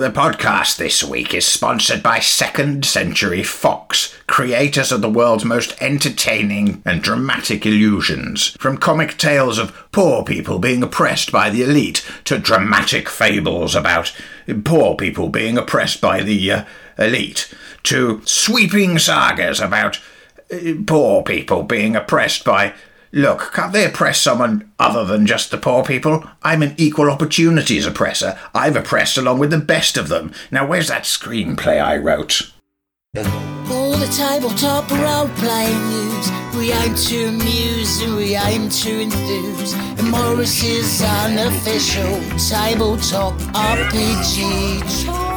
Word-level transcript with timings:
the 0.00 0.10
podcast 0.10 0.78
this 0.78 1.04
week 1.04 1.34
is 1.34 1.44
sponsored 1.44 2.02
by 2.02 2.18
Second 2.18 2.86
Century 2.86 3.42
Fox, 3.42 4.16
creators 4.26 4.92
of 4.92 5.02
the 5.02 5.10
world's 5.10 5.44
most 5.44 5.76
entertaining 5.78 6.80
and 6.86 7.02
dramatic 7.02 7.66
illusions. 7.66 8.56
From 8.58 8.78
comic 8.78 9.18
tales 9.18 9.58
of 9.58 9.74
poor 9.92 10.24
people 10.24 10.58
being 10.58 10.82
oppressed 10.82 11.30
by 11.30 11.50
the 11.50 11.62
elite 11.62 12.02
to 12.24 12.38
dramatic 12.38 13.10
fables 13.10 13.74
about 13.76 14.16
poor 14.64 14.96
people 14.96 15.28
being 15.28 15.58
oppressed 15.58 16.00
by 16.00 16.22
the 16.22 16.50
uh, 16.50 16.64
elite 16.96 17.52
to 17.82 18.22
sweeping 18.24 18.98
sagas 18.98 19.60
about 19.60 20.00
uh, 20.50 20.72
poor 20.86 21.22
people 21.22 21.62
being 21.62 21.94
oppressed 21.94 22.42
by 22.42 22.72
Look, 23.12 23.52
can't 23.52 23.72
they 23.72 23.84
oppress 23.84 24.20
someone 24.20 24.70
other 24.78 25.04
than 25.04 25.26
just 25.26 25.50
the 25.50 25.58
poor 25.58 25.82
people? 25.82 26.24
I'm 26.42 26.62
an 26.62 26.74
equal 26.76 27.10
opportunities 27.10 27.84
oppressor. 27.84 28.38
I've 28.54 28.76
oppressed 28.76 29.18
along 29.18 29.40
with 29.40 29.50
the 29.50 29.58
best 29.58 29.96
of 29.96 30.08
them. 30.08 30.32
Now, 30.52 30.64
where's 30.66 30.88
that 30.88 31.02
screenplay 31.02 31.82
I 31.82 31.96
wrote? 31.96 32.52
All 33.16 33.96
the 33.96 34.06
tabletop 34.16 34.88
role 34.92 35.28
playing 35.38 35.88
news. 35.88 36.30
We 36.56 36.72
aim 36.72 36.94
to 36.94 37.26
amuse 37.26 38.00
and 38.02 38.14
we 38.14 38.36
aim 38.36 38.68
to 38.68 39.00
enthuse. 39.02 39.74
And 39.74 40.08
Morrus's 40.08 41.02
unofficial 41.02 42.20
tabletop 42.38 43.34
RPG. 43.54 45.29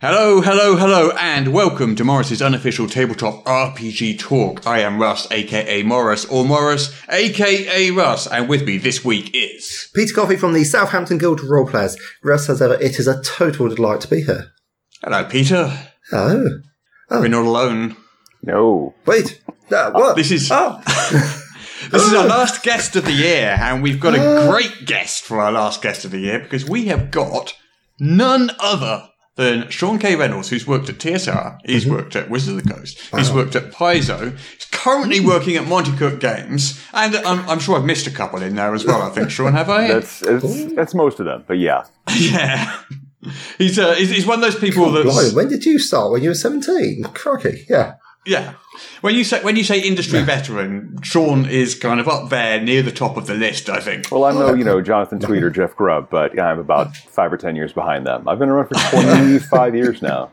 Hello, 0.00 0.40
hello, 0.40 0.76
hello, 0.76 1.10
and 1.18 1.52
welcome 1.52 1.96
to 1.96 2.04
Morrus's 2.04 2.40
unofficial 2.40 2.88
tabletop 2.88 3.44
RPG 3.44 4.16
talk. 4.20 4.64
I 4.64 4.78
am 4.78 5.00
Russ, 5.02 5.26
aka 5.32 5.82
Morrus, 5.82 6.24
or 6.30 6.44
Morrus, 6.44 6.94
aka 7.08 7.90
Russ, 7.90 8.28
and 8.28 8.48
with 8.48 8.62
me 8.62 8.78
this 8.78 9.04
week 9.04 9.34
is. 9.34 9.90
Peter 9.92 10.14
Coffey 10.14 10.36
from 10.36 10.52
the 10.52 10.62
Southampton 10.62 11.18
Guild 11.18 11.40
of 11.40 11.50
Role 11.50 11.66
Players. 11.66 11.96
Russ, 12.22 12.48
as 12.48 12.62
ever, 12.62 12.74
it 12.74 13.00
is 13.00 13.08
a 13.08 13.20
total 13.24 13.68
delight 13.70 14.00
to 14.02 14.08
be 14.08 14.22
here. 14.22 14.52
Hello, 15.02 15.24
Peter. 15.24 15.76
Hello. 16.12 16.44
Oh. 17.10 17.20
We're 17.20 17.26
not 17.26 17.46
alone. 17.46 17.96
No. 18.44 18.94
Wait. 19.04 19.42
Uh, 19.68 19.90
what? 19.90 20.14
This 20.14 20.30
is 20.30 20.48
Oh. 20.52 20.80
this 21.90 22.06
is 22.06 22.14
our 22.14 22.28
last 22.28 22.62
guest 22.62 22.94
of 22.94 23.04
the 23.04 23.10
year, 23.10 23.56
and 23.60 23.82
we've 23.82 23.98
got 23.98 24.14
a 24.14 24.48
great 24.48 24.86
guest 24.86 25.24
for 25.24 25.40
our 25.40 25.50
last 25.50 25.82
guest 25.82 26.04
of 26.04 26.12
the 26.12 26.20
year 26.20 26.38
because 26.38 26.64
we 26.68 26.84
have 26.84 27.10
got 27.10 27.54
none 27.98 28.52
other 28.60 29.08
than 29.38 29.70
Sean 29.70 30.00
K. 30.00 30.16
Reynolds, 30.16 30.48
who's 30.50 30.66
worked 30.66 30.88
at 30.88 30.96
TSR, 30.96 31.60
he's 31.64 31.84
mm-hmm. 31.84 31.94
worked 31.94 32.16
at 32.16 32.28
Wizards 32.28 32.58
of 32.58 32.64
the 32.64 32.74
Coast, 32.74 32.98
he's 32.98 33.28
uh-huh. 33.28 33.36
worked 33.36 33.54
at 33.54 33.70
Paizo, 33.70 34.36
he's 34.36 34.64
currently 34.66 35.18
mm-hmm. 35.18 35.28
working 35.28 35.54
at 35.54 35.64
Monte 35.64 35.96
Cook 35.96 36.18
Games, 36.18 36.84
and 36.92 37.14
I'm, 37.14 37.48
I'm 37.48 37.60
sure 37.60 37.78
I've 37.78 37.84
missed 37.84 38.08
a 38.08 38.10
couple 38.10 38.42
in 38.42 38.56
there 38.56 38.74
as 38.74 38.84
well. 38.84 39.00
I 39.00 39.10
think 39.10 39.30
Sean, 39.30 39.52
have 39.52 39.70
I? 39.70 39.86
That's 39.86 40.22
it's, 40.22 40.74
that's 40.74 40.92
most 40.92 41.20
of 41.20 41.26
them, 41.26 41.44
but 41.46 41.58
yeah. 41.58 41.84
yeah. 42.18 42.80
He's, 43.58 43.78
uh, 43.78 43.94
he's 43.94 44.10
he's 44.10 44.26
one 44.26 44.42
of 44.42 44.42
those 44.42 44.58
people 44.58 44.90
that's 44.90 45.06
Blimey, 45.06 45.34
when 45.34 45.48
did 45.48 45.64
you 45.64 45.78
start? 45.78 46.10
When 46.10 46.22
you 46.22 46.30
were 46.30 46.34
17? 46.34 47.04
Crikey, 47.14 47.64
yeah. 47.68 47.94
Yeah. 48.28 48.54
When 49.00 49.14
you 49.14 49.24
say 49.24 49.42
when 49.42 49.56
you 49.56 49.64
say 49.64 49.80
industry 49.80 50.22
veteran, 50.22 50.98
Sean 51.02 51.46
is 51.46 51.74
kind 51.74 51.98
of 51.98 52.08
up 52.08 52.28
there 52.30 52.60
near 52.60 52.82
the 52.82 52.92
top 52.92 53.16
of 53.16 53.26
the 53.26 53.34
list, 53.34 53.68
I 53.70 53.80
think. 53.80 54.10
Well, 54.10 54.24
I'm 54.24 54.34
no 54.36 54.54
you 54.54 54.64
know 54.64 54.80
Jonathan 54.82 55.18
Tweet 55.18 55.42
or 55.42 55.50
Jeff 55.50 55.74
Grubb, 55.74 56.08
but 56.10 56.34
yeah, 56.34 56.46
I'm 56.46 56.58
about 56.58 56.94
five 56.96 57.32
or 57.32 57.36
ten 57.38 57.56
years 57.56 57.72
behind 57.72 58.06
them. 58.06 58.28
I've 58.28 58.38
been 58.38 58.48
around 58.48 58.68
for 58.68 58.74
25 58.90 59.74
years 59.74 60.02
now. 60.02 60.30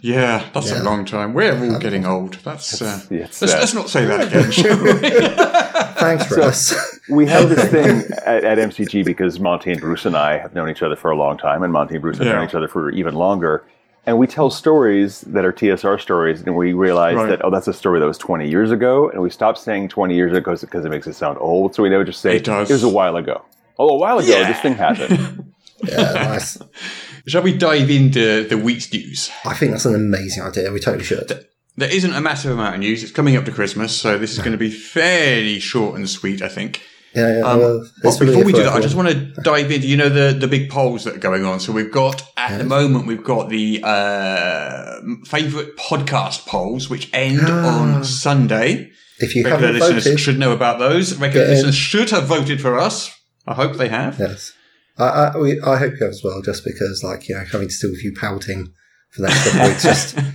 Yeah, 0.00 0.44
that's 0.52 0.70
Yeah. 0.70 0.82
a 0.82 0.84
long 0.84 1.04
time. 1.04 1.32
We're 1.32 1.52
all 1.72 1.78
getting 1.78 2.04
old. 2.04 2.34
That's 2.44 2.82
uh, 2.82 3.00
It's, 3.10 3.40
let's, 3.40 3.54
uh, 3.54 3.58
let's 3.58 3.74
not 3.74 3.88
say 3.88 4.04
that 4.04 4.26
again. 4.28 4.50
shall 4.50 4.82
we? 4.82 4.92
Thanks, 6.00 6.30
Russ. 6.36 6.98
we 7.08 7.26
have 7.26 7.48
this 7.48 7.70
thing 7.70 8.02
at, 8.26 8.44
at 8.44 8.58
MCG 8.58 9.04
because 9.04 9.40
Monte 9.40 9.70
and 9.72 9.80
Bruce 9.80 10.04
and 10.04 10.16
I 10.16 10.38
have 10.38 10.54
known 10.54 10.68
each 10.70 10.82
other 10.82 10.96
for 10.96 11.10
a 11.10 11.16
long 11.16 11.38
time, 11.38 11.62
and 11.62 11.72
Monte 11.72 11.94
and 11.94 12.02
Bruce 12.02 12.18
have 12.18 12.26
Yeah. 12.26 12.34
known 12.34 12.44
each 12.48 12.54
other 12.54 12.68
for 12.68 12.90
even 12.90 13.14
longer. 13.14 13.64
And 14.06 14.18
we 14.18 14.26
tell 14.28 14.50
stories 14.50 15.22
that 15.22 15.44
are 15.44 15.52
TSR 15.52 16.00
stories, 16.00 16.40
and 16.42 16.54
we 16.54 16.72
realize 16.74 17.16
Right. 17.16 17.28
that 17.30 17.44
oh, 17.44 17.50
that's 17.50 17.66
a 17.66 17.72
story 17.72 17.98
that 17.98 18.06
was 18.06 18.18
20 18.18 18.48
years 18.48 18.70
ago, 18.70 19.10
and 19.10 19.20
we 19.20 19.30
stop 19.30 19.58
saying 19.58 19.88
20 19.88 20.14
years 20.14 20.32
ago 20.36 20.54
because 20.56 20.84
it 20.84 20.88
makes 20.90 21.06
it 21.08 21.14
sound 21.14 21.38
old. 21.40 21.74
So 21.74 21.82
we 21.82 21.88
never 21.88 22.04
just 22.04 22.20
say 22.20 22.36
It 22.36 22.44
does. 22.44 22.70
was 22.70 22.84
a 22.84 22.88
while 22.88 23.16
ago. 23.16 23.44
Oh, 23.78 23.88
a 23.88 23.96
while 23.96 24.18
ago, 24.18 24.28
Yeah. 24.28 24.48
this 24.52 24.60
thing 24.60 24.74
happened. 24.74 25.52
yeah, 25.88 26.12
nice. 26.12 26.56
Shall 27.26 27.42
we 27.42 27.52
dive 27.56 27.90
into 27.90 28.44
the 28.46 28.56
week's 28.56 28.92
news? 28.92 29.30
I 29.44 29.54
think 29.54 29.72
that's 29.72 29.84
an 29.84 29.96
amazing 29.96 30.44
idea. 30.44 30.70
We 30.70 30.78
totally 30.78 31.04
should. 31.04 31.44
There 31.76 31.92
isn't 31.92 32.14
a 32.14 32.20
massive 32.20 32.52
amount 32.52 32.76
of 32.76 32.80
news. 32.80 33.02
It's 33.02 33.12
coming 33.12 33.36
up 33.36 33.44
to 33.46 33.52
Christmas, 33.52 33.94
so 33.94 34.16
this 34.16 34.32
is 34.32 34.38
going 34.38 34.52
to 34.52 34.56
be 34.58 34.70
fairly 34.70 35.58
short 35.58 35.96
and 35.96 36.08
sweet, 36.08 36.40
I 36.40 36.48
think. 36.48 36.80
Yeah, 37.16 37.38
yeah. 37.38 37.44
Um, 37.46 37.58
well, 37.58 37.90
but 38.02 38.18
before 38.18 38.44
we 38.44 38.52
do 38.52 38.62
that, 38.64 38.74
I 38.74 38.80
just 38.80 38.94
want 38.94 39.08
to 39.08 39.14
dive 39.42 39.70
into 39.70 39.86
you 39.88 39.96
know 39.96 40.08
the 40.10 40.36
the 40.38 40.46
big 40.46 40.68
polls 40.70 41.04
that 41.04 41.14
are 41.16 41.18
going 41.18 41.44
on. 41.46 41.60
So 41.60 41.72
we've 41.72 41.90
got 41.90 42.22
at 42.36 42.58
the 42.58 42.64
moment 42.64 43.06
we've 43.06 43.24
got 43.24 43.48
the 43.48 43.80
uh, 43.82 45.00
favorite 45.24 45.76
podcast 45.76 46.46
polls, 46.46 46.90
which 46.90 47.08
end 47.14 47.40
Ah. 47.42 47.80
on 47.80 48.04
Sunday. 48.04 48.90
If 49.18 49.34
you 49.34 49.44
Regular 49.44 49.68
haven't 49.68 49.80
listeners 49.80 50.04
voted, 50.04 50.20
should 50.20 50.38
know 50.38 50.52
about 50.52 50.78
those. 50.78 51.16
Regular 51.16 51.46
listeners 51.48 51.74
should 51.74 52.10
have 52.10 52.24
voted 52.26 52.60
for 52.60 52.78
us. 52.78 53.10
I 53.46 53.54
hope 53.54 53.76
they 53.76 53.88
have. 53.88 54.18
yes. 54.18 54.52
I, 54.98 55.04
I, 55.04 55.38
we, 55.38 55.60
I 55.60 55.76
hope 55.78 55.92
you 55.92 56.04
have 56.04 56.10
as 56.10 56.22
well, 56.24 56.42
just 56.42 56.64
because, 56.64 57.02
like, 57.04 57.28
you 57.28 57.34
know, 57.34 57.44
having 57.50 57.68
to 57.68 57.76
deal 57.80 57.90
with 57.90 58.02
you 58.04 58.12
pouting 58.18 58.72
for 59.10 59.22
that 59.22 59.46
of 59.46 59.68
weeks, 59.68 59.82
just. 59.92 60.16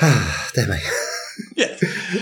Dear 0.54 0.68
me. 0.68 0.78
Yeah. 1.56 1.76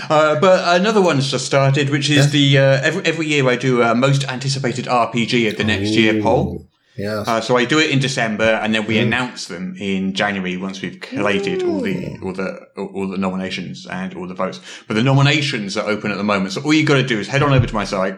Uh, 0.09 0.39
but 0.39 0.79
another 0.79 1.01
one's 1.01 1.29
just 1.31 1.45
started, 1.45 1.89
which 1.89 2.09
is 2.09 2.31
the 2.31 2.57
uh, 2.57 2.61
every 2.83 3.05
every 3.05 3.27
year 3.27 3.47
I 3.49 3.55
do 3.55 3.81
a 3.81 3.93
most 3.95 4.23
anticipated 4.25 4.85
RPG 4.85 5.49
of 5.51 5.57
the 5.57 5.63
next 5.63 5.91
year 5.91 6.21
poll. 6.21 6.67
Yeah. 6.95 7.23
Uh, 7.25 7.41
so 7.41 7.57
I 7.57 7.65
do 7.65 7.79
it 7.79 7.89
in 7.89 7.97
December, 7.99 8.43
and 8.61 8.73
then 8.75 8.85
we 8.85 8.97
Mm. 8.97 9.03
announce 9.07 9.47
them 9.47 9.75
in 9.79 10.13
January 10.13 10.57
once 10.57 10.79
we've 10.81 10.99
collated 11.01 11.63
all 11.63 11.81
the 11.81 12.17
all 12.23 12.33
the 12.33 12.49
all 12.77 13.07
the 13.09 13.17
nominations 13.17 13.87
and 13.87 14.13
all 14.13 14.27
the 14.27 14.35
votes. 14.35 14.59
But 14.87 14.93
the 14.95 15.03
nominations 15.03 15.75
are 15.75 15.87
open 15.89 16.11
at 16.11 16.17
the 16.17 16.23
moment, 16.23 16.53
so 16.53 16.61
all 16.61 16.73
you've 16.73 16.87
got 16.87 16.95
to 17.01 17.07
do 17.07 17.19
is 17.19 17.27
head 17.27 17.41
on 17.41 17.51
over 17.51 17.65
to 17.65 17.73
my 17.73 17.83
site, 17.85 18.17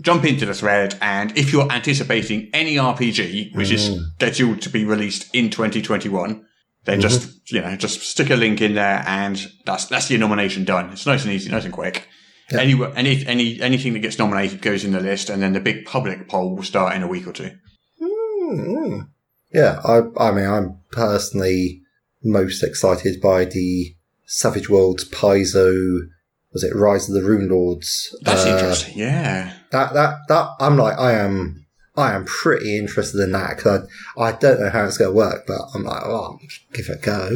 jump 0.00 0.24
into 0.24 0.46
the 0.46 0.54
thread, 0.54 0.96
and 1.02 1.36
if 1.36 1.52
you're 1.52 1.70
anticipating 1.70 2.48
any 2.54 2.76
RPG 2.78 3.50
which 3.54 3.70
is 3.70 3.90
Mm. 3.90 4.00
scheduled 4.16 4.62
to 4.62 4.70
be 4.70 4.84
released 4.86 5.26
in 5.34 5.50
2021, 5.50 6.44
then 6.84 7.00
Mm-hmm. 7.00 7.08
just 7.08 7.52
you 7.52 7.60
know 7.60 7.76
just 7.76 8.00
stick 8.02 8.30
a 8.30 8.36
link 8.36 8.60
in 8.60 8.74
there, 8.74 9.02
and 9.06 9.50
that's 9.66 9.86
that's 9.86 10.10
your 10.10 10.20
nomination 10.20 10.64
done. 10.64 10.90
It's 10.90 11.06
nice 11.06 11.24
and 11.24 11.32
easy, 11.32 11.50
nice 11.50 11.64
and 11.64 11.72
quick. 11.72 12.08
Any, 12.52 12.74
any, 12.94 13.26
any, 13.26 13.58
anything 13.62 13.94
that 13.94 14.00
gets 14.00 14.18
nominated 14.18 14.60
goes 14.60 14.84
in 14.84 14.92
the 14.92 15.00
list, 15.00 15.30
and 15.30 15.42
then 15.42 15.54
the 15.54 15.60
big 15.60 15.86
public 15.86 16.28
poll 16.28 16.54
will 16.54 16.62
start 16.62 16.94
in 16.94 17.02
a 17.02 17.08
week 17.08 17.26
or 17.26 17.32
two. 17.32 17.50
Mm. 18.02 19.08
Yeah, 19.52 19.80
I, 19.84 20.02
I 20.18 20.30
mean, 20.32 20.46
I'm 20.46 20.78
personally 20.92 21.80
most 22.22 22.62
excited 22.62 23.20
by 23.22 23.46
the 23.46 23.94
Savage 24.26 24.68
Worlds 24.68 25.08
Paizo. 25.08 26.00
Was 26.52 26.64
it 26.64 26.74
Rise 26.76 27.08
of 27.08 27.14
the 27.14 27.22
Rune 27.22 27.48
Lords? 27.48 28.14
That's 28.22 28.44
Uh, 28.44 28.50
interesting. 28.50 28.98
Yeah. 28.98 29.52
That 29.70 29.94
that 29.94 30.18
that 30.28 30.48
I'm 30.60 30.76
like 30.76 30.98
I 30.98 31.12
am 31.14 31.63
I 31.96 32.12
am 32.14 32.24
pretty 32.24 32.76
interested 32.76 33.20
in 33.20 33.32
that 33.32 33.56
because 33.56 33.88
I, 34.18 34.22
I 34.22 34.32
don't 34.32 34.60
know 34.60 34.70
how 34.70 34.84
it's 34.84 34.98
going 34.98 35.10
to 35.10 35.16
work, 35.16 35.46
but 35.46 35.58
I'm 35.74 35.84
like, 35.84 36.02
oh, 36.04 36.38
give 36.72 36.86
it 36.88 36.98
a 36.98 37.00
go, 37.00 37.30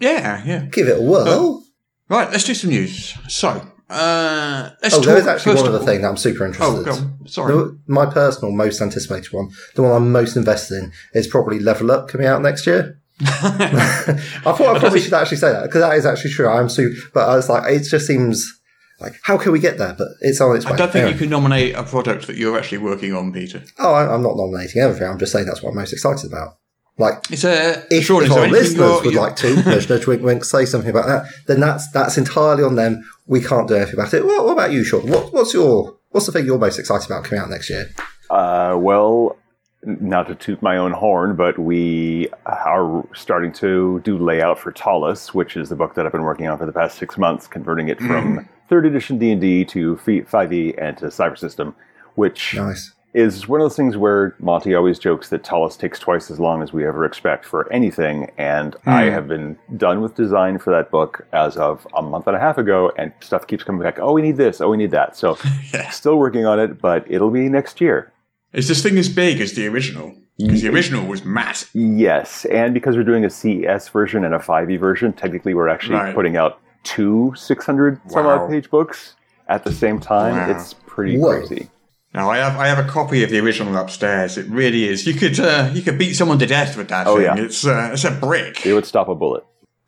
Yeah, 0.00 0.42
yeah. 0.44 0.66
give 0.66 0.88
it 0.88 0.98
a 0.98 1.02
whirl. 1.02 1.64
Right, 2.08 2.30
let's 2.30 2.44
do 2.44 2.52
some 2.54 2.70
news. 2.70 3.14
So, 3.28 3.48
uh, 3.88 4.70
let's 4.82 4.94
oh, 4.94 4.98
talk 4.98 5.06
there 5.06 5.16
is 5.16 5.26
actually 5.26 5.54
one 5.54 5.66
of 5.66 5.68
other 5.74 5.78
all- 5.80 5.86
thing 5.86 6.02
that 6.02 6.08
I'm 6.08 6.16
super 6.18 6.44
interested. 6.44 6.80
Oh, 6.80 6.84
go 6.84 6.92
in. 6.94 6.98
on. 7.20 7.26
Sorry. 7.28 7.54
The- 7.54 7.78
my 7.86 8.04
personal 8.06 8.52
most 8.52 8.80
anticipated 8.82 9.32
one, 9.32 9.50
the 9.76 9.82
one 9.82 9.92
I'm 9.92 10.12
most 10.12 10.36
invested 10.36 10.82
in, 10.82 10.92
is 11.14 11.26
probably 11.26 11.58
Level 11.58 11.90
Up 11.90 12.08
coming 12.08 12.26
out 12.26 12.42
next 12.42 12.66
year. 12.66 12.98
I 13.22 14.20
thought 14.42 14.76
I 14.76 14.78
probably 14.78 15.00
should 15.00 15.12
actually 15.14 15.36
say 15.38 15.52
that 15.52 15.62
because 15.64 15.80
that 15.80 15.96
is 15.96 16.04
actually 16.06 16.32
true. 16.32 16.48
I'm 16.48 16.68
super, 16.68 16.94
but 17.14 17.28
I 17.28 17.36
was 17.36 17.48
like, 17.48 17.72
it 17.72 17.84
just 17.88 18.06
seems 18.06 18.60
like 19.02 19.14
how 19.24 19.36
can 19.36 19.52
we 19.52 19.58
get 19.58 19.78
there? 19.78 19.94
But 19.96 20.08
it's 20.20 20.40
on 20.40 20.56
its 20.56 20.64
way. 20.66 20.72
I 20.72 20.76
don't 20.76 20.92
think 20.92 21.02
Anyway. 21.04 21.12
you 21.12 21.18
can 21.18 21.30
nominate 21.30 21.74
a 21.74 21.82
product 21.82 22.26
that 22.28 22.36
you're 22.36 22.56
actually 22.58 22.78
working 22.78 23.14
on, 23.14 23.32
Peter. 23.32 23.62
Oh, 23.78 23.92
I, 23.92 24.14
I'm 24.14 24.22
not 24.22 24.36
nominating 24.36 24.80
everything. 24.82 25.08
I'm 25.08 25.18
just 25.18 25.32
saying 25.32 25.46
that's 25.46 25.62
what 25.62 25.70
I'm 25.70 25.76
most 25.76 25.92
excited 25.92 26.30
about. 26.32 26.56
Like, 26.98 27.30
It's 27.30 27.42
a 27.44 27.84
if, 27.90 28.04
Sean, 28.04 28.22
if 28.22 28.28
is 28.28 28.34
there 28.34 28.44
our 28.44 28.50
listeners 28.50 28.76
you're- 28.78 28.94
would 28.96 29.04
you're- 29.14 29.16
like 29.16 29.36
to, 29.36 29.56
nudge, 29.64 29.88
nudge, 29.88 30.06
wink, 30.06 30.22
wink, 30.22 30.44
say 30.44 30.66
something 30.66 30.90
about 30.90 31.06
that, 31.06 31.24
then 31.46 31.58
that's 31.60 31.90
that's 31.90 32.18
entirely 32.18 32.62
on 32.62 32.74
them. 32.76 33.02
We 33.26 33.40
can't 33.40 33.66
do 33.66 33.74
anything 33.74 33.94
about 33.94 34.12
it. 34.14 34.24
What, 34.24 34.44
what 34.44 34.52
about 34.52 34.72
you, 34.72 34.84
Sean? 34.84 35.08
What, 35.10 35.32
what's 35.32 35.54
your 35.54 35.96
what's 36.10 36.26
the 36.26 36.32
thing 36.32 36.44
you're 36.44 36.58
most 36.58 36.78
excited 36.78 37.06
about 37.10 37.24
coming 37.24 37.42
out 37.42 37.50
next 37.50 37.70
year? 37.70 37.90
Uh, 38.28 38.76
well, 38.78 39.36
not 39.84 40.28
to 40.28 40.34
toot 40.34 40.62
my 40.62 40.76
own 40.76 40.92
horn, 40.92 41.34
but 41.34 41.58
we 41.58 42.28
are 42.46 43.04
starting 43.14 43.52
to 43.54 44.00
do 44.04 44.16
layout 44.18 44.58
for 44.58 44.70
Ptolus, 44.70 45.34
which 45.34 45.56
is 45.56 45.70
the 45.70 45.76
book 45.76 45.94
that 45.94 46.06
I've 46.06 46.12
been 46.12 46.22
working 46.22 46.46
on 46.46 46.56
for 46.58 46.66
the 46.66 46.72
past 46.72 46.98
six 46.98 47.16
months, 47.18 47.46
converting 47.46 47.88
it 47.88 47.98
from 47.98 48.48
third 48.72 48.86
edition 48.86 49.18
D 49.18 49.30
and 49.30 49.38
D 49.38 49.66
to 49.66 49.98
five 50.24 50.50
E 50.50 50.72
and 50.78 50.96
to 50.96 51.10
Cypher 51.10 51.36
System, 51.36 51.74
which 52.14 52.54
Nice. 52.54 52.94
is 53.12 53.46
one 53.46 53.60
of 53.60 53.66
those 53.66 53.76
things 53.76 53.98
where 53.98 54.34
Monte 54.38 54.74
always 54.74 54.98
jokes 54.98 55.28
that 55.28 55.42
Ptolus 55.42 55.76
takes 55.76 55.98
twice 55.98 56.30
as 56.30 56.40
long 56.40 56.62
as 56.62 56.72
we 56.72 56.86
ever 56.86 57.04
expect 57.04 57.44
for 57.44 57.70
anything. 57.70 58.30
And 58.38 58.74
I 58.86 59.04
hmm. 59.04 59.10
have 59.10 59.28
been 59.28 59.58
done 59.76 60.00
with 60.00 60.14
design 60.14 60.58
for 60.58 60.70
that 60.70 60.90
book 60.90 61.26
as 61.34 61.58
of 61.58 61.86
a 61.94 62.00
month 62.00 62.26
and 62.26 62.34
a 62.34 62.40
half 62.40 62.56
ago, 62.56 62.90
and 62.96 63.12
stuff 63.20 63.46
keeps 63.46 63.62
coming 63.62 63.82
back. 63.82 63.98
Oh, 63.98 64.14
we 64.14 64.22
need 64.22 64.38
this. 64.38 64.62
Oh, 64.62 64.70
we 64.70 64.78
need 64.78 64.92
that. 64.92 65.18
So 65.18 65.36
still 65.90 66.16
working 66.16 66.46
on 66.46 66.58
it, 66.58 66.80
but 66.80 67.04
it'll 67.10 67.30
be 67.30 67.50
next 67.50 67.78
year. 67.78 68.10
Is 68.54 68.68
this 68.68 68.82
thing 68.82 68.96
as 68.96 69.10
big 69.10 69.42
as 69.42 69.52
the 69.52 69.66
original? 69.66 70.14
Because 70.38 70.62
the 70.62 70.70
original 70.70 71.06
was 71.06 71.26
massive. 71.26 71.68
Yes, 71.74 72.46
and 72.46 72.72
because 72.72 72.96
we're 72.96 73.04
doing 73.04 73.26
a 73.26 73.30
CES 73.30 73.90
version 73.90 74.24
and 74.24 74.34
a 74.34 74.38
5e 74.38 74.80
version, 74.80 75.12
technically 75.12 75.52
we're 75.52 75.68
actually 75.68 75.96
Right. 75.96 76.14
putting 76.14 76.38
out 76.38 76.61
two 76.82 77.32
600 77.36 78.00
some 78.08 78.24
Wow. 78.26 78.44
odd 78.44 78.50
page 78.50 78.70
books 78.70 79.14
at 79.48 79.64
the 79.64 79.72
same 79.72 79.98
time. 80.00 80.36
Wow. 80.36 80.50
It's 80.56 80.74
pretty 80.86 81.18
Whoa. 81.18 81.38
crazy. 81.38 81.68
Now 82.14 82.30
I 82.30 82.36
have 82.38 82.58
I 82.58 82.66
have 82.68 82.78
a 82.78 82.88
copy 82.88 83.22
of 83.24 83.30
the 83.30 83.38
original 83.40 83.76
upstairs. 83.76 84.36
It 84.36 84.46
really 84.48 84.84
is. 84.88 85.06
You 85.06 85.14
could 85.14 85.38
uh, 85.40 85.70
you 85.72 85.82
could 85.82 85.98
beat 85.98 86.14
someone 86.14 86.38
to 86.40 86.46
death 86.46 86.76
with 86.76 86.88
that 86.88 87.06
Oh, 87.06 87.16
thing. 87.16 87.24
yeah. 87.24 87.36
It's 87.38 87.64
uh, 87.66 87.90
it's 87.92 88.04
a 88.04 88.10
brick. 88.10 88.66
It 88.66 88.74
would 88.74 88.86
stop 88.86 89.08
a 89.08 89.14
bullet. 89.14 89.44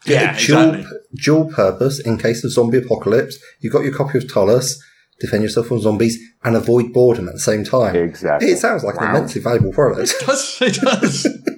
Yeah, 0.06 0.36
dual, 0.38 0.74
exactly. 0.74 0.98
dual 1.14 1.50
purpose 1.52 1.98
in 1.98 2.18
case 2.18 2.44
of 2.44 2.50
zombie 2.52 2.78
apocalypse. 2.78 3.38
You've 3.60 3.72
got 3.72 3.84
your 3.84 3.94
copy 3.94 4.18
of 4.18 4.24
Ptolus, 4.24 4.78
defend 5.18 5.42
yourself 5.42 5.66
from 5.68 5.80
zombies, 5.80 6.18
and 6.42 6.56
avoid 6.56 6.92
boredom 6.92 7.26
at 7.28 7.34
the 7.34 7.40
same 7.40 7.64
time. 7.64 7.96
Exactly. 7.96 8.50
It 8.50 8.58
sounds 8.58 8.84
like 8.84 8.96
an 9.00 9.04
immensely 9.08 9.40
valuable 9.40 9.72
product. 9.72 10.10
It 10.20 10.26
does. 10.26 10.58
It 10.60 10.74
does. 10.74 11.26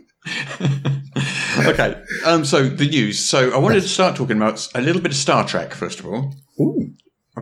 okay. 1.68 2.02
Um. 2.24 2.44
So 2.44 2.68
the 2.68 2.88
news. 2.88 3.18
So 3.28 3.50
I 3.52 3.58
wanted 3.58 3.82
to 3.82 3.88
start 3.88 4.16
talking 4.16 4.36
about 4.36 4.66
a 4.74 4.80
little 4.80 5.00
bit 5.02 5.12
of 5.12 5.16
Star 5.16 5.46
Trek 5.46 5.74
first 5.74 6.00
of 6.00 6.06
all, 6.06 6.34
Ooh. 6.60 6.92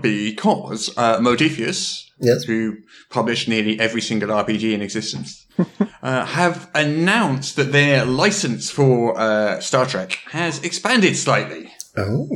because 0.00 0.97
uh, 0.97 1.19
Modiphius, 1.19 2.03
Yes. 2.21 2.44
who 2.44 2.76
published 3.11 3.49
nearly 3.49 3.79
every 3.81 4.00
single 4.00 4.29
RPG 4.31 4.73
in 4.73 4.82
existence, 4.82 5.47
uh, 6.03 6.25
have 6.26 6.71
announced 6.75 7.56
that 7.56 7.73
their 7.73 8.05
license 8.05 8.71
for 8.71 9.19
uh, 9.19 9.61
Star 9.61 9.87
Trek 9.87 10.19
has 10.31 10.62
expanded 10.62 11.17
slightly. 11.17 11.70
Oh. 11.97 12.29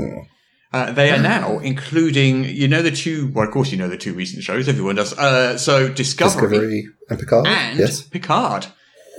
Uh, 0.71 0.93
they 0.93 1.11
are 1.11 1.19
now 1.23 1.59
including, 1.61 2.45
you 2.45 2.69
know, 2.69 2.83
the 2.83 2.91
two. 2.91 3.31
Well, 3.33 3.47
of 3.47 3.53
course, 3.55 3.73
you 3.73 3.79
know 3.79 3.89
the 3.89 3.97
two 3.97 4.13
recent 4.13 4.43
shows. 4.45 4.69
Everyone 4.69 4.97
does. 4.97 5.15
Uh, 5.17 5.57
so 5.57 5.89
Discovery, 5.89 6.51
Discovery 6.51 6.89
and 7.09 7.19
Picard. 7.19 7.47
and 7.47 7.79
yes. 7.79 8.03
Picard 8.03 8.67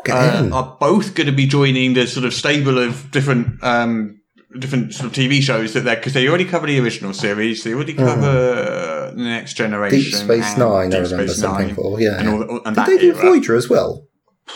uh, 0.07 0.49
are 0.53 0.77
both 0.79 1.15
going 1.15 1.27
to 1.27 1.33
be 1.33 1.45
joining 1.47 1.93
the 1.93 2.07
sort 2.07 2.25
of 2.25 2.33
stable 2.33 2.77
of 2.77 3.11
different, 3.11 3.61
um, 3.63 4.19
different 4.59 4.93
sort 4.93 5.07
of 5.07 5.11
TV 5.13 5.41
shows 5.41 5.73
that 5.73 5.81
they're 5.81 5.95
because 5.95 6.13
they 6.13 6.27
already 6.27 6.45
cover 6.45 6.67
the 6.67 6.79
original 6.79 7.13
series. 7.13 7.63
They 7.63 7.73
already 7.73 7.93
cover 7.93 8.27
uh, 8.27 9.11
the 9.11 9.21
Next 9.23 9.53
Generation. 9.55 9.99
Deep 9.99 10.13
Space 10.13 10.57
Nine, 10.57 10.87
I 10.93 11.01
Deep 11.01 11.11
remember 11.11 11.27
Space 11.27 11.39
something 11.41 11.67
Nine, 11.67 11.75
for. 11.75 11.99
Yeah. 11.99 12.19
and 12.19 12.29
all, 12.29 12.39
the- 12.39 12.61
and 12.65 12.75
Did 12.75 12.85
they 12.85 12.97
do 12.97 13.13
era. 13.15 13.21
Voyager 13.21 13.55
as 13.55 13.69
well? 13.69 14.05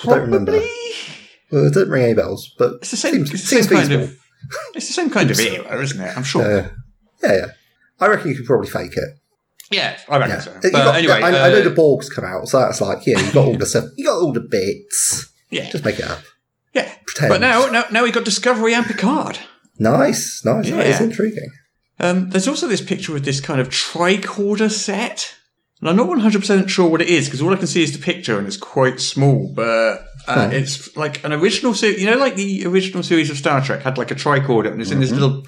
I 0.04 0.08
don't 0.08 0.22
remember. 0.22 0.52
Well, 1.52 1.66
it 1.68 1.74
doesn't 1.74 1.90
ring 1.90 2.04
any 2.04 2.14
bells, 2.16 2.52
but 2.58 2.74
It's 2.82 2.92
the 2.92 2.98
same. 2.98 3.14
seems, 3.28 3.34
it's 3.34 3.50
the 3.50 3.62
same 3.64 3.78
kind 3.78 3.92
of. 3.94 4.18
It's 4.76 4.88
the 4.88 4.94
same 4.94 5.10
kind 5.10 5.30
of 5.30 5.40
era, 5.40 5.82
isn't 5.84 6.02
it? 6.02 6.18
I'm 6.18 6.24
sure. 6.24 6.42
Uh, 6.60 6.70
yeah, 7.24 7.34
yeah. 7.34 7.46
I 8.00 8.08
reckon 8.08 8.30
you 8.32 8.36
could 8.36 8.46
probably 8.48 8.68
fake 8.70 8.94
it. 8.98 9.10
yeah, 9.72 9.98
I 10.10 10.18
reckon 10.18 10.36
Yeah. 10.36 10.40
so. 10.42 10.54
But 10.62 10.72
got- 10.72 10.96
anyway, 10.96 11.14
I, 11.22 11.28
I 11.28 11.50
know 11.52 11.60
uh, 11.60 11.64
the 11.64 11.70
Borgs 11.76 12.12
come 12.14 12.26
out, 12.26 12.48
so 12.48 12.60
that's 12.60 12.82
like, 12.82 13.06
yeah, 13.06 13.20
you 13.20 13.32
got 13.32 13.46
all 13.46 13.58
the 13.58 13.66
stuff, 13.68 13.86
you 13.96 14.06
got 14.06 14.16
all 14.20 14.34
the 14.34 14.42
bits. 14.42 15.30
Yeah, 15.54 15.70
Just 15.70 15.86
make 15.86 16.00
it 16.00 16.06
up. 16.06 16.20
yeah. 16.74 16.92
Pretend. 17.06 17.30
But 17.30 17.42
now, 17.42 17.68
now, 17.68 17.86
now 17.92 18.04
we've 18.04 18.14
got 18.14 18.26
Discovery 18.26 18.74
and 18.74 18.86
Picard. 18.86 19.40
nice, 19.80 20.44
nice. 20.46 20.70
That 20.70 20.86
is 20.88 21.00
Yeah. 21.00 21.04
intriguing. 21.04 21.52
Um, 22.00 22.30
there's 22.32 22.48
also 22.48 22.68
this 22.68 22.82
picture 22.82 23.16
of 23.16 23.24
this 23.24 23.40
kind 23.40 23.62
of 23.62 23.70
tricorder 23.70 24.70
set. 24.72 25.36
And 25.80 25.90
I'm 25.90 25.98
not 25.98 26.08
100% 26.08 26.70
sure 26.70 26.90
what 26.90 27.02
it 27.02 27.10
is 27.10 27.26
because 27.28 27.42
all 27.42 27.54
I 27.54 27.58
can 27.58 27.68
see 27.68 27.84
is 27.84 27.92
the 27.92 28.00
picture 28.04 28.38
and 28.38 28.48
it's 28.48 28.56
quite 28.58 29.02
small, 29.02 29.52
but 29.54 30.06
uh, 30.28 30.50
it's 30.54 30.96
like 30.96 31.24
an 31.26 31.34
original 31.34 31.74
series. 31.74 32.00
You 32.02 32.10
know, 32.10 32.18
like 32.18 32.36
the 32.36 32.66
original 32.66 33.04
series 33.04 33.30
of 33.30 33.38
Star 33.38 33.62
Trek 33.62 33.82
had 33.84 33.98
like 33.98 34.10
a 34.10 34.16
tricorder 34.16 34.72
and 34.72 34.82
it's 34.82 34.92
in 34.92 35.02
this 35.02 35.12
Mm-hmm. 35.12 35.20
little 35.22 35.46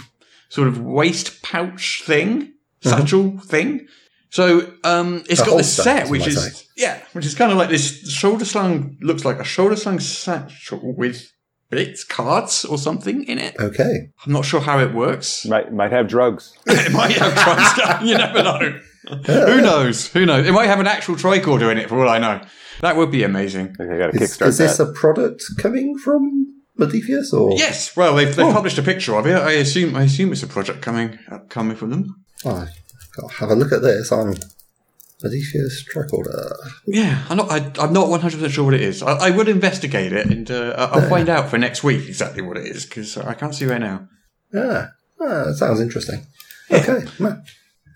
sort 0.49 0.67
of 0.67 0.79
waist 0.81 1.41
pouch 1.41 2.03
thing, 2.05 2.51
satchel 2.81 3.39
thing. 3.39 3.87
So 4.29 4.73
um, 4.83 5.23
it's 5.29 5.41
A 5.41 5.45
got 5.45 5.57
this 5.57 5.73
set, 5.73 6.09
which 6.09 6.27
is 6.27 6.57
say. 6.59 6.65
yeah, 6.75 7.01
which 7.13 7.25
is 7.25 7.35
kind 7.35 7.51
of 7.51 7.57
like 7.57 7.69
this 7.69 8.09
shoulder 8.11 8.45
slung. 8.45 8.97
Looks 9.01 9.23
like 9.23 9.39
a 9.39 9.43
shoulder 9.43 9.75
slung 9.75 9.99
satchel 9.99 10.79
with 10.97 11.31
bits, 11.69 12.03
cards, 12.03 12.65
or 12.65 12.77
something 12.77 13.23
in 13.23 13.39
it. 13.39 13.55
Okay. 13.59 14.09
I'm 14.25 14.33
not 14.33 14.45
sure 14.45 14.61
how 14.61 14.79
it 14.79 14.93
works. 14.93 15.45
Might 15.49 15.71
might 15.71 15.91
have 15.91 16.07
drugs. 16.07 16.53
It 16.67 16.91
might 16.91 17.11
have 17.13 17.33
drugs. 17.33 18.03
you 18.07 18.17
never 18.17 18.43
know. 18.43 18.79
Who 19.25 19.61
knows? 19.61 20.07
Who 20.13 20.25
knows? 20.25 20.47
It 20.47 20.51
might 20.51 20.67
have 20.67 20.79
an 20.79 20.87
actual 20.87 21.15
tricorder 21.15 21.71
in 21.71 21.77
it, 21.77 21.89
for 21.89 22.01
all 22.03 22.09
I 22.09 22.17
know. 22.17 22.41
That 22.81 22.97
would 22.97 23.11
be 23.11 23.23
amazing. 23.23 23.75
Okay, 23.79 23.97
got 23.97 24.11
to 24.11 24.21
Is, 24.21 24.35
kickstart 24.37 24.47
is 24.47 24.57
this 24.57 24.77
that. 24.77 24.89
a 24.89 24.93
product 24.93 25.43
coming 25.59 25.97
from 25.97 26.47
Modiphius 26.79 27.31
or? 27.31 27.55
Yes. 27.55 27.95
Well, 27.95 28.15
they've, 28.15 28.35
they've 28.35 28.51
published 28.53 28.77
a 28.77 28.83
picture 28.83 29.15
of 29.15 29.25
it. 29.27 29.35
I 29.35 29.51
assume. 29.51 29.95
I 29.95 30.03
assume 30.03 30.31
it's 30.33 30.43
a 30.43 30.47
project 30.47 30.81
coming 30.81 31.17
uh, 31.31 31.39
coming 31.49 31.77
from 31.77 31.91
them. 31.91 32.15
Oh, 32.43 32.67
I've 33.23 33.31
have 33.37 33.49
a 33.49 33.55
look 33.55 33.71
at 33.71 33.81
this. 33.81 34.11
I'm 34.11 34.35
Modiphius 35.23 35.85
tricorder. 35.91 36.51
Yeah. 36.85 37.25
I'm 37.29 37.37
not. 37.37 37.51
I, 37.51 37.71
I'm 37.83 37.93
not 37.93 38.09
100 38.09 38.35
percent 38.35 38.51
sure 38.53 38.65
what 38.65 38.73
it 38.73 38.81
is. 38.81 39.01
I, 39.01 39.27
I 39.27 39.29
would 39.31 39.47
investigate 39.47 40.13
it, 40.13 40.27
and 40.27 40.49
uh, 40.51 40.89
I'll 40.91 41.09
find 41.09 41.29
out 41.29 41.49
for 41.49 41.57
next 41.57 41.83
week 41.83 42.07
exactly 42.07 42.41
what 42.41 42.57
it 42.57 42.67
is 42.67 42.85
because 42.85 43.17
I 43.17 43.33
can't 43.33 43.55
see 43.55 43.65
right 43.65 43.81
now. 43.81 44.07
Yeah. 44.53 44.87
Ah, 45.19 45.45
that 45.45 45.55
sounds 45.55 45.79
interesting. 45.79 46.25
Okay. 46.71 47.05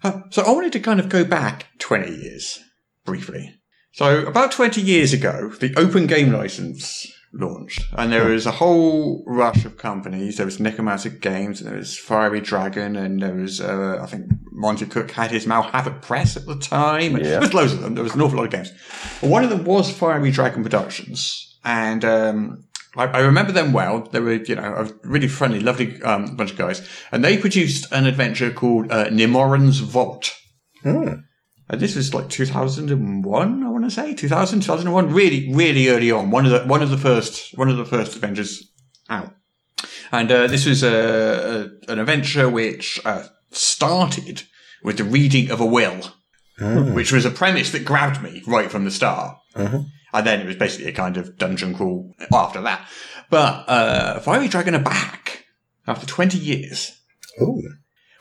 Uh, 0.02 0.22
so 0.30 0.44
I 0.44 0.52
wanted 0.52 0.72
to 0.74 0.80
kind 0.80 1.00
of 1.00 1.10
go 1.10 1.26
back 1.26 1.68
20 1.80 2.10
years 2.10 2.60
briefly. 3.04 3.60
So 3.92 4.26
about 4.26 4.52
20 4.52 4.80
years 4.82 5.12
ago, 5.12 5.50
the 5.60 5.74
Open 5.76 6.08
Game 6.08 6.32
License 6.32 7.12
launched, 7.32 7.86
and 7.98 8.12
there 8.12 8.30
was 8.30 8.46
a 8.46 8.52
whole 8.52 9.24
rush 9.28 9.66
of 9.66 9.78
companies. 9.78 10.38
There 10.38 10.46
was 10.46 10.60
Necromancer 10.60 11.10
Games, 11.10 11.62
and 11.62 11.70
there 11.70 11.78
was 11.78 11.98
Fiery 11.98 12.42
Dragon, 12.42 12.96
and 12.96 13.22
there 13.22 13.36
was, 13.36 13.62
uh, 13.62 14.00
I 14.02 14.06
think 14.06 14.32
Monte 14.52 14.86
Cook 14.88 15.12
had 15.12 15.32
his 15.32 15.46
Malhavoc 15.46 16.02
Press 16.02 16.36
at 16.36 16.46
the 16.46 16.58
time. 16.58 17.18
Yeah. 17.18 17.24
There 17.24 17.42
was 17.42 17.54
loads 17.54 17.74
of 17.74 17.82
them. 17.82 17.96
There 17.96 18.04
was 18.04 18.16
an 18.16 18.22
awful 18.22 18.38
lot 18.38 18.46
of 18.46 18.52
games. 18.52 18.72
But 19.22 19.30
one 19.30 19.44
of 19.44 19.50
them 19.50 19.64
was 19.64 19.92
Fiery 19.92 20.32
Dragon 20.32 20.64
Productions, 20.64 21.58
and 21.64 22.04
um, 22.04 22.66
I, 22.96 23.06
I 23.06 23.20
remember 23.20 23.52
them 23.52 23.74
well. 23.74 24.02
They 24.02 24.20
were, 24.20 24.34
you 24.34 24.56
know, 24.56 24.64
a 24.64 25.08
really 25.08 25.28
friendly, 25.28 25.60
lovely 25.60 26.02
um, 26.04 26.36
bunch 26.36 26.52
of 26.52 26.58
guys, 26.58 26.88
and 27.12 27.24
they 27.24 27.38
produced 27.38 27.92
an 27.92 28.06
adventure 28.06 28.52
called 28.52 28.92
uh, 28.92 29.10
Nemoran's 29.10 29.80
Vault. 29.80 30.36
Hmm. 30.84 31.14
And 31.70 31.80
this 31.80 31.96
was 31.96 32.14
like 32.14 32.30
2001, 32.30 33.64
I 33.64 33.70
want 33.70 33.84
to 33.84 33.92
say 33.92 34.16
2000, 34.16 34.62
2001, 34.62 35.14
really, 35.14 35.54
really 35.54 35.88
early 35.90 36.12
on. 36.12 36.32
One 36.32 36.46
of 36.46 36.52
the 36.52 36.68
one 36.68 36.82
of 36.82 36.90
the 36.90 36.98
first 36.98 37.56
one 37.58 37.70
of 37.70 37.78
the 37.78 37.86
first 37.86 38.16
adventures 38.16 38.72
out. 39.10 39.36
And 40.12 40.32
uh, 40.32 40.48
this 40.48 40.66
was 40.66 40.82
a, 40.84 41.70
a 41.88 41.92
an 41.92 42.00
adventure 42.00 42.50
which 42.50 43.00
uh, 43.06 43.28
started 43.52 44.44
with 44.84 44.98
the 44.98 45.04
reading 45.04 45.52
of 45.52 45.60
a 45.60 45.66
will, 45.66 46.02
which 46.96 47.12
was 47.12 47.26
a 47.26 47.32
premise 47.32 47.72
that 47.72 47.86
grabbed 47.86 48.22
me 48.24 48.42
right 48.48 48.72
from 48.72 48.86
the 48.86 48.92
start. 48.92 49.38
And 50.12 50.26
then 50.26 50.42
it 50.42 50.48
was 50.48 50.56
basically 50.56 50.88
a 50.90 50.94
kind 50.94 51.18
of 51.18 51.38
dungeon 51.38 51.76
crawl 51.76 52.16
after 52.34 52.62
that. 52.62 52.88
But 53.30 53.70
uh, 53.70 54.20
Fiery 54.22 54.48
Dragon 54.48 54.74
are 54.74 54.80
back 54.82 55.46
after 55.86 56.08
20 56.08 56.38
years. 56.40 57.00
Ooh. 57.40 57.62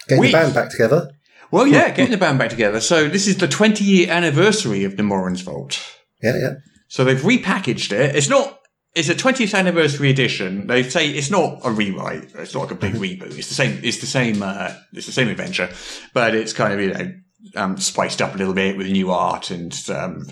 Getting 0.06 0.22
the 0.22 0.32
band 0.32 0.54
back 0.54 0.70
together. 0.70 1.10
Well, 1.50 1.66
yeah, 1.66 1.90
getting 1.90 2.10
the 2.10 2.18
band 2.18 2.38
back 2.38 2.50
together. 2.50 2.80
So 2.80 3.08
this 3.08 3.26
is 3.26 3.38
the 3.38 3.48
20 3.48 3.84
year 3.84 4.10
anniversary 4.10 4.84
of 4.84 4.94
Nemoran's 4.94 5.40
Vault. 5.40 5.80
Yeah, 6.22 6.36
yeah. 6.36 6.54
So 6.88 7.04
they've 7.04 7.18
repackaged 7.18 7.92
it. 7.92 8.16
It's 8.16 8.28
not. 8.28 8.54
It's 8.94 9.08
a 9.08 9.14
20th 9.14 9.56
anniversary 9.56 10.10
edition. 10.10 10.66
They 10.66 10.82
say 10.82 11.10
it's 11.10 11.30
not 11.30 11.60
a 11.62 11.70
rewrite. 11.70 12.32
It's 12.34 12.54
not 12.54 12.64
a 12.64 12.66
complete 12.68 12.94
reboot. 12.94 13.38
It's 13.38 13.48
the 13.48 13.54
same. 13.54 13.78
It's 13.84 13.98
the 13.98 14.06
same. 14.06 14.42
Uh, 14.42 14.74
it's 14.92 15.06
the 15.06 15.12
same 15.12 15.28
adventure, 15.28 15.70
but 16.14 16.34
it's 16.34 16.52
kind 16.52 16.72
of 16.72 16.80
you 16.80 16.92
know 16.92 17.12
um, 17.54 17.76
spiced 17.76 18.20
up 18.20 18.34
a 18.34 18.38
little 18.38 18.54
bit 18.54 18.76
with 18.76 18.88
new 18.88 19.10
art 19.10 19.50
and 19.50 19.78
um, 19.90 20.26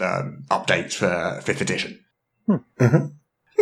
um, 0.00 0.44
updates 0.50 0.94
for 0.94 1.40
fifth 1.42 1.60
edition. 1.60 1.98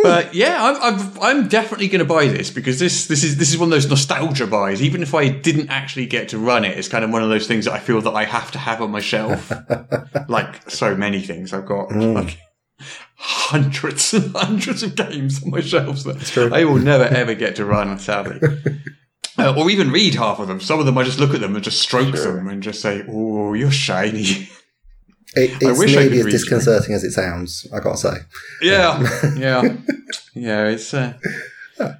But 0.03 0.33
yeah, 0.33 0.57
I'm, 0.59 0.81
I'm, 0.81 1.19
I'm 1.21 1.47
definitely 1.47 1.87
going 1.87 1.99
to 1.99 2.05
buy 2.05 2.27
this 2.27 2.49
because 2.49 2.79
this 2.79 3.07
this 3.07 3.23
is 3.23 3.37
this 3.37 3.51
is 3.51 3.57
one 3.57 3.67
of 3.67 3.71
those 3.71 3.89
nostalgia 3.89 4.47
buys. 4.47 4.81
Even 4.81 5.01
if 5.03 5.13
I 5.13 5.29
didn't 5.29 5.69
actually 5.69 6.05
get 6.05 6.29
to 6.29 6.37
run 6.37 6.65
it, 6.65 6.77
it's 6.77 6.87
kind 6.87 7.03
of 7.03 7.11
one 7.11 7.23
of 7.23 7.29
those 7.29 7.47
things 7.47 7.65
that 7.65 7.73
I 7.73 7.79
feel 7.79 8.01
that 8.01 8.13
I 8.13 8.25
have 8.25 8.51
to 8.51 8.59
have 8.59 8.81
on 8.81 8.91
my 8.91 8.99
shelf. 8.99 9.51
like 10.27 10.69
so 10.69 10.95
many 10.95 11.21
things, 11.21 11.53
I've 11.53 11.65
got 11.65 11.95
like 11.95 12.37
hundreds 13.15 14.13
and 14.13 14.31
hundreds 14.35 14.83
of 14.83 14.95
games 14.95 15.43
on 15.43 15.51
my 15.51 15.61
shelves 15.61 16.03
that. 16.05 16.51
I 16.53 16.65
will 16.65 16.79
never 16.79 17.03
ever 17.03 17.35
get 17.35 17.55
to 17.57 17.65
run, 17.65 17.97
sadly. 17.99 18.39
Uh, 19.37 19.55
or 19.57 19.71
even 19.71 19.91
read 19.91 20.13
half 20.13 20.39
of 20.39 20.49
them. 20.49 20.59
Some 20.59 20.81
of 20.81 20.85
them 20.85 20.97
I 20.97 21.03
just 21.03 21.17
look 21.17 21.33
at 21.33 21.39
them 21.39 21.55
and 21.55 21.63
just 21.63 21.81
stroke 21.81 22.13
them 22.13 22.49
and 22.49 22.61
just 22.61 22.81
say, 22.81 23.05
"Oh, 23.07 23.53
you're 23.53 23.71
shiny." 23.71 24.49
It, 25.35 25.51
it's 25.61 25.79
wish 25.79 25.91
I 25.95 26.01
nearly 26.03 26.17
could 26.17 26.27
as 26.27 26.33
disconcerting 26.33 26.93
as 26.93 27.03
it 27.03 27.11
sounds, 27.11 27.65
i 27.73 27.79
got 27.79 27.91
to 27.93 27.97
say. 27.97 28.17
Yeah, 28.61 28.99
yeah, 29.37 29.77
yeah. 30.35 30.67
It's. 30.67 30.93
Uh... 30.93 31.13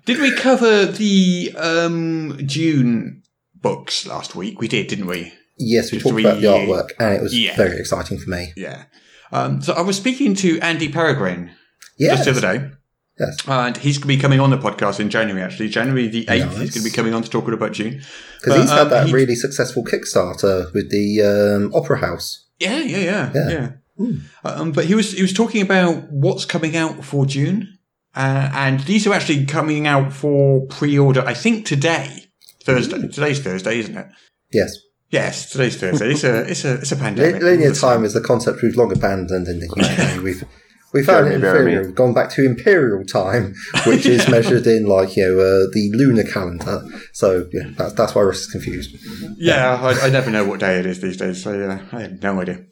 Did 0.05 0.19
we 0.19 0.31
cover 0.35 0.85
the 0.85 1.53
um, 1.57 2.38
Dune 2.45 3.23
books 3.55 4.05
last 4.05 4.35
week? 4.35 4.59
We 4.59 4.67
did, 4.67 4.88
didn't 4.88 5.07
we? 5.07 5.33
Yes, 5.57 5.91
we 5.91 5.97
Just 6.00 6.09
talked 6.09 6.19
about 6.19 6.41
the 6.41 6.47
artwork, 6.47 6.89
and 7.00 7.13
it 7.15 7.21
was 7.21 7.38
Yeah. 7.38 7.55
very 7.55 7.79
exciting 7.79 8.17
for 8.19 8.29
me. 8.29 8.51
Yeah. 8.57 8.83
Um, 9.31 9.61
so 9.61 9.73
I 9.73 9.81
was 9.81 9.95
speaking 9.95 10.33
to 10.35 10.59
Andy 10.59 10.89
Peregrine 10.89 11.51
Yes. 11.97 12.25
just 12.25 12.41
the 12.41 12.47
other 12.47 12.59
day, 12.59 12.69
Yes. 13.19 13.38
and 13.47 13.77
he's 13.77 13.97
going 13.97 14.09
to 14.09 14.17
be 14.17 14.21
coming 14.21 14.39
on 14.39 14.50
the 14.50 14.57
podcast 14.57 15.00
in 15.00 15.09
January. 15.09 15.41
Actually, 15.43 15.69
January 15.69 16.07
the 16.07 16.25
eighth, 16.29 16.45
Nice. 16.47 16.57
he's 16.59 16.73
going 16.73 16.83
to 16.83 16.89
be 16.89 16.95
coming 16.95 17.13
on 17.13 17.21
to 17.23 17.29
talk 17.29 17.47
about 17.47 17.73
Dune. 17.73 18.01
Because 18.41 18.61
he's 18.61 18.69
But, 18.69 18.77
had 18.77 18.81
um, 18.81 18.89
that 18.89 19.07
he- 19.07 19.13
really 19.13 19.35
successful 19.35 19.83
Kickstarter 19.85 20.73
with 20.73 20.89
the 20.91 21.21
um, 21.21 21.71
Opera 21.73 22.00
House. 22.00 22.40
Yeah, 22.61 22.77
yeah, 22.77 22.97
yeah, 22.97 23.31
Yeah. 23.33 23.49
yeah. 23.49 24.11
Um, 24.43 24.71
but 24.71 24.85
he 24.85 24.95
was 24.95 25.11
he 25.13 25.21
was 25.21 25.33
talking 25.33 25.61
about 25.61 26.11
what's 26.11 26.45
coming 26.45 26.75
out 26.75 27.03
for 27.03 27.25
Dune, 27.25 27.77
uh, 28.15 28.49
and 28.53 28.79
these 28.81 29.05
are 29.07 29.13
actually 29.13 29.45
coming 29.45 29.85
out 29.87 30.13
for 30.13 30.65
pre-order. 30.67 31.21
I 31.25 31.33
think 31.33 31.65
today, 31.65 32.25
Thursday. 32.63 33.07
Today's 33.07 33.39
Thursday, 33.39 33.79
isn't 33.79 33.97
it? 33.97 34.07
Yes. 34.51 34.71
Yes, 35.09 35.51
today's 35.51 35.75
Thursday. 35.75 36.11
It's 36.11 36.23
a 36.23 36.41
it's 36.49 36.65
a 36.65 36.73
it's 36.75 36.91
a 36.91 36.95
pandemic. 36.95 37.41
Linear 37.41 37.73
time 37.73 38.05
is 38.05 38.13
the 38.13 38.21
concept 38.21 38.61
we've 38.63 38.77
long 38.77 38.91
abandoned 38.91 39.47
in 39.47 39.59
the 39.59 39.67
UK. 39.67 40.23
we've 40.23 40.43
we 40.93 41.03
found 41.03 41.27
Jeremy, 41.27 41.36
inferior. 41.36 41.63
Jeremy. 41.63 41.88
We've 41.88 41.95
gone 41.95 42.13
back 42.13 42.29
to 42.31 42.45
imperial 42.45 43.03
time, 43.05 43.53
which 43.86 44.05
is 44.05 44.27
measured 44.29 44.67
in 44.67 44.86
like 44.86 45.15
you 45.15 45.25
know 45.25 45.39
uh, 45.39 45.67
the 45.74 45.91
lunar 45.93 46.24
calendar. 46.24 46.83
So 47.13 47.48
yeah, 47.51 47.69
that's 47.77 47.93
that's 47.93 48.15
why 48.15 48.24
Russ 48.24 48.41
is 48.41 48.48
confused. 48.48 48.95
Yeah, 49.38 49.79
I, 49.81 50.07
I 50.07 50.10
never 50.10 50.29
know 50.29 50.45
what 50.45 50.60
day 50.60 50.79
it 50.79 50.86
is 50.86 51.01
these 51.01 51.17
days, 51.17 51.43
so 51.43 51.53
yeah, 51.53 51.81
I 51.91 52.01
have 52.01 52.21
no 52.21 52.41
idea. 52.41 52.65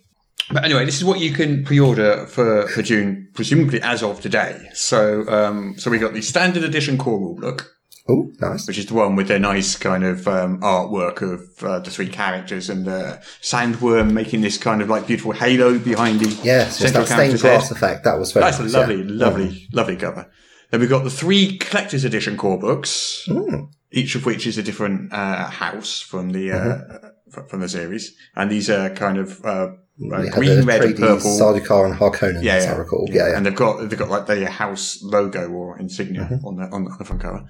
But 0.52 0.66
anyway, 0.66 0.86
this 0.86 0.98
is 0.98 1.06
what 1.06 1.20
you 1.20 1.32
can 1.32 1.64
pre-order 1.64 2.26
for, 2.26 2.68
for 2.70 2.82
Dune, 2.82 3.30
presumably 3.36 3.82
as 3.84 4.02
of 4.02 4.20
today. 4.20 4.60
So, 4.74 5.28
um, 5.30 5.76
so 5.78 5.92
we 5.92 6.00
got 6.00 6.14
the 6.14 6.24
standard 6.24 6.64
edition 6.64 6.98
core 6.98 7.20
rule 7.20 7.36
book, 7.36 7.72
Oh, 8.10 8.32
nice. 8.42 8.68
which 8.68 8.78
is 8.80 8.88
the 8.88 8.96
one 8.96 9.16
with 9.16 9.28
their 9.28 9.40
nice 9.40 9.76
kind 9.78 10.04
of 10.04 10.28
um, 10.28 10.60
artwork 10.62 11.22
of 11.22 11.64
uh, 11.64 11.80
the 11.80 11.92
three 11.92 12.08
characters 12.10 12.70
and 12.70 12.86
the 12.86 13.22
sandworm 13.42 14.12
making 14.14 14.42
this 14.42 14.58
kind 14.58 14.82
of 14.82 14.90
like 14.90 15.06
beautiful 15.08 15.32
halo 15.32 15.78
behind 15.78 16.20
the 16.20 16.30
Yes, 16.44 16.80
just 16.80 16.94
central 16.94 17.06
that 17.06 17.14
stained 17.14 17.40
glass 17.40 17.72
effect. 17.72 18.04
That 18.06 18.18
was 18.18 18.32
very 18.32 18.46
That's 18.46 18.60
a 18.60 18.64
lovely, 18.64 18.96
yeah. 18.98 19.04
Mm. 19.04 19.20
lovely, 19.20 19.68
lovely 19.74 19.96
cover. 19.96 20.30
Then 20.72 20.80
we've 20.82 20.90
got 20.90 21.04
the 21.04 21.10
three 21.10 21.58
collector's 21.60 22.04
edition 22.04 22.36
core 22.38 22.60
books, 22.60 23.26
Mm. 23.28 23.70
each 23.92 24.16
of 24.16 24.26
which 24.26 24.46
is 24.48 24.58
a 24.58 24.64
different 24.64 25.14
uh, 25.14 25.48
house 25.50 26.02
from 26.02 26.32
the 26.32 26.52
uh, 26.52 26.58
Mm-hmm. 26.58 27.48
from 27.48 27.60
the 27.60 27.70
series, 27.70 28.16
and 28.36 28.50
these 28.50 28.70
are 28.72 28.90
kind 28.90 29.18
of 29.20 29.44
uh, 29.46 29.50
uh, 30.12 30.30
green, 30.32 30.62
the 30.62 30.64
red, 30.66 30.84
and 30.84 30.98
purple. 30.98 31.30
Sardaukar, 31.40 31.86
and 31.86 31.94
Harkonnen, 32.00 32.42
yeah, 32.44 32.64
yeah. 32.64 32.74
I 32.74 32.78
recall. 32.78 33.06
Yeah, 33.10 33.28
yeah. 33.30 33.38
and 33.38 33.46
they've 33.46 33.56
got 33.56 33.88
they've 33.88 34.00
got 34.00 34.10
like 34.10 34.26
the 34.26 34.50
house 34.50 35.00
logo 35.04 35.48
or 35.50 35.78
insignia 35.80 36.22
Mm-hmm. 36.22 36.46
on 36.48 36.56
the, 36.56 36.64
on 36.76 36.86
the 36.98 37.06
front 37.06 37.22
cover. 37.22 37.46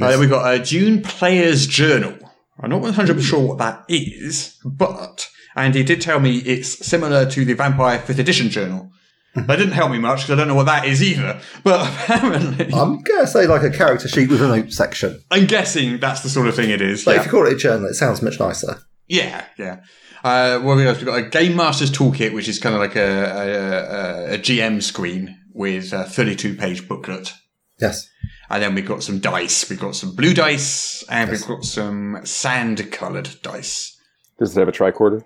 Uh, 0.00 0.08
then 0.08 0.20
we've 0.20 0.30
got 0.30 0.54
a 0.54 0.62
Dune 0.62 1.02
Player's 1.02 1.66
Journal. 1.66 2.16
I'm 2.60 2.70
not 2.70 2.82
100 2.82 3.14
percent 3.14 3.28
sure 3.28 3.40
what 3.40 3.58
that 3.58 3.84
is, 3.88 4.58
but 4.64 5.28
and 5.56 5.74
he 5.74 5.82
did 5.82 6.00
tell 6.00 6.20
me 6.20 6.38
it's 6.38 6.86
similar 6.86 7.28
to 7.30 7.44
the 7.44 7.54
Vampire 7.54 7.98
Fifth 7.98 8.18
Edition 8.18 8.50
Journal. 8.50 8.90
That 9.34 9.56
didn't 9.56 9.72
help 9.72 9.92
me 9.92 9.98
much 9.98 10.22
because 10.22 10.32
I 10.32 10.34
don't 10.36 10.48
know 10.48 10.56
what 10.56 10.66
that 10.66 10.86
is 10.86 11.02
either. 11.02 11.40
But 11.62 11.88
apparently, 11.88 12.72
I'm 12.74 13.00
gonna 13.00 13.26
say 13.26 13.46
like 13.46 13.62
a 13.62 13.70
character 13.70 14.08
sheet 14.08 14.28
with 14.28 14.42
a 14.42 14.48
note 14.48 14.72
section. 14.72 15.20
I'm 15.30 15.46
guessing 15.46 16.00
that's 16.00 16.22
the 16.22 16.28
sort 16.28 16.48
of 16.48 16.56
thing 16.56 16.70
it 16.70 16.82
is. 16.82 17.04
But 17.04 17.14
yeah. 17.14 17.20
if 17.20 17.26
you 17.26 17.30
call 17.30 17.46
it 17.46 17.52
a 17.52 17.56
journal, 17.56 17.88
it 17.88 17.94
sounds 17.94 18.22
much 18.22 18.40
nicer. 18.40 18.78
Yeah, 19.06 19.44
yeah. 19.56 19.80
Uh, 20.22 20.58
what 20.60 20.78
have 20.78 20.98
we? 20.98 21.04
We've 21.04 21.06
got 21.06 21.18
a 21.18 21.28
Game 21.28 21.56
Master's 21.56 21.90
Toolkit, 21.90 22.34
which 22.34 22.48
is 22.48 22.58
kind 22.58 22.74
of 22.74 22.80
like 22.80 22.96
a, 22.96 23.00
a, 23.00 24.32
a, 24.32 24.34
a 24.34 24.38
GM 24.38 24.82
screen 24.82 25.38
with 25.52 25.92
a 25.92 26.04
32 26.04 26.56
page 26.56 26.88
booklet. 26.88 27.32
Yes. 27.80 28.09
And 28.50 28.62
then 28.62 28.74
we've 28.74 28.86
got 28.86 29.02
some 29.02 29.20
dice. 29.20 29.70
We've 29.70 29.78
got 29.80 29.94
some 29.94 30.14
blue 30.16 30.34
dice 30.34 31.04
and 31.08 31.30
we've 31.30 31.46
got 31.46 31.64
some 31.64 32.20
sand 32.24 32.90
coloured 32.90 33.30
dice. 33.42 33.96
Does 34.38 34.56
it 34.56 34.60
have 34.60 34.68
a 34.68 34.72
tricorder? 34.72 35.22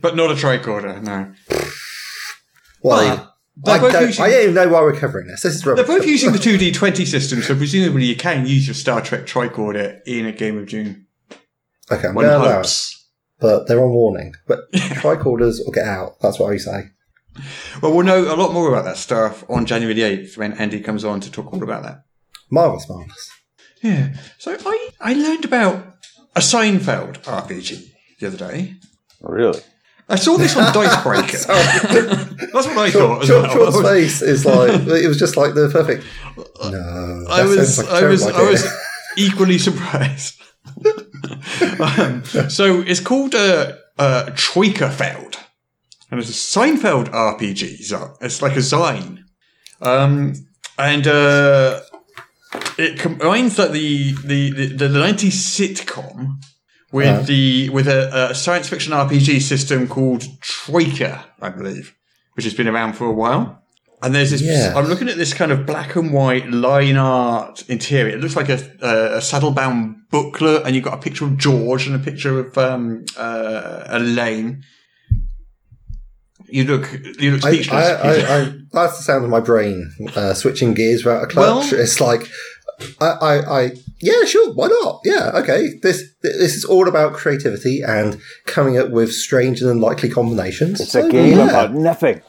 But 0.00 0.16
not 0.16 0.30
a 0.32 0.34
tricorder, 0.34 1.00
no. 1.02 1.32
Well, 2.82 3.30
they're 3.56 3.74
I 3.74 3.78
don't, 3.92 4.06
using- 4.08 4.24
I 4.24 4.30
don't 4.30 4.42
even 4.42 4.54
know 4.54 4.68
why 4.68 4.80
we're 4.80 4.92
covering 4.98 5.26
this. 5.28 5.42
This 5.42 5.54
is 5.56 5.62
They're 5.62 5.84
both 5.84 6.06
using 6.06 6.32
the 6.32 6.38
2D20 6.38 7.06
system, 7.06 7.42
so 7.42 7.54
presumably 7.56 8.04
you 8.06 8.16
can 8.16 8.46
use 8.46 8.66
your 8.66 8.74
Star 8.74 9.00
Trek 9.00 9.26
tricorder 9.26 10.00
in 10.06 10.26
a 10.26 10.32
game 10.32 10.58
of 10.58 10.68
Dune. 10.68 11.06
Okay, 11.90 12.08
I'm 12.08 12.14
One 12.14 12.24
going 12.24 12.40
to 12.40 12.44
allow 12.46 12.52
it. 12.52 12.56
hopes. 12.56 13.06
But 13.40 13.66
they're 13.68 13.80
on 13.82 13.90
warning. 13.92 14.34
But 14.48 14.70
tricorders 14.72 15.58
or 15.64 15.72
get 15.72 15.86
out. 15.86 16.18
That's 16.20 16.38
what 16.40 16.52
I 16.52 16.56
say. 16.56 16.90
Well, 17.80 17.94
we'll 17.94 18.04
know 18.04 18.32
a 18.32 18.34
lot 18.34 18.52
more 18.52 18.68
about 18.68 18.84
that 18.84 18.96
stuff 18.96 19.44
on 19.48 19.64
January 19.64 19.94
the 19.94 20.02
8th 20.02 20.36
when 20.36 20.54
Andy 20.54 20.80
comes 20.80 21.04
on 21.04 21.20
to 21.20 21.30
talk 21.30 21.52
all 21.52 21.62
about 21.62 21.84
that. 21.84 22.02
Marvellous, 22.50 22.88
marvellous. 22.88 23.30
Yeah. 23.82 24.14
So 24.38 24.56
I, 24.64 24.88
I 25.00 25.12
learned 25.14 25.44
about 25.44 25.96
a 26.34 26.40
Seinfeld 26.40 27.22
RPG 27.24 27.90
the 28.20 28.26
other 28.28 28.36
day. 28.36 28.74
Really? 29.20 29.60
I 30.08 30.16
saw 30.16 30.36
this 30.38 30.56
on 30.56 30.72
Dicebreaker. 30.72 31.36
That's 31.38 32.66
what 32.66 32.78
I 32.78 32.90
thought 32.90 32.92
Short, 32.92 33.22
as 33.22 33.28
short, 33.28 33.42
well. 33.42 33.52
short 33.52 33.74
I 33.74 33.76
was- 33.78 33.86
space 33.86 34.22
is 34.22 34.46
like, 34.46 34.70
it 34.70 35.06
was 35.08 35.18
just 35.18 35.36
like 35.36 35.54
the 35.54 35.68
perfect. 35.70 36.04
No. 36.62 37.24
I 37.28 37.44
was, 37.44 37.76
sounds 37.76 37.78
like 37.78 37.88
a 37.88 37.90
I 37.96 38.00
terrible 38.00 38.10
was, 38.26 38.36
I 38.36 38.50
was 38.50 38.66
equally 39.18 39.58
surprised. 39.58 40.40
um, 41.80 42.24
so 42.24 42.80
it's 42.82 43.00
called 43.00 43.34
uh, 43.34 43.72
uh, 43.98 44.26
Troikafeld, 44.30 45.36
and 46.10 46.20
it's 46.20 46.28
a 46.30 46.32
Seinfeld 46.58 47.08
RPG. 47.10 47.92
It's 48.20 48.42
like 48.42 48.52
a 48.56 48.60
Zine, 48.60 49.20
um, 49.80 50.34
and 50.78 51.06
uh, 51.06 51.80
it 52.78 52.98
combines 52.98 53.58
like 53.58 53.72
the 53.72 54.12
the 54.24 54.50
the, 54.50 54.66
the 54.88 54.88
90s 54.88 55.36
sitcom 55.56 56.38
with 56.92 57.06
Uh-huh. 57.06 57.22
the 57.22 57.68
with 57.70 57.88
a, 57.88 58.30
a 58.30 58.34
science 58.34 58.68
fiction 58.68 58.92
RPG 58.92 59.40
system 59.42 59.86
called 59.88 60.24
Troika, 60.40 61.24
I 61.40 61.50
believe, 61.50 61.94
which 62.34 62.44
has 62.44 62.54
been 62.54 62.68
around 62.68 62.94
for 62.94 63.06
a 63.06 63.12
while. 63.12 63.62
And 64.00 64.14
there's 64.14 64.30
this. 64.30 64.42
Yeah. 64.42 64.74
I'm 64.76 64.86
looking 64.86 65.08
at 65.08 65.16
this 65.16 65.34
kind 65.34 65.50
of 65.50 65.66
black 65.66 65.96
and 65.96 66.12
white 66.12 66.48
line 66.50 66.96
art 66.96 67.64
interior. 67.68 68.14
It 68.16 68.20
looks 68.20 68.36
like 68.36 68.48
a, 68.48 68.58
a, 68.80 69.16
a 69.16 69.20
saddle-bound 69.20 70.08
booklet, 70.10 70.62
and 70.64 70.74
you've 70.76 70.84
got 70.84 70.94
a 70.94 70.98
picture 70.98 71.24
of 71.24 71.36
George 71.36 71.88
and 71.88 71.96
a 71.96 71.98
picture 71.98 72.38
of 72.38 72.56
um, 72.56 73.04
uh, 73.16 73.82
Elaine. 73.88 74.62
You 76.48 76.64
look, 76.64 76.90
you 77.20 77.32
look 77.32 77.44
I, 77.44 77.52
speechless. 77.52 77.84
I, 77.84 77.92
I, 77.92 78.14
I, 78.40 78.52
that's 78.72 78.96
the 78.98 79.02
sound 79.02 79.24
of 79.24 79.30
my 79.30 79.40
brain 79.40 79.90
uh, 80.16 80.34
switching 80.34 80.74
gears 80.74 81.04
without 81.04 81.24
a 81.24 81.26
clutch. 81.26 81.72
Well- 81.72 81.80
it's 81.80 82.00
like, 82.00 82.28
I, 83.00 83.06
I, 83.06 83.60
I, 83.60 83.70
yeah, 84.00 84.24
sure, 84.24 84.52
why 84.54 84.68
not? 84.68 85.00
Yeah, 85.04 85.32
okay. 85.34 85.78
This 85.82 86.04
this 86.22 86.54
is 86.54 86.64
all 86.64 86.86
about 86.88 87.12
creativity 87.14 87.82
and 87.82 88.20
coming 88.46 88.78
up 88.78 88.90
with 88.90 89.12
strange 89.12 89.60
and 89.60 89.70
unlikely 89.70 90.10
combinations. 90.10 90.80
It's 90.80 90.92
So, 90.92 91.06
a 91.06 91.10
game 91.10 91.38
yeah. 91.38 91.48
about 91.48 91.74
nothing. 91.74 92.20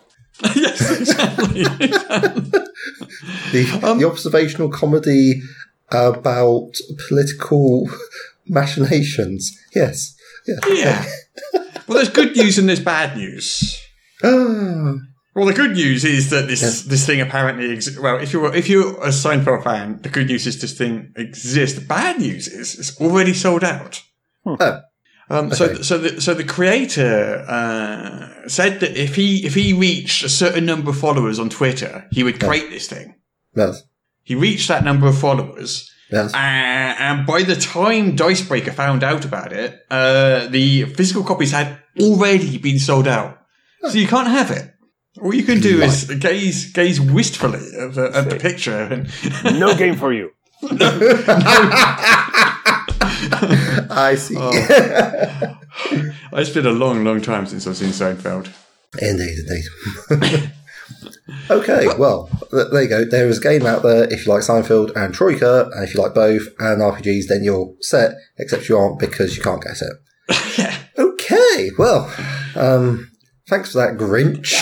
yes, 0.56 1.00
exactly. 1.00 1.64
the, 3.52 3.80
Um, 3.84 4.00
the 4.00 4.08
observational 4.08 4.70
comedy 4.70 5.42
about 5.92 6.72
political 7.08 7.88
machinations. 8.48 9.56
Yes. 9.76 10.16
Yeah. 10.48 10.60
yeah. 10.68 11.06
Well, 11.88 11.96
there's 11.98 12.10
good 12.10 12.36
news 12.36 12.58
and 12.58 12.68
there's 12.68 12.80
bad 12.80 13.18
news. 13.18 13.80
Well, 15.36 15.46
the 15.46 15.54
good 15.54 15.72
news 15.72 16.04
is 16.04 16.32
that 16.32 16.48
this 16.48 16.82
this 16.84 17.06
thing 17.06 17.22
apparently 17.22 17.72
exists. 17.72 18.00
Well, 18.00 18.18
if 18.18 18.34
you're 18.34 18.54
if 18.54 18.68
you're 18.68 18.96
a 19.02 19.10
Seinfeld 19.10 19.64
fan, 19.64 20.00
the 20.02 20.10
good 20.10 20.28
news 20.28 20.46
is 20.48 20.60
this 20.60 20.74
thing 20.78 21.14
exists. 21.16 21.80
The 21.80 21.86
bad 21.86 22.20
news 22.20 22.48
is 22.48 22.78
it's 22.78 23.00
already 23.00 23.34
sold 23.34 23.64
out. 23.64 24.02
Oh. 24.46 24.82
Um, 25.30 25.54
so, 25.54 25.66
Okay. 25.66 25.84
so 25.84 25.98
the 26.00 26.20
so 26.20 26.34
the 26.34 26.44
creator 26.44 27.46
uh, 27.48 28.48
said 28.50 28.80
that 28.82 28.98
if 28.98 29.16
he 29.16 29.46
if 29.46 29.54
he 29.54 29.72
reached 29.72 30.24
a 30.24 30.30
certain 30.30 30.66
number 30.66 30.90
of 30.90 30.98
followers 30.98 31.38
on 31.40 31.50
Twitter, 31.50 32.06
he 32.12 32.24
would 32.24 32.40
create 32.40 32.70
this 32.72 32.88
thing. 32.88 33.16
yes. 33.56 33.84
He 34.24 34.36
reached 34.36 34.68
that 34.68 34.84
number 34.84 35.08
of 35.08 35.18
followers, 35.18 35.90
Yes. 36.12 36.34
uh, 36.34 36.38
and 36.38 37.26
by 37.26 37.44
the 37.44 37.56
time 37.56 38.16
Dicebreaker 38.16 38.72
found 38.74 39.04
out 39.04 39.24
about 39.26 39.54
it, 39.54 39.80
uh, 39.90 40.48
the 40.48 40.86
physical 40.96 41.24
copies 41.24 41.52
had 41.52 41.80
already 42.00 42.58
been 42.58 42.80
sold 42.80 43.08
out. 43.08 43.38
So 43.84 43.98
you 43.98 44.08
can't 44.08 44.28
have 44.28 44.52
it. 44.52 44.74
All 45.22 45.34
you 45.34 45.44
can 45.44 45.60
do 45.60 45.82
is 45.82 46.06
gaze 46.06 46.72
gaze 46.72 47.02
wistfully 47.02 47.66
at 47.78 47.94
the, 47.96 48.12
at 48.14 48.30
the 48.30 48.38
picture. 48.38 48.78
And 48.78 49.60
No 49.60 49.76
game 49.76 49.96
for 49.96 50.14
you. 50.14 50.32
I 53.92 54.16
see. 54.18 54.36
Oh. 54.38 54.52
it's 56.34 56.50
been 56.50 56.66
a 56.66 56.72
long, 56.72 57.04
long 57.04 57.22
time 57.22 57.46
since 57.46 57.68
I've 57.68 57.78
seen 57.78 57.90
Seinfeld. 57.90 58.50
Indeed, 59.02 59.38
indeed. 60.10 60.52
okay, 61.50 61.88
well, 61.98 62.30
th- 62.52 62.68
there 62.72 62.84
you 62.84 62.90
go. 62.90 63.06
There 63.06 63.28
is 63.28 63.38
a 63.40 63.42
game 63.42 63.66
out 63.66 63.84
there 63.84 64.12
if 64.12 64.26
you 64.26 64.34
like 64.34 64.42
Seinfeld 64.44 64.96
and 64.96 65.14
Troika, 65.14 65.70
and 65.74 65.84
if 65.84 65.94
you 65.94 66.02
like 66.02 66.14
both 66.14 66.48
and 66.60 66.82
RPGs, 66.82 67.28
then 67.28 67.44
you're 67.44 67.74
set, 67.82 68.16
except 68.38 68.68
you 68.68 68.78
aren't 68.78 69.00
because 69.00 69.38
you 69.38 69.44
can't 69.44 69.62
get 69.62 69.82
it. 69.82 70.58
yeah. 70.58 70.76
Okay, 70.98 71.72
well, 71.78 72.12
um, 72.56 73.09
thanks 73.50 73.72
for 73.74 73.80
that, 73.80 73.98
Grinch. 73.98 74.56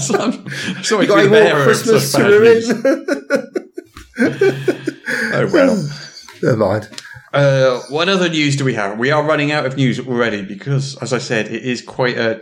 So 0.84 1.00
you 1.00 1.06
got 1.08 1.18
any 1.20 1.28
more 1.28 1.62
Christmas 1.64 2.12
to? 2.12 3.62
Oh 4.18 5.50
well. 5.52 5.88
Never 6.42 6.56
mind. 6.56 6.88
Uh, 7.32 7.80
what 7.90 8.08
other 8.08 8.28
news 8.28 8.56
do 8.56 8.64
we 8.64 8.74
have? 8.74 8.98
We 8.98 9.10
are 9.10 9.22
running 9.22 9.52
out 9.52 9.66
of 9.66 9.76
news 9.76 10.00
already 10.00 10.42
because, 10.42 10.96
as 11.02 11.12
I 11.12 11.18
said, 11.18 11.48
it 11.48 11.62
is 11.64 11.82
quite 11.82 12.16
a 12.16 12.40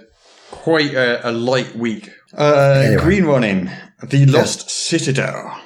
quite 0.51 0.95
a, 0.95 1.29
a 1.29 1.33
light 1.33 1.75
week. 1.77 2.11
Uh, 2.37 2.83
Anyway. 2.87 3.03
Green 3.03 3.25
Ronin 3.25 3.71
the 4.03 4.27
Lost 4.27 4.71
Citadel. 4.71 5.61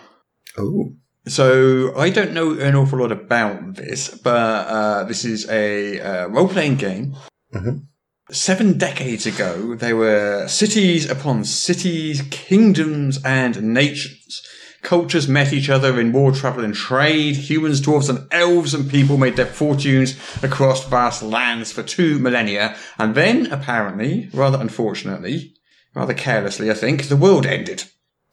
Oh, 0.56 0.92
So 1.26 1.92
I 1.96 2.10
don't 2.10 2.32
know 2.32 2.58
an 2.58 2.74
awful 2.74 3.00
lot 3.00 3.12
about 3.12 3.74
this, 3.76 4.08
but 4.16 4.66
uh, 4.68 5.04
this 5.04 5.24
is 5.24 5.48
a 5.50 6.00
uh, 6.00 6.26
role 6.28 6.48
playing 6.48 6.76
game 6.76 7.14
Mhm. 7.54 7.84
Seven 8.30 8.76
decades 8.76 9.24
ago, 9.24 9.74
there 9.74 9.96
were 9.96 10.46
cities 10.48 11.08
upon 11.08 11.44
cities, 11.44 12.22
kingdoms 12.30 13.18
and 13.24 13.72
nations. 13.72 14.42
Cultures 14.82 15.26
met 15.26 15.54
each 15.54 15.70
other 15.70 15.98
in 15.98 16.12
war, 16.12 16.32
travel 16.32 16.62
and 16.62 16.74
trade. 16.74 17.36
Humans, 17.36 17.80
dwarves 17.80 18.10
and 18.10 18.28
elves 18.30 18.74
and 18.74 18.90
people 18.90 19.16
made 19.16 19.36
their 19.36 19.46
fortunes 19.46 20.14
across 20.42 20.86
vast 20.86 21.22
lands 21.22 21.72
for 21.72 21.82
two 21.82 22.18
millennia. 22.18 22.76
And 22.98 23.14
then, 23.14 23.50
apparently, 23.50 24.28
rather 24.34 24.60
unfortunately, 24.60 25.54
rather 25.94 26.14
carelessly, 26.14 26.70
I 26.70 26.74
think, 26.74 27.08
the 27.08 27.16
world 27.16 27.46
ended. 27.46 27.84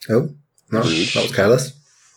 Oh, 0.10 0.30
no, 0.72 0.84
that 0.84 1.16
was 1.16 1.34
careless. 1.34 1.72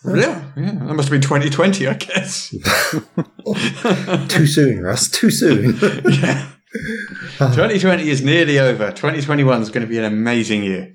Yeah, 0.05 0.43
yeah. 0.57 0.71
That 0.71 0.95
must 0.95 1.09
have 1.09 1.11
been 1.11 1.21
2020, 1.21 1.87
I 1.87 1.93
guess. 1.93 2.49
Too 4.29 4.47
soon, 4.47 4.83
Russ. 4.83 5.09
Too 5.09 5.31
soon. 5.31 5.77
2020 7.37 8.09
is 8.09 8.21
nearly 8.23 8.59
over. 8.59 8.89
2021 8.91 9.61
is 9.61 9.69
going 9.69 9.85
to 9.85 9.89
be 9.89 9.97
an 9.97 10.05
amazing 10.05 10.63
year. 10.63 10.93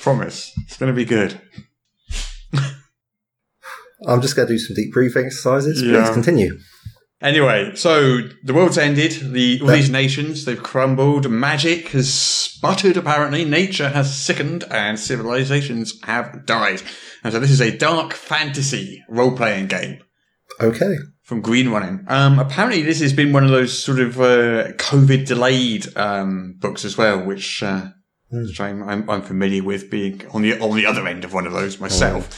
Promise. 0.00 0.52
It's 0.64 0.76
going 0.76 0.92
to 0.92 0.96
be 0.96 1.04
good. 1.04 1.40
I'm 4.06 4.20
just 4.20 4.36
going 4.36 4.46
to 4.48 4.54
do 4.54 4.58
some 4.58 4.74
deep 4.76 4.92
breathing 4.92 5.26
exercises. 5.26 5.80
Please 5.82 5.90
Yeah. 5.92 6.12
continue. 6.12 6.58
Anyway, 7.20 7.72
so 7.74 8.20
the 8.44 8.54
world's 8.54 8.78
ended. 8.78 9.10
The 9.32 9.60
all 9.60 9.66
these 9.68 9.90
nations 9.90 10.44
they've 10.44 10.62
crumbled. 10.62 11.28
Magic 11.28 11.88
has 11.88 12.12
sputtered. 12.14 12.96
Apparently, 12.96 13.44
nature 13.44 13.88
has 13.88 14.16
sickened, 14.16 14.62
and 14.70 14.96
civilizations 15.00 15.98
have 16.04 16.46
died. 16.46 16.80
And 17.24 17.32
so 17.32 17.40
this 17.40 17.50
is 17.50 17.60
a 17.60 17.76
dark 17.76 18.12
fantasy 18.12 19.02
role-playing 19.08 19.66
game 19.66 19.98
Okay. 20.60 20.94
From 21.28 21.42
Green 21.42 21.68
Ronin. 21.68 22.06
Um, 22.08 22.38
apparently, 22.38 22.80
this 22.80 23.00
has 23.02 23.12
been 23.12 23.34
one 23.34 23.44
of 23.44 23.50
those 23.50 23.78
sort 23.78 23.98
of 23.98 24.18
uh, 24.18 24.72
COVID 24.78 25.26
delayed 25.26 25.94
um, 25.94 26.54
books 26.58 26.86
as 26.86 26.96
well, 26.96 27.22
which, 27.22 27.62
uh, 27.62 27.88
which 28.30 28.58
I'm, 28.58 28.82
I'm 28.88 29.10
I'm 29.10 29.20
familiar 29.20 29.62
with, 29.62 29.90
being 29.90 30.26
on 30.32 30.40
the 30.40 30.58
on 30.58 30.74
the 30.74 30.86
other 30.86 31.06
end 31.06 31.26
of 31.26 31.34
one 31.34 31.46
of 31.46 31.52
those 31.52 31.78
myself. 31.78 32.34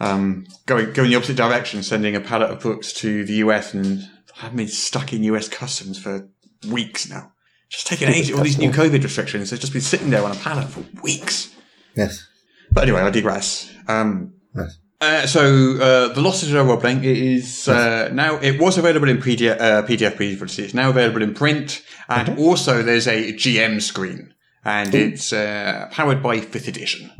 Um, 0.00 0.44
going 0.66 0.92
going 0.92 1.08
the 1.08 1.16
opposite 1.16 1.38
direction, 1.38 1.82
sending 1.82 2.14
a 2.14 2.20
pallet 2.20 2.50
of 2.50 2.60
books 2.60 2.92
to 3.00 3.24
the 3.24 3.36
US, 3.36 3.72
and 3.72 4.06
I've 4.42 4.54
been 4.54 4.68
stuck 4.68 5.14
in 5.14 5.22
US 5.22 5.48
customs 5.48 5.98
for 5.98 6.28
weeks 6.68 7.08
now. 7.08 7.32
Just 7.70 7.86
taking 7.86 8.08
ages. 8.08 8.36
All 8.36 8.44
these 8.44 8.58
new 8.58 8.70
COVID 8.70 9.02
restrictions, 9.02 9.48
they've 9.48 9.58
just 9.58 9.72
been 9.72 9.80
sitting 9.80 10.10
there 10.10 10.24
on 10.24 10.32
a 10.32 10.40
pallet 10.40 10.68
for 10.68 10.84
weeks. 11.02 11.54
Yes. 11.96 12.22
But 12.70 12.82
anyway, 12.82 13.00
I 13.00 13.08
digress. 13.08 13.72
Um, 13.88 14.34
Yes. 14.54 14.76
Uh, 15.00 15.26
so 15.26 15.40
uh, 15.80 16.12
the 16.12 16.20
Lost 16.20 16.40
Citadel 16.40 16.66
role 16.66 16.76
playing 16.76 17.02
it 17.04 17.16
is 17.16 17.66
uh, 17.68 18.10
now 18.12 18.36
it 18.36 18.60
was 18.60 18.76
available 18.78 19.08
in 19.08 19.16
PDF, 19.18 19.58
uh, 19.60 19.82
PDF 19.82 20.16
previously. 20.16 20.64
It's 20.64 20.74
now 20.74 20.90
available 20.90 21.22
in 21.22 21.32
print, 21.34 21.82
and 22.08 22.38
also 22.38 22.82
there's 22.82 23.06
a 23.08 23.32
GM 23.32 23.80
screen, 23.80 24.34
and 24.64 24.94
it's 24.94 25.32
uh, 25.32 25.88
powered 25.90 26.22
by 26.22 26.40
Fifth 26.40 26.68
Edition, 26.68 27.10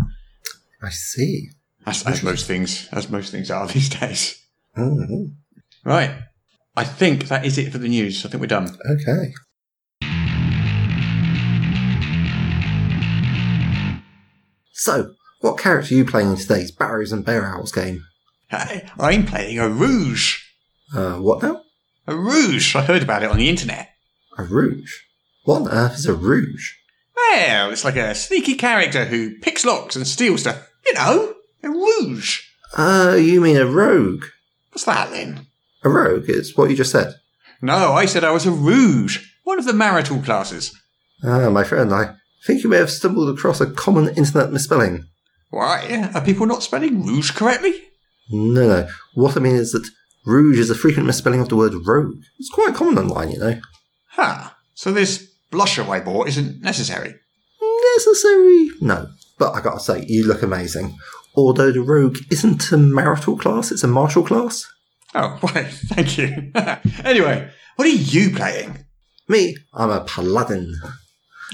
I 0.82 0.90
see. 0.90 1.48
as, 1.86 2.06
as 2.06 2.22
most 2.22 2.46
things 2.46 2.88
as 2.92 3.08
most 3.08 3.30
things 3.32 3.50
are 3.50 3.66
these 3.74 3.88
days. 3.88 4.36
Mm, 4.76 5.32
Right, 5.84 6.10
I 6.76 6.84
think 6.84 7.28
that 7.28 7.46
is 7.46 7.56
it 7.56 7.72
for 7.72 7.78
the 7.78 7.88
news. 7.88 8.26
I 8.26 8.28
think 8.28 8.42
we're 8.42 8.46
done. 8.46 8.76
okay. 8.90 9.32
So, 14.72 15.12
what 15.40 15.58
character 15.58 15.94
are 15.94 15.98
you 15.98 16.04
playing 16.04 16.30
in 16.30 16.36
today's 16.36 16.70
Barrows 16.70 17.12
and 17.12 17.24
Bear 17.24 17.46
Owls 17.46 17.72
game? 17.72 18.04
Hey, 18.48 18.88
I'm 18.98 19.26
playing 19.26 19.58
a 19.58 19.68
Rouge. 19.68 20.38
Uh, 20.94 21.16
what 21.16 21.42
now? 21.42 21.62
A 22.06 22.16
Rouge. 22.16 22.74
I 22.74 22.82
heard 22.82 23.02
about 23.02 23.22
it 23.22 23.30
on 23.30 23.36
the 23.36 23.48
internet. 23.48 23.90
A 24.38 24.42
rouge? 24.44 24.94
What 25.44 25.62
on 25.62 25.68
earth 25.68 25.98
is 25.98 26.06
a 26.06 26.14
rouge? 26.14 26.72
Well, 27.16 27.70
it's 27.70 27.84
like 27.84 27.96
a 27.96 28.14
sneaky 28.14 28.54
character 28.54 29.04
who 29.04 29.38
picks 29.40 29.64
locks 29.64 29.96
and 29.96 30.06
steals 30.06 30.40
stuff. 30.42 30.66
You 30.86 30.94
know, 30.94 31.34
a 31.62 31.68
Rouge. 31.68 32.40
Uh, 32.76 33.16
you 33.20 33.40
mean 33.40 33.56
a 33.56 33.66
rogue? 33.66 34.24
What's 34.70 34.84
that 34.84 35.10
then? 35.10 35.46
A 35.84 35.88
rogue 35.88 36.28
is 36.28 36.56
what 36.56 36.70
you 36.70 36.76
just 36.76 36.92
said. 36.92 37.14
No, 37.60 37.92
I 37.92 38.06
said 38.06 38.24
I 38.24 38.30
was 38.30 38.46
a 38.46 38.50
rouge, 38.50 39.26
one 39.44 39.58
of 39.58 39.66
the 39.66 39.72
marital 39.72 40.22
classes. 40.22 40.74
Ah, 41.22 41.50
my 41.50 41.64
friend, 41.64 41.92
I 41.92 42.14
think 42.46 42.62
you 42.62 42.70
may 42.70 42.78
have 42.78 42.90
stumbled 42.90 43.36
across 43.36 43.60
a 43.60 43.70
common 43.70 44.08
internet 44.16 44.52
misspelling. 44.52 45.06
Why? 45.50 46.10
Are 46.14 46.24
people 46.24 46.46
not 46.46 46.62
spelling 46.62 47.04
rouge 47.04 47.32
correctly? 47.32 47.74
No, 48.30 48.68
no. 48.68 48.88
What 49.14 49.36
I 49.36 49.40
mean 49.40 49.56
is 49.56 49.72
that 49.72 49.88
rouge 50.24 50.58
is 50.58 50.70
a 50.70 50.74
frequent 50.74 51.06
misspelling 51.06 51.40
of 51.40 51.48
the 51.48 51.56
word 51.56 51.74
rogue. 51.86 52.22
It's 52.38 52.50
quite 52.50 52.74
common 52.74 52.98
online, 52.98 53.32
you 53.32 53.38
know. 53.38 53.60
Huh. 54.10 54.50
So 54.74 54.92
this 54.92 55.32
blusher 55.50 55.88
I 55.88 56.00
bought 56.00 56.28
isn't 56.28 56.62
necessary. 56.62 57.14
Necessary? 57.96 58.70
No. 58.80 59.08
But 59.38 59.54
I 59.54 59.60
gotta 59.60 59.80
say, 59.80 60.04
you 60.06 60.26
look 60.26 60.42
amazing. 60.42 60.96
Although 61.34 61.72
the 61.72 61.80
rogue 61.80 62.18
isn't 62.30 62.70
a 62.72 62.76
marital 62.76 63.36
class, 63.36 63.72
it's 63.72 63.84
a 63.84 63.88
martial 63.88 64.22
class. 64.22 64.66
Oh, 65.14 65.36
why, 65.40 65.64
thank 65.64 66.18
you. 66.18 66.52
anyway, 67.04 67.50
what 67.76 67.86
are 67.86 67.88
you 67.88 68.30
playing? 68.30 68.84
Me, 69.28 69.56
I'm 69.74 69.90
a 69.90 70.04
paladin. 70.04 70.74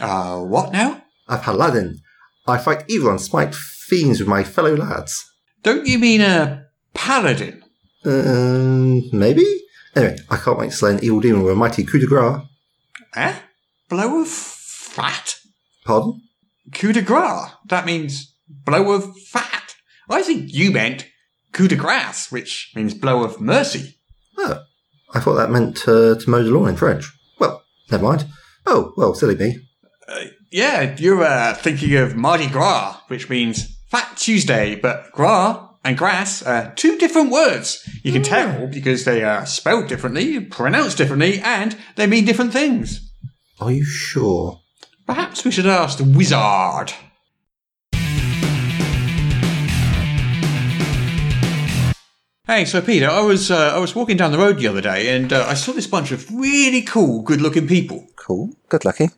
Uh, 0.00 0.40
what 0.40 0.72
now? 0.72 1.02
A 1.28 1.38
paladin. 1.38 2.00
I 2.46 2.58
fight 2.58 2.84
evil 2.88 3.10
and 3.10 3.20
smite 3.20 3.54
fiends 3.88 4.18
with 4.20 4.28
my 4.28 4.42
fellow 4.42 4.74
lads. 4.74 5.24
Don't 5.62 5.86
you 5.86 5.98
mean 5.98 6.20
a 6.20 6.66
paladin? 6.94 7.62
Um, 8.04 9.08
maybe? 9.12 9.44
Anyway, 9.94 10.18
I 10.28 10.36
can't 10.36 10.58
wait 10.58 10.70
to 10.70 10.76
slay 10.76 10.92
an 10.92 11.04
evil 11.04 11.20
demon 11.20 11.42
with 11.42 11.52
a 11.52 11.56
mighty 11.56 11.84
coup 11.84 11.98
de 11.98 12.06
grace. 12.06 12.42
Eh? 13.14 13.38
Blow 13.88 14.22
of 14.22 14.28
fat? 14.28 15.36
Pardon? 15.84 16.20
Coup 16.72 16.92
de 16.92 17.02
grace. 17.02 17.50
That 17.66 17.86
means 17.86 18.34
blow 18.48 18.92
of 18.92 19.16
fat. 19.28 19.74
I 20.08 20.22
think 20.22 20.52
you 20.52 20.70
meant 20.70 21.06
coup 21.52 21.68
de 21.68 21.76
grace, 21.76 22.30
which 22.30 22.72
means 22.74 22.94
blow 22.94 23.24
of 23.24 23.40
mercy. 23.40 23.96
Oh, 24.38 24.62
I 25.14 25.20
thought 25.20 25.34
that 25.34 25.50
meant 25.50 25.88
uh, 25.88 26.16
to 26.16 26.30
mow 26.30 26.42
the 26.42 26.50
lawn 26.50 26.68
in 26.68 26.76
French. 26.76 27.10
Well, 27.38 27.62
never 27.90 28.04
mind. 28.04 28.26
Oh, 28.66 28.92
well, 28.96 29.14
silly 29.14 29.36
me. 29.36 29.58
Yeah, 30.50 30.94
you're 30.98 31.24
uh, 31.24 31.54
thinking 31.54 31.96
of 31.96 32.16
Mardi 32.16 32.48
Gras, 32.48 33.00
which 33.08 33.28
means 33.28 33.75
Fat 33.86 34.16
Tuesday, 34.16 34.74
but 34.74 35.12
gras 35.12 35.68
and 35.84 35.96
grass 35.96 36.42
are 36.42 36.72
two 36.74 36.98
different 36.98 37.30
words. 37.30 37.88
You 38.02 38.12
can 38.12 38.24
tell 38.24 38.66
because 38.66 39.04
they 39.04 39.22
are 39.22 39.46
spelled 39.46 39.86
differently, 39.86 40.40
pronounced 40.40 40.98
differently, 40.98 41.38
and 41.38 41.76
they 41.94 42.08
mean 42.08 42.24
different 42.24 42.52
things. 42.52 43.08
Are 43.60 43.70
you 43.70 43.84
sure? 43.84 44.60
Perhaps 45.06 45.44
we 45.44 45.52
should 45.52 45.66
ask 45.66 45.98
the 45.98 46.04
wizard. 46.04 46.94
Hey, 52.48 52.64
so 52.64 52.80
Peter, 52.82 53.08
I 53.08 53.20
was 53.20 53.52
uh, 53.52 53.72
I 53.74 53.78
was 53.78 53.94
walking 53.94 54.16
down 54.16 54.32
the 54.32 54.38
road 54.38 54.58
the 54.58 54.66
other 54.66 54.80
day, 54.80 55.16
and 55.16 55.32
uh, 55.32 55.46
I 55.46 55.54
saw 55.54 55.72
this 55.72 55.86
bunch 55.86 56.10
of 56.10 56.28
really 56.32 56.82
cool, 56.82 57.22
good-looking 57.22 57.68
people. 57.68 58.08
Cool. 58.16 58.50
Good 58.68 58.84
lucky. 58.84 59.10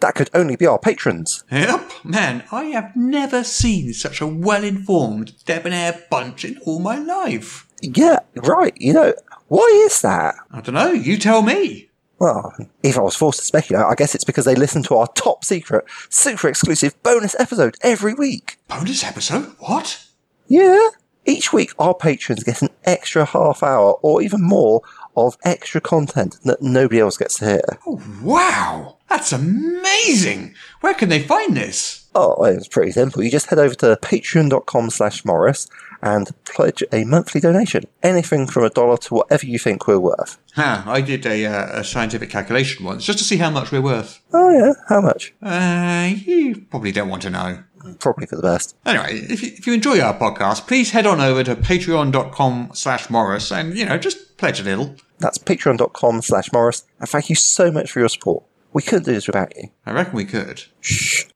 That 0.00 0.14
could 0.14 0.30
only 0.34 0.56
be 0.56 0.66
our 0.66 0.78
patrons. 0.78 1.44
Yep, 1.50 1.90
man, 2.04 2.44
I 2.52 2.64
have 2.66 2.94
never 2.96 3.44
seen 3.44 3.92
such 3.92 4.20
a 4.20 4.26
well-informed, 4.26 5.44
debonair 5.44 6.04
bunch 6.10 6.44
in 6.44 6.58
all 6.58 6.78
my 6.78 6.98
life. 6.98 7.68
Yeah, 7.80 8.20
right. 8.36 8.74
You 8.76 8.92
know, 8.92 9.14
why 9.48 9.82
is 9.84 10.00
that? 10.02 10.34
I 10.50 10.60
don't 10.60 10.74
know. 10.74 10.92
You 10.92 11.16
tell 11.16 11.42
me. 11.42 11.88
Well, 12.18 12.54
if 12.84 12.96
I 12.96 13.00
was 13.00 13.16
forced 13.16 13.40
to 13.40 13.44
speculate, 13.44 13.84
I 13.84 13.96
guess 13.96 14.14
it's 14.14 14.22
because 14.22 14.44
they 14.44 14.54
listen 14.54 14.84
to 14.84 14.94
our 14.94 15.08
top 15.08 15.44
secret, 15.44 15.84
super 16.08 16.48
exclusive 16.48 17.00
bonus 17.02 17.34
episode 17.40 17.74
every 17.82 18.14
week. 18.14 18.58
Bonus 18.68 19.02
episode? 19.02 19.56
What? 19.58 20.06
Yeah. 20.46 20.90
Each 21.24 21.52
week, 21.52 21.72
our 21.78 21.94
patrons 21.94 22.44
get 22.44 22.62
an 22.62 22.70
extra 22.84 23.24
half 23.24 23.62
hour 23.62 23.94
or 24.02 24.22
even 24.22 24.40
more 24.42 24.82
of 25.16 25.36
extra 25.44 25.80
content 25.80 26.38
that 26.44 26.62
nobody 26.62 27.00
else 27.00 27.16
gets 27.16 27.38
to 27.38 27.46
hear. 27.46 27.78
Oh, 27.86 28.02
wow, 28.22 28.96
that's 29.08 29.32
amazing. 29.32 30.54
Where 30.80 30.94
can 30.94 31.08
they 31.08 31.22
find 31.22 31.56
this? 31.56 32.08
Oh, 32.14 32.44
it's 32.44 32.68
pretty 32.68 32.92
simple. 32.92 33.22
You 33.22 33.30
just 33.30 33.46
head 33.46 33.58
over 33.58 33.74
to 33.76 33.96
patreon.com 34.02 34.90
slash 34.90 35.22
Morrus 35.22 35.68
and 36.02 36.28
pledge 36.44 36.82
a 36.92 37.04
monthly 37.04 37.40
donation. 37.40 37.84
Anything 38.02 38.46
from 38.46 38.64
a 38.64 38.70
dollar 38.70 38.96
to 38.98 39.14
whatever 39.14 39.46
you 39.46 39.58
think 39.58 39.86
we're 39.86 39.98
worth. 40.00 40.36
Huh, 40.54 40.82
I 40.84 41.00
did 41.00 41.24
a, 41.24 41.46
uh, 41.46 41.80
a 41.80 41.84
scientific 41.84 42.28
calculation 42.28 42.84
once 42.84 43.04
just 43.04 43.18
to 43.18 43.24
see 43.24 43.36
how 43.36 43.50
much 43.50 43.70
we're 43.72 43.80
worth. 43.80 44.20
Oh, 44.32 44.50
yeah. 44.50 44.72
How 44.88 45.00
much? 45.00 45.32
Uh, 45.40 46.10
you 46.14 46.66
probably 46.70 46.92
don't 46.92 47.08
want 47.08 47.22
to 47.22 47.30
know. 47.30 47.62
Probably 47.98 48.26
for 48.26 48.36
the 48.36 48.42
best. 48.42 48.76
Anyway, 48.84 49.18
if 49.28 49.42
you, 49.42 49.48
if 49.56 49.66
you 49.66 49.72
enjoy 49.72 50.00
our 50.00 50.16
podcast, 50.16 50.66
please 50.68 50.90
head 50.90 51.06
on 51.06 51.20
over 51.20 51.42
to 51.42 51.56
patreon.com 51.56 52.70
slash 52.74 53.08
Morrus 53.08 53.50
and, 53.56 53.76
you 53.76 53.84
know, 53.84 53.98
just 53.98 54.31
pledge 54.42 54.58
a 54.58 54.64
little. 54.64 54.96
That's 55.20 55.38
patreon.com 55.38 56.20
slash 56.22 56.50
Morrus. 56.50 56.82
And 56.98 57.08
thank 57.08 57.30
you 57.30 57.36
so 57.36 57.70
much 57.70 57.92
for 57.92 58.00
your 58.00 58.08
support. 58.08 58.42
We 58.72 58.82
couldn't 58.82 59.04
do 59.04 59.12
this 59.12 59.28
without 59.28 59.56
you. 59.56 59.68
I 59.86 59.92
reckon 59.92 60.14
we 60.14 60.24
could. 60.24 60.64
Shh. 60.80 61.26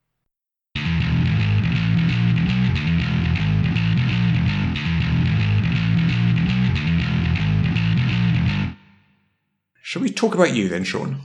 Shall 9.83 10.03
we 10.03 10.11
talk 10.11 10.35
about 10.35 10.53
you 10.53 10.69
then, 10.69 10.83
Sean? 10.83 11.21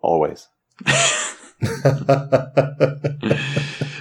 Always. 0.00 0.46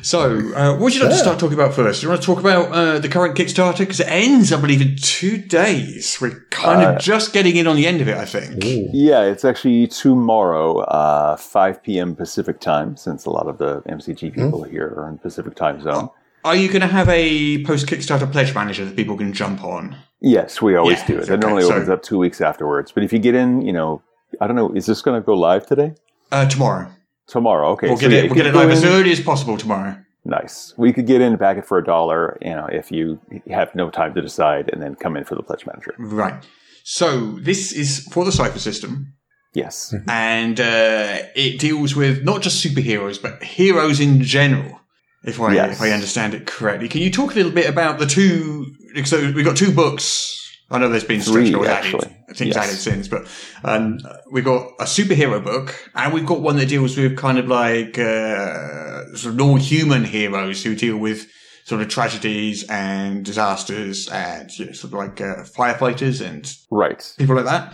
So, 0.04 0.22
uh, 0.56 0.72
what 0.74 0.80
would 0.82 0.96
you 0.96 1.02
like 1.02 1.10
to 1.12 1.17
start 1.17 1.38
talking 1.38 1.56
about 1.56 1.74
first? 1.74 2.00
Do 2.00 2.06
you 2.06 2.10
want 2.12 2.22
to 2.22 2.26
talk 2.26 2.39
about 2.39 2.72
uh, 2.72 3.00
the 3.00 3.10
current 3.10 3.36
Kickstarter? 3.36 3.80
Because 3.80 4.00
it 4.00 4.08
ends, 4.08 4.54
I 4.54 4.62
believe, 4.62 4.82
in 4.82 4.96
two 4.96 5.38
days. 5.38 6.17
We're 6.22 6.46
kind 6.50 6.82
Uh, 6.82 6.91
of 6.93 7.02
just 7.02 7.34
getting 7.34 7.58
in 7.58 7.67
on 7.67 7.76
the 7.76 7.86
end 7.86 8.00
of 8.00 8.08
it, 8.08 8.15
I 8.15 8.24
think. 8.24 8.63
Yeah, 8.93 9.24
it's 9.24 9.43
actually 9.43 9.88
tomorrow, 9.88 10.78
uh, 10.84 11.36
5 11.36 11.84
p.m. 11.84 12.15
Pacific 12.15 12.62
time, 12.62 12.96
since 12.96 13.26
a 13.26 13.30
lot 13.32 13.48
of 13.48 13.58
the 13.58 13.82
MCG 13.89 14.34
people 14.34 14.63
here 14.63 14.93
are 14.96 15.10
in 15.10 15.17
Pacific 15.17 15.56
time 15.56 15.82
zone. 15.82 16.10
Are 16.46 16.56
you 16.56 16.70
going 16.70 16.82
to 16.82 16.88
have 16.88 17.10
a 17.10 17.62
post 17.65 17.88
Kickstarter 17.88 18.32
pledge 18.32 18.56
manager 18.56 18.86
that 18.86 18.96
people 18.96 19.17
can 19.17 19.34
jump 19.34 19.62
on? 19.62 19.98
Yes, 20.22 20.62
we 20.62 20.78
always 20.78 21.00
Yeah, 21.02 21.08
do 21.08 21.17
it. 21.17 21.24
It 21.24 21.32
okay, 21.32 21.39
normally 21.41 21.63
so- 21.63 21.74
opens 21.74 21.89
up 21.89 22.02
two 22.02 22.17
weeks 22.20 22.39
afterwards. 22.39 22.93
But 22.93 23.04
if 23.04 23.12
you 23.12 23.20
get 23.20 23.36
in, 23.36 23.62
you 23.62 23.74
know, 23.74 24.02
I 24.39 24.48
don't 24.48 24.56
know, 24.56 24.72
is 24.72 24.86
this 24.86 25.02
going 25.02 25.20
to 25.20 25.26
go 25.26 25.34
live 25.34 25.65
today? 25.67 25.96
Uh, 26.32 26.48
tomorrow. 26.48 26.91
Tomorrow, 27.28 27.72
okay. 27.72 27.88
We'll 27.88 27.98
so 27.98 28.02
get 28.02 28.12
yeah, 28.12 28.18
it. 28.20 28.26
We'll 28.26 28.36
get 28.36 28.48
it 28.48 28.56
live 28.56 28.70
as 28.70 28.84
early 28.84 29.12
as 29.12 29.20
possible 29.20 29.58
tomorrow. 29.58 29.98
Nice. 30.24 30.74
We 30.78 30.92
could 30.94 31.08
get 31.08 31.22
in, 31.22 31.30
and 31.34 31.40
back 31.40 31.58
it 31.58 31.66
for 31.66 31.78
a 31.78 31.84
dollar, 31.84 32.38
you 32.42 32.50
know, 32.50 32.68
if 32.72 32.92
you 32.92 33.20
have 33.50 33.74
no 33.76 33.90
time 33.90 34.13
to 34.16 34.22
decide, 34.22 34.70
and 34.72 34.82
then 34.82 34.96
come 34.96 35.16
in 35.16 35.24
for 35.24 35.36
the 35.36 35.44
pledge 35.44 35.66
manager. 35.66 35.94
Right. 35.98 36.46
So 36.84 37.32
this 37.42 37.72
is 37.72 38.00
for 38.12 38.26
the 38.26 38.32
Cypher 38.32 38.60
system, 38.60 39.13
Yes. 39.54 39.94
and 40.08 40.60
uh, 40.60 41.18
it 41.36 41.60
deals 41.60 41.96
with 41.96 42.24
not 42.24 42.42
just 42.42 42.63
superheroes, 42.63 43.22
but 43.22 43.44
heroes 43.44 44.00
in 44.00 44.22
general. 44.22 44.80
If 45.24 45.42
I 45.42 45.54
Yes. 45.54 45.78
if 45.78 45.82
I 45.82 45.92
understand 45.92 46.34
it 46.34 46.46
correctly, 46.46 46.88
can 46.88 47.02
you 47.02 47.12
talk 47.12 47.32
a 47.32 47.36
little 47.36 47.52
bit 47.52 47.70
about 47.70 48.00
the 48.00 48.06
two? 48.06 48.68
So 49.04 49.20
we've 49.32 49.44
got 49.44 49.58
two 49.58 49.74
books. 49.74 50.37
I 50.70 50.80
know 50.80 50.90
there's 50.90 51.04
been 51.06 51.22
Three, 51.22 51.48
stretch 51.48 51.54
goals 51.54 51.68
actually. 51.68 52.06
added, 52.08 52.38
things 52.38 52.56
Yes. 52.56 52.66
added 52.66 52.78
since, 52.78 53.08
but 53.08 53.26
um, 53.64 54.00
we've 54.32 54.44
got 54.44 54.68
a 54.80 54.84
superhero 54.84 55.42
book, 55.44 55.74
and 55.96 56.14
we've 56.14 56.26
got 56.26 56.42
one 56.42 56.58
that 56.58 56.68
deals 56.68 56.98
with 56.98 57.16
kind 57.18 57.38
of 57.38 57.48
like 57.48 57.98
uh, 57.98 59.06
sort 59.16 59.32
of 59.32 59.36
normal 59.38 59.58
human 59.58 60.04
heroes 60.04 60.64
who 60.64 60.76
deal 60.76 60.98
with 60.98 61.28
sort 61.66 61.82
of 61.82 61.88
tragedies 61.88 62.64
and 62.70 63.24
disasters, 63.24 64.10
and 64.10 64.58
you 64.60 64.66
know, 64.66 64.72
sort 64.74 64.92
of 64.94 65.00
like 65.00 65.22
uh, 65.22 65.44
firefighters 65.44 66.26
and 66.26 66.54
Right. 66.70 67.14
people 67.18 67.36
like 67.36 67.46
that. 67.46 67.74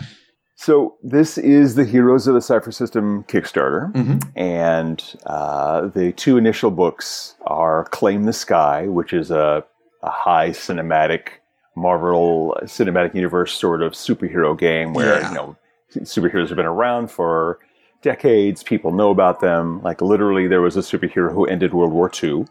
So 0.56 0.94
this 1.02 1.36
is 1.36 1.74
the 1.74 1.84
Heroes 1.84 2.28
of 2.28 2.34
the 2.34 2.40
Cypher 2.40 2.70
System 2.70 3.24
Kickstarter, 3.24 3.92
Mhm. 3.92 4.22
and 4.36 5.02
uh, 5.26 5.88
the 5.88 6.12
two 6.12 6.36
initial 6.38 6.70
books 6.70 7.34
are 7.46 7.86
Claim 7.86 8.22
the 8.22 8.32
Sky, 8.32 8.86
which 8.86 9.12
is 9.12 9.32
a, 9.32 9.64
a 10.04 10.10
high 10.10 10.50
cinematic 10.50 11.40
Marvel 11.76 12.56
cinematic 12.64 13.14
universe 13.14 13.52
sort 13.52 13.82
of 13.82 13.92
superhero 13.92 14.56
game 14.58 14.92
where 14.92 15.20
Yeah. 15.20 15.28
you 15.28 15.34
know 15.34 15.56
superheroes 15.96 16.48
have 16.48 16.56
been 16.56 16.66
around 16.66 17.10
for 17.10 17.58
decades. 18.02 18.62
People 18.62 18.92
know 18.92 19.10
about 19.10 19.40
them. 19.40 19.80
Like 19.82 20.00
literally, 20.00 20.46
there 20.48 20.60
was 20.60 20.76
a 20.76 20.80
superhero 20.80 21.32
who 21.32 21.46
ended 21.46 21.72
World 21.72 21.92
War 21.92 22.10
II, 22.22 22.46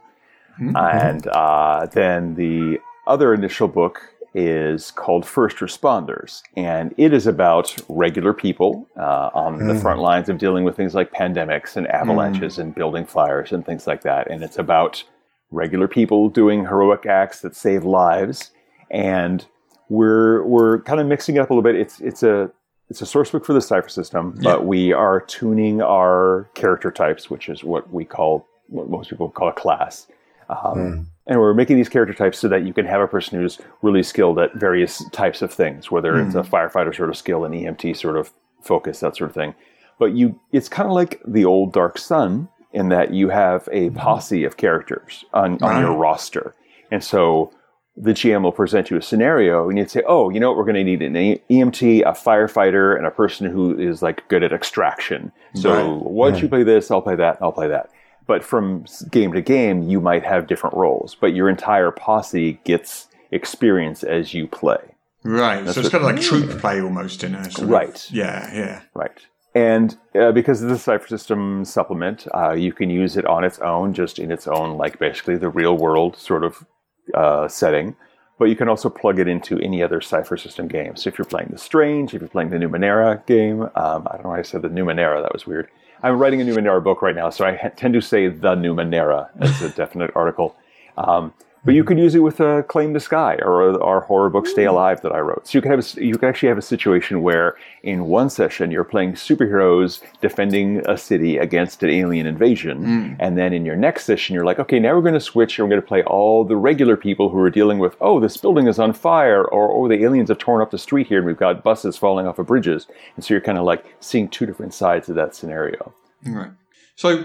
and 0.76 1.28
uh, 1.28 1.86
then 1.88 2.36
the 2.36 2.80
other 3.08 3.34
initial 3.34 3.68
book 3.68 4.10
is 4.36 4.92
called 4.92 5.26
First 5.26 5.58
Responders, 5.58 6.42
and 6.56 6.94
it 6.98 7.14
is 7.14 7.28
about 7.28 7.76
regular 7.88 8.34
people 8.34 8.88
uh, 8.98 9.30
on 9.34 9.68
the 9.68 9.76
front 9.76 10.00
lines 10.00 10.28
of 10.30 10.38
dealing 10.40 10.64
with 10.64 10.76
things 10.76 10.96
like 10.96 11.12
pandemics 11.12 11.76
and 11.76 11.86
avalanches 11.88 12.58
and 12.58 12.74
building 12.74 13.06
fires 13.06 13.52
and 13.52 13.64
things 13.66 13.86
like 13.86 14.02
that. 14.02 14.30
And 14.32 14.44
it's 14.44 14.58
about 14.58 15.04
regular 15.52 15.88
people 15.88 16.30
doing 16.30 16.62
heroic 16.66 17.06
acts 17.06 17.42
that 17.42 17.56
save 17.56 17.84
lives. 17.84 18.50
And 18.94 19.46
we're 19.90 20.44
we're 20.46 20.82
kind 20.84 21.02
of 21.02 21.08
mixing 21.08 21.36
it 21.36 21.40
up 21.40 21.50
a 21.50 21.54
little 21.54 21.64
bit. 21.64 21.76
It's 21.76 22.00
it's 22.00 22.24
a 22.24 22.50
it's 22.90 23.02
a 23.02 23.06
source 23.06 23.32
book 23.32 23.46
for 23.46 23.54
the 23.54 23.62
Cypher 23.62 23.90
system, 23.90 24.38
but 24.42 24.66
we 24.66 24.94
are 24.94 25.22
tuning 25.22 25.82
our 25.82 26.50
character 26.54 26.92
types, 26.92 27.30
which 27.30 27.50
is 27.50 27.64
what 27.64 27.92
we 27.92 28.06
call 28.06 28.48
what 28.68 28.90
most 28.90 29.10
people 29.10 29.30
call 29.30 29.50
a 29.50 29.54
class. 29.54 30.08
Um, 30.50 30.58
hmm. 30.74 31.02
And 31.26 31.40
we're 31.40 31.54
making 31.54 31.78
these 31.78 31.88
character 31.90 32.14
types 32.14 32.38
so 32.38 32.50
that 32.50 32.66
you 32.66 32.74
can 32.74 32.86
have 32.86 33.00
a 33.00 33.08
person 33.08 33.40
who's 33.40 33.58
really 33.82 34.04
skilled 34.04 34.40
at 34.40 34.54
various 34.56 35.04
types 35.12 35.42
of 35.42 35.54
things, 35.54 35.90
whether 35.90 36.20
it's 36.20 36.36
a 36.36 36.44
hmm. 36.44 36.54
firefighter 36.54 36.96
sort 36.96 37.10
of 37.10 37.18
skill, 37.18 37.46
an 37.46 37.54
EMT 37.54 37.96
sort 37.96 38.18
of 38.18 38.32
focus, 38.62 39.00
that 39.00 39.16
sort 39.16 39.30
of 39.30 39.34
thing. 39.34 39.56
But 40.00 40.14
you, 40.14 40.40
it's 40.52 40.68
kind 40.68 40.88
of 40.88 40.94
like 40.94 41.22
the 41.26 41.46
old 41.46 41.72
Dark 41.72 41.98
Sun 41.98 42.50
in 42.74 42.90
that 42.90 43.14
you 43.14 43.30
have 43.30 43.70
a 43.72 43.90
hmm. 43.90 43.96
posse 43.96 44.44
of 44.44 44.58
characters 44.58 45.24
on, 45.34 45.62
on 45.64 45.82
your 45.82 45.96
roster, 45.96 46.54
and 46.92 47.04
so 47.04 47.52
the 47.96 48.12
GM 48.12 48.42
will 48.44 48.52
present 48.52 48.90
you 48.90 48.98
a 48.98 49.02
scenario, 49.02 49.70
and 49.70 49.78
you'd 49.78 49.90
say, 49.92 50.02
"Oh, 50.08 50.30
you 50.30 50.40
know 50.40 50.50
what? 50.50 50.58
We're 50.58 50.64
going 50.66 50.76
to 50.76 50.84
need 50.84 51.02
an 51.04 51.14
EMT, 51.50 52.02
a 52.02 52.12
firefighter, 52.14 52.98
and 52.98 53.06
a 53.06 53.12
person 53.12 53.50
who 53.50 53.78
is 53.78 54.02
like 54.02 54.28
good 54.30 54.44
at 54.44 54.52
extraction. 54.52 55.32
So 55.54 55.70
Right. 55.72 56.02
why 56.04 56.32
don't 56.32 56.42
you 56.42 56.48
play 56.50 56.64
this? 56.64 56.90
I'll 56.90 57.02
play 57.02 57.16
that. 57.16 57.38
I'll 57.42 57.52
play 57.52 57.68
that." 57.68 57.90
But 58.26 58.44
from 58.44 58.86
game 59.12 59.34
to 59.34 59.42
game, 59.42 59.84
you 59.84 60.00
might 60.00 60.24
have 60.24 60.48
different 60.48 60.76
roles, 60.76 61.16
but 61.20 61.34
your 61.36 61.50
entire 61.50 61.92
posse 61.92 62.60
gets 62.64 63.08
experience 63.32 64.04
as 64.04 64.34
you 64.34 64.48
play. 64.48 64.80
Right. 65.26 65.68
so 65.70 65.80
it's 65.80 65.90
kind 65.90 66.04
of 66.04 66.12
like 66.12 66.22
troupe 66.22 66.60
play 66.60 66.82
almost 66.82 67.24
in 67.24 67.34
a 67.36 67.44
sort 67.46 67.64
of- 67.64 67.70
Right. 67.70 68.08
yeah, 68.12 68.50
yeah. 68.54 68.82
Right. 68.94 69.26
And 69.56 69.96
uh, 70.20 70.32
because 70.32 70.62
of 70.64 70.70
the 70.70 70.78
Cypher 70.78 71.08
System 71.08 71.64
supplement, 71.64 72.28
uh, 72.34 72.54
you 72.54 72.74
can 72.74 72.90
use 72.90 73.16
it 73.18 73.26
on 73.26 73.44
its 73.44 73.60
own, 73.60 73.94
just 73.94 74.20
in 74.20 74.32
its 74.32 74.48
own, 74.48 74.78
like 74.78 75.00
basically 75.00 75.38
the 75.38 75.48
real 75.50 75.78
world 75.78 76.18
sort 76.18 76.44
of 76.44 76.66
uh, 77.14 77.48
setting. 77.48 77.96
But 78.40 78.46
you 78.46 78.56
can 78.56 78.68
also 78.68 78.90
plug 78.90 79.20
it 79.20 79.28
into 79.28 79.60
any 79.60 79.84
other 79.84 80.02
Cypher 80.02 80.38
System 80.38 80.68
game. 80.68 80.96
So 80.96 81.08
if 81.08 81.18
you're 81.18 81.26
playing 81.26 81.50
The 81.52 81.58
Strange, 81.58 82.14
if 82.14 82.22
you're 82.22 82.30
playing 82.30 82.50
the 82.50 82.58
Numenera 82.58 83.26
game, 83.28 83.62
um, 83.62 83.72
I 83.76 84.14
don't 84.14 84.24
know 84.24 84.30
why 84.30 84.40
I 84.40 84.42
said 84.42 84.64
the 84.64 84.70
Numenera, 84.70 85.22
that 85.22 85.32
was 85.32 85.46
weird. 85.46 85.70
I'm 86.02 86.18
writing 86.18 86.42
a 86.42 86.44
Numenera 86.44 86.84
book 86.84 87.02
right 87.02 87.16
now, 87.16 87.30
so 87.30 87.46
I 87.46 87.56
tend 87.78 87.94
to 87.94 88.02
say 88.02 88.28
the 88.28 88.56
Numenera 88.56 89.30
as 89.40 89.62
a 89.62 89.70
definite 89.76 90.12
article. 90.16 90.56
Um, 90.98 91.34
but 91.66 91.74
you 91.74 91.84
could 91.84 91.98
use 91.98 92.14
it 92.14 92.20
with 92.20 92.42
uh, 92.42 92.64
Claim 92.64 92.94
the 92.94 93.00
Sky 93.00 93.38
or 93.42 93.82
our 93.82 94.02
horror 94.02 94.30
book 94.30 94.48
Stay 94.48 94.66
Alive 94.66 95.02
that 95.02 95.14
I 95.14 95.20
wrote. 95.20 95.48
So 95.48 95.58
you 95.58 95.62
could 95.62 95.72
have 95.72 95.80
a 95.80 96.04
you 96.04 96.18
can 96.18 96.28
actually 96.28 96.50
have 96.50 96.58
a 96.58 96.62
situation 96.62 97.22
where 97.22 97.56
in 97.84 98.06
one 98.06 98.30
session 98.30 98.72
you're 98.72 98.84
playing 98.84 99.14
superheroes 99.14 100.02
defending 100.22 100.82
a 100.90 100.98
city 100.98 101.38
against 101.38 101.84
an 101.84 101.90
alien 101.90 102.26
invasion, 102.26 103.16
and 103.20 103.38
then 103.38 103.54
in 103.54 103.66
your 103.66 103.76
next 103.76 104.06
session 104.06 104.34
you're 104.34 104.46
like, 104.46 104.60
okay, 104.60 104.80
now 104.80 104.94
we're 104.96 105.02
going 105.02 105.14
to 105.14 105.20
switch 105.20 105.58
and 105.58 105.66
we're 105.66 105.70
going 105.70 105.82
to 105.82 105.88
play 105.88 106.04
all 106.04 106.44
the 106.44 106.58
regular 106.58 106.98
people 106.98 107.30
who 107.30 107.40
are 107.40 107.50
dealing 107.50 107.80
with, 107.80 107.96
oh, 108.02 108.20
this 108.20 108.38
building 108.38 108.68
is 108.68 108.80
on 108.80 108.94
fire, 108.94 109.44
or 109.46 109.72
oh, 109.72 109.88
the 109.88 110.04
aliens 110.04 110.30
have 110.30 110.38
torn 110.38 110.62
up 110.62 110.72
the 110.72 110.78
street 110.78 111.08
here 111.08 111.20
and 111.20 111.28
we've 111.28 111.38
got 111.38 111.64
buses 111.64 111.98
falling 111.98 112.28
off 112.28 112.40
of 112.40 112.48
bridges, 112.48 112.88
and 113.16 113.24
so 113.24 113.34
you're 113.34 113.42
kind 113.42 113.58
of 113.58 113.64
like 113.64 113.86
seeing 114.00 114.28
two 114.28 114.46
different 114.46 114.74
sides 114.74 115.10
of 115.10 115.16
that 115.16 115.36
scenario. 115.36 115.94
Right. 116.26 116.52
So 116.96 117.24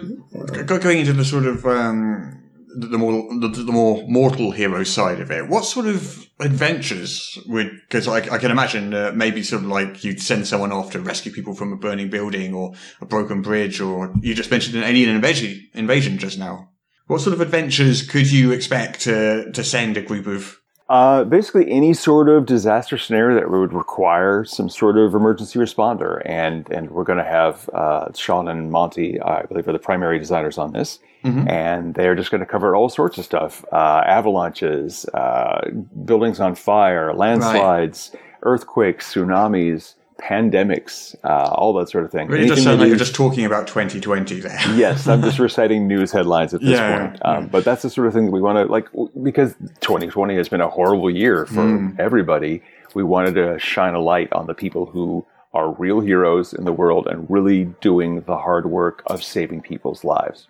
going 0.64 0.98
into 0.98 1.12
the 1.12 1.24
sort 1.24 1.44
of 1.44 1.66
um, 1.66 2.42
the, 2.86 2.98
more 2.98 3.28
the, 3.40 3.48
the 3.48 3.72
more 3.72 4.04
mortal 4.06 4.52
hero 4.52 4.84
side 4.84 5.20
of 5.20 5.30
it, 5.30 5.48
what 5.48 5.64
sort 5.64 5.86
of 5.86 6.26
adventures 6.40 7.38
would? 7.46 7.70
Because 7.88 8.06
I, 8.06 8.18
I 8.18 8.38
can 8.38 8.50
imagine 8.50 8.94
uh, 8.94 9.12
maybe 9.14 9.42
sort 9.42 9.62
of 9.62 9.68
like 9.68 10.04
you'd 10.04 10.20
send 10.20 10.46
someone 10.46 10.72
off 10.72 10.92
to 10.92 11.00
rescue 11.00 11.32
people 11.32 11.54
from 11.54 11.72
a 11.72 11.76
burning 11.76 12.10
building 12.10 12.54
or 12.54 12.74
a 13.00 13.06
broken 13.06 13.42
bridge, 13.42 13.80
or 13.80 14.12
you 14.20 14.34
just 14.34 14.50
mentioned 14.50 14.76
an 14.76 14.84
alien 14.84 15.10
invasion 15.10 15.68
invasion 15.74 16.18
just 16.18 16.38
now. 16.38 16.70
What 17.06 17.20
sort 17.20 17.34
of 17.34 17.40
adventures 17.40 18.02
could 18.02 18.30
you 18.30 18.52
expect 18.52 19.00
to 19.00 19.50
to 19.52 19.64
send 19.64 19.96
a 19.96 20.02
group 20.02 20.26
of? 20.26 20.56
Uh, 20.88 21.22
basically, 21.24 21.70
any 21.70 21.92
sort 21.92 22.30
of 22.30 22.46
disaster 22.46 22.96
scenario 22.96 23.38
that 23.38 23.50
would 23.50 23.74
require 23.74 24.42
some 24.44 24.70
sort 24.70 24.96
of 24.96 25.14
emergency 25.14 25.58
responder, 25.58 26.22
and 26.24 26.70
and 26.70 26.90
we're 26.90 27.04
going 27.04 27.18
to 27.18 27.24
have 27.24 27.68
uh, 27.74 28.10
Sean 28.14 28.48
and 28.48 28.70
Monte, 28.70 29.20
I 29.20 29.42
believe, 29.42 29.68
are 29.68 29.72
the 29.72 29.78
primary 29.78 30.18
designers 30.18 30.56
on 30.56 30.72
this, 30.72 30.98
and 31.24 31.94
they're 31.94 32.14
just 32.14 32.30
going 32.30 32.40
to 32.40 32.46
cover 32.46 32.74
all 32.76 32.88
sorts 32.88 33.18
of 33.18 33.24
stuff: 33.24 33.64
uh, 33.72 34.02
avalanches, 34.06 35.04
uh, 35.14 35.60
buildings 36.04 36.40
on 36.40 36.54
fire, 36.54 37.12
landslides, 37.14 38.14
earthquakes, 38.42 39.12
tsunamis, 39.14 39.94
pandemics, 40.20 41.14
uh, 41.24 41.48
all 41.52 41.72
that 41.74 41.88
sort 41.88 42.04
of 42.04 42.10
thing. 42.10 42.28
Really, 42.28 42.42
just 42.48 42.52
Anything 42.58 42.64
sound 42.64 42.80
that 42.80 42.84
like 42.84 42.88
you're 42.88 42.98
just 42.98 43.14
talking 43.14 43.44
about 43.44 43.66
2020 43.66 44.40
there. 44.40 44.58
yes, 44.74 45.06
I'm 45.06 45.22
just 45.22 45.38
reciting 45.38 45.86
news 45.86 46.10
headlines 46.12 46.54
at 46.54 46.60
this 46.60 46.70
Yeah, 46.78 47.08
point. 47.08 47.18
Um, 47.24 47.46
But 47.48 47.64
that's 47.64 47.82
the 47.82 47.90
sort 47.90 48.06
of 48.06 48.12
thing 48.14 48.26
that 48.26 48.32
we 48.32 48.40
want 48.40 48.56
to 48.58 48.64
like 48.72 48.88
because 49.22 49.54
2020 49.80 50.36
has 50.36 50.48
been 50.48 50.60
a 50.60 50.68
horrible 50.68 51.10
year 51.10 51.46
for 51.46 51.62
Mm. 51.64 51.98
everybody. 51.98 52.62
We 52.94 53.02
wanted 53.04 53.34
to 53.34 53.58
shine 53.58 53.94
a 53.94 54.00
light 54.00 54.32
on 54.32 54.46
the 54.46 54.54
people 54.54 54.86
who 54.86 55.26
are 55.58 55.74
real 55.84 56.00
heroes 56.00 56.52
in 56.58 56.64
the 56.64 56.72
world 56.72 57.04
and 57.10 57.26
really 57.28 57.64
doing 57.80 58.10
the 58.30 58.36
hard 58.46 58.66
work 58.70 59.02
of 59.06 59.22
saving 59.22 59.60
people's 59.70 60.02
lives. 60.04 60.46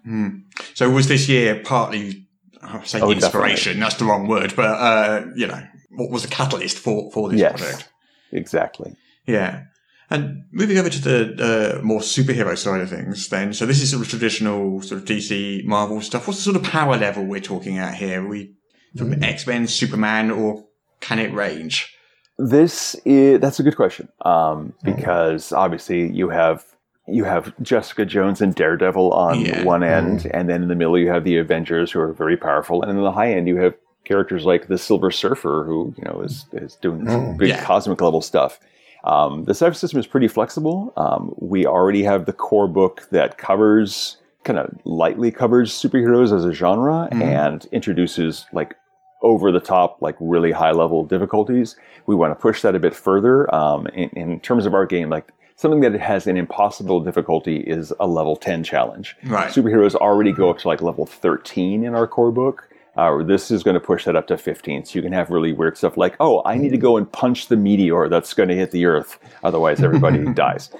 So 0.75 0.90
was 0.90 1.09
this 1.09 1.29
year 1.29 1.61
partly, 1.64 2.27
I 2.62 2.85
say 2.85 3.01
Oh, 3.01 3.11
inspiration, 3.11 3.81
that's 3.81 3.97
the 3.97 4.05
wrong 4.05 4.27
word, 4.29 4.51
but, 4.55 4.73
uh, 4.90 5.27
you 5.35 5.47
know, 5.47 5.62
what 5.90 6.11
was 6.11 6.23
the 6.23 6.29
catalyst 6.29 6.79
for, 6.79 7.11
for 7.12 7.31
this 7.31 7.40
Yes. 7.40 7.61
project? 7.61 7.88
Exactly. 8.33 8.90
Yeah. 9.27 9.64
And 10.11 10.44
moving 10.53 10.79
over 10.79 10.90
to 10.90 11.01
the 11.09 11.79
uh, 11.81 11.85
more 11.85 12.01
superhero 12.01 12.57
side 12.57 12.81
of 12.81 12.88
things, 12.90 13.29
then, 13.29 13.53
so 13.53 13.66
this 13.66 13.83
is 13.83 13.90
sort 13.90 14.03
of 14.03 14.09
traditional 14.09 14.81
sort 14.83 15.01
of 15.03 15.07
DC 15.09 15.64
Marvel 15.64 16.01
stuff. 16.01 16.27
What's 16.27 16.38
the 16.40 16.44
sort 16.53 16.57
of 16.57 16.62
power 16.71 16.97
level 16.97 17.25
we're 17.25 17.40
talking 17.40 17.77
at 17.79 17.94
here? 17.94 18.23
Are 18.25 18.29
we 18.29 18.55
from 18.97 19.23
X 19.23 19.47
Men, 19.47 19.66
Superman, 19.66 20.31
or 20.31 20.64
can 21.01 21.18
it 21.18 21.33
range? 21.35 21.94
This 22.38 22.94
is 23.05 23.40
that's 23.40 23.59
a 23.59 23.62
good 23.64 23.77
question 23.77 24.09
um, 24.24 24.72
because 24.85 25.53
obviously 25.53 26.11
you 26.12 26.29
have 26.29 26.64
you 27.09 27.24
have 27.24 27.53
Jessica 27.62 28.05
Jones 28.05 28.40
and 28.40 28.55
Daredevil 28.55 29.12
on 29.12 29.40
Yeah. 29.40 29.64
one 29.64 29.83
end, 29.83 30.31
and 30.33 30.48
then 30.48 30.62
in 30.62 30.68
the 30.68 30.74
middle 30.74 30.98
you 30.98 31.09
have 31.09 31.24
the 31.24 31.37
Avengers, 31.38 31.90
who 31.90 32.01
are 32.01 32.12
very 32.12 32.37
powerful, 32.37 32.83
and 32.83 32.90
in 32.90 33.03
the 33.03 33.11
high 33.12 33.33
end 33.33 33.48
you 33.48 33.57
have 33.57 33.74
characters 34.05 34.44
like 34.44 34.68
the 34.68 34.79
Silver 34.79 35.11
Surfer, 35.11 35.64
who 35.66 35.92
you 35.96 36.05
know 36.05 36.20
is 36.20 36.46
is 36.53 36.77
doing 36.77 37.05
this 37.05 37.16
big 37.38 37.48
Yeah. 37.48 37.64
cosmic 37.64 38.01
level 38.01 38.20
stuff. 38.20 38.61
Um, 39.05 39.44
the 39.44 39.55
Cypher 39.55 39.74
system 39.74 39.98
is 39.98 40.07
pretty 40.07 40.29
flexible. 40.29 40.92
Um, 40.96 41.35
we 41.38 41.66
already 41.66 42.03
have 42.05 42.27
the 42.27 42.33
core 42.33 42.68
book 42.68 43.09
that 43.11 43.38
covers 43.38 44.16
kind 44.44 44.59
of 44.59 44.70
lightly 44.85 45.31
covers 45.31 45.72
superheroes 45.72 46.33
as 46.35 46.44
a 46.44 46.53
genre 46.53 47.09
and 47.12 47.66
introduces 47.72 48.46
like 48.53 48.77
over 49.23 49.51
the 49.51 49.61
top, 49.61 50.01
like 50.01 50.17
really 50.21 50.53
high 50.53 50.73
level 50.73 51.05
difficulties. 51.05 51.77
We 52.07 52.15
want 52.15 52.31
to 52.33 52.41
push 52.41 52.63
that 52.63 52.75
a 52.75 52.79
bit 52.79 52.95
further. 52.95 53.53
Um, 53.55 53.87
in, 53.89 54.11
in 54.11 54.41
terms 54.41 54.67
of 54.67 54.75
our 54.75 54.87
game, 54.87 55.11
like 55.11 55.33
something 55.57 55.81
that 55.81 55.93
has 56.01 56.27
an 56.27 56.37
impossible 56.37 57.01
difficulty 57.01 57.59
is 57.59 57.93
a 57.99 58.07
level 58.07 58.37
10 58.37 58.63
challenge. 58.63 59.17
Right. 59.25 59.53
Superheroes 59.53 59.95
already 59.95 60.33
go 60.33 60.51
up 60.51 60.59
to 60.59 60.69
like 60.69 60.81
level 60.81 61.05
13 61.05 61.85
in 61.85 61.95
our 61.95 62.07
core 62.07 62.31
book. 62.31 62.69
Uh, 62.97 63.23
this 63.23 63.51
is 63.51 63.63
going 63.63 63.75
to 63.75 63.81
push 63.81 64.05
that 64.05 64.17
up 64.17 64.27
to 64.27 64.37
15. 64.37 64.85
So 64.85 64.99
you 64.99 65.03
can 65.03 65.13
have 65.13 65.31
really 65.31 65.53
weird 65.53 65.77
stuff 65.77 65.97
like, 65.97 66.17
oh, 66.19 66.43
I 66.45 66.57
need 66.57 66.71
to 66.71 66.79
go 66.79 66.97
and 66.97 67.11
punch 67.11 67.47
the 67.47 67.57
meteor 67.57 68.09
that's 68.09 68.35
going 68.35 68.49
to 68.49 68.57
hit 68.57 68.73
the 68.73 68.87
Earth. 68.87 69.19
Otherwise, 69.45 69.83
everybody 69.83 70.25
dies. 70.35 70.71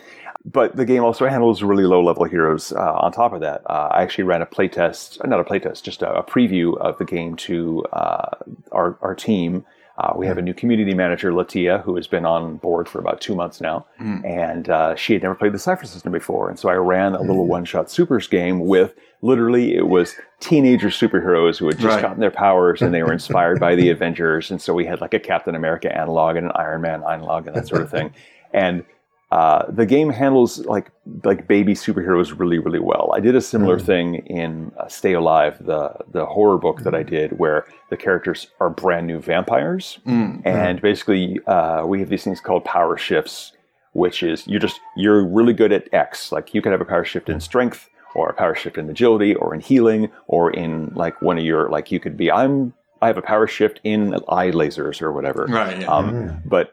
But 0.52 0.76
the 0.76 0.84
game 0.84 1.02
also 1.04 1.26
handles 1.28 1.62
really 1.62 1.84
low 1.84 2.02
level 2.02 2.24
heroes 2.24 2.72
uh, 2.72 2.92
on 3.04 3.12
top 3.12 3.32
of 3.32 3.40
that. 3.40 3.62
Uh, 3.66 3.88
I 3.92 4.02
actually 4.02 4.24
ran 4.24 4.40
a 4.40 4.46
playtest, 4.46 5.26
not 5.26 5.40
a 5.40 5.44
playtest, 5.44 5.82
just 5.82 6.00
a, 6.02 6.11
a 6.18 6.22
preview 6.22 6.76
of 6.78 6.96
the 6.98 7.04
game 7.04 7.37
to 7.37 7.84
uh, 7.92 8.30
our, 8.72 8.96
our 9.02 9.14
team. 9.14 9.64
Uh, 9.98 10.12
we 10.16 10.28
have 10.28 10.38
a 10.38 10.42
new 10.42 10.54
community 10.54 10.94
manager, 10.94 11.32
Latia, 11.32 11.82
who 11.82 11.96
has 11.96 12.06
been 12.06 12.24
on 12.24 12.56
board 12.58 12.88
for 12.88 13.00
about 13.00 13.20
two 13.20 13.34
months 13.34 13.61
now. 13.61 13.84
And 13.98 14.68
uh, 14.68 14.94
she 14.94 15.12
had 15.14 15.22
never 15.22 15.34
played 15.34 15.52
the 15.52 15.58
Cypher 15.58 15.87
system 15.87 16.12
before. 16.12 16.48
And 16.48 16.56
so 16.56 16.68
I 16.68 16.74
ran 16.74 17.14
a 17.16 17.20
little 17.20 17.46
one 17.48 17.64
shot 17.64 17.90
supers 17.90 18.28
game 18.28 18.61
with 18.61 18.94
literally, 19.22 19.74
it 19.74 19.88
was 19.88 20.14
teenager 20.38 20.87
superheroes 20.88 21.58
who 21.58 21.66
had 21.66 21.78
just 21.78 21.87
Right. 21.96 22.00
gotten 22.02 22.20
their 22.20 22.30
powers 22.30 22.80
and 22.80 22.94
they 22.94 23.02
were 23.02 23.12
inspired 23.20 23.58
by 23.58 23.74
the 23.74 23.90
Avengers. 23.90 24.52
And 24.52 24.62
so 24.62 24.72
we 24.72 24.87
had 24.87 25.00
like 25.00 25.14
a 25.14 25.18
Captain 25.20 25.56
America 25.56 25.92
analog 25.92 26.37
and 26.37 26.46
an 26.46 26.52
Iron 26.54 26.80
Man 26.80 27.02
analog 27.02 27.48
and 27.48 27.56
that 27.56 27.66
sort 27.66 27.82
of 27.82 27.90
thing. 27.90 28.14
And 28.54 28.84
uh, 29.30 29.70
the 29.70 29.84
game 29.84 30.08
handles 30.10 30.64
like 30.64 30.90
like 31.24 31.46
baby 31.46 31.74
superheroes 31.74 32.38
really 32.38 32.58
really 32.58 32.78
well. 32.78 33.12
I 33.14 33.20
did 33.20 33.36
a 33.36 33.40
similar 33.40 33.78
thing 33.78 34.16
in 34.26 34.72
uh, 34.78 34.88
Stay 34.88 35.12
Alive, 35.12 35.58
the 35.64 35.92
the 36.12 36.24
horror 36.24 36.56
book 36.58 36.82
that 36.84 36.94
I 36.94 37.02
did, 37.02 37.38
where 37.38 37.66
the 37.90 37.96
characters 37.96 38.46
are 38.60 38.70
brand 38.70 39.06
new 39.06 39.20
vampires, 39.20 39.98
and 40.44 40.80
basically 40.80 41.38
uh, 41.46 41.84
we 41.84 42.00
have 42.00 42.08
these 42.08 42.24
things 42.24 42.40
called 42.40 42.64
power 42.64 42.96
shifts, 42.96 43.52
which 43.92 44.22
is 44.22 44.46
you're 44.46 44.60
just 44.60 44.80
you're 44.96 45.22
really 45.26 45.52
good 45.52 45.72
at 45.72 45.92
X. 45.92 46.32
Like 46.32 46.54
you 46.54 46.62
can 46.62 46.72
have 46.72 46.80
a 46.80 46.86
power 46.86 47.04
shift 47.04 47.28
in 47.28 47.38
strength, 47.40 47.88
or 48.14 48.30
a 48.30 48.34
power 48.34 48.54
shift 48.54 48.78
in 48.78 48.88
agility, 48.88 49.34
or 49.34 49.54
in 49.54 49.60
healing, 49.60 50.08
or 50.26 50.50
in 50.50 50.90
like 50.94 51.20
one 51.20 51.36
of 51.36 51.44
your 51.44 51.68
like 51.68 51.92
you 51.92 52.00
could 52.00 52.16
be 52.16 52.30
I'm 52.32 52.72
I 53.02 53.08
have 53.08 53.18
a 53.18 53.22
power 53.22 53.46
shift 53.46 53.80
in 53.84 54.14
eye 54.28 54.50
lasers 54.52 55.02
or 55.02 55.12
whatever. 55.12 55.44
Right, 55.48 55.80
yeah. 55.82 55.86
Um, 55.86 56.40
But 56.46 56.72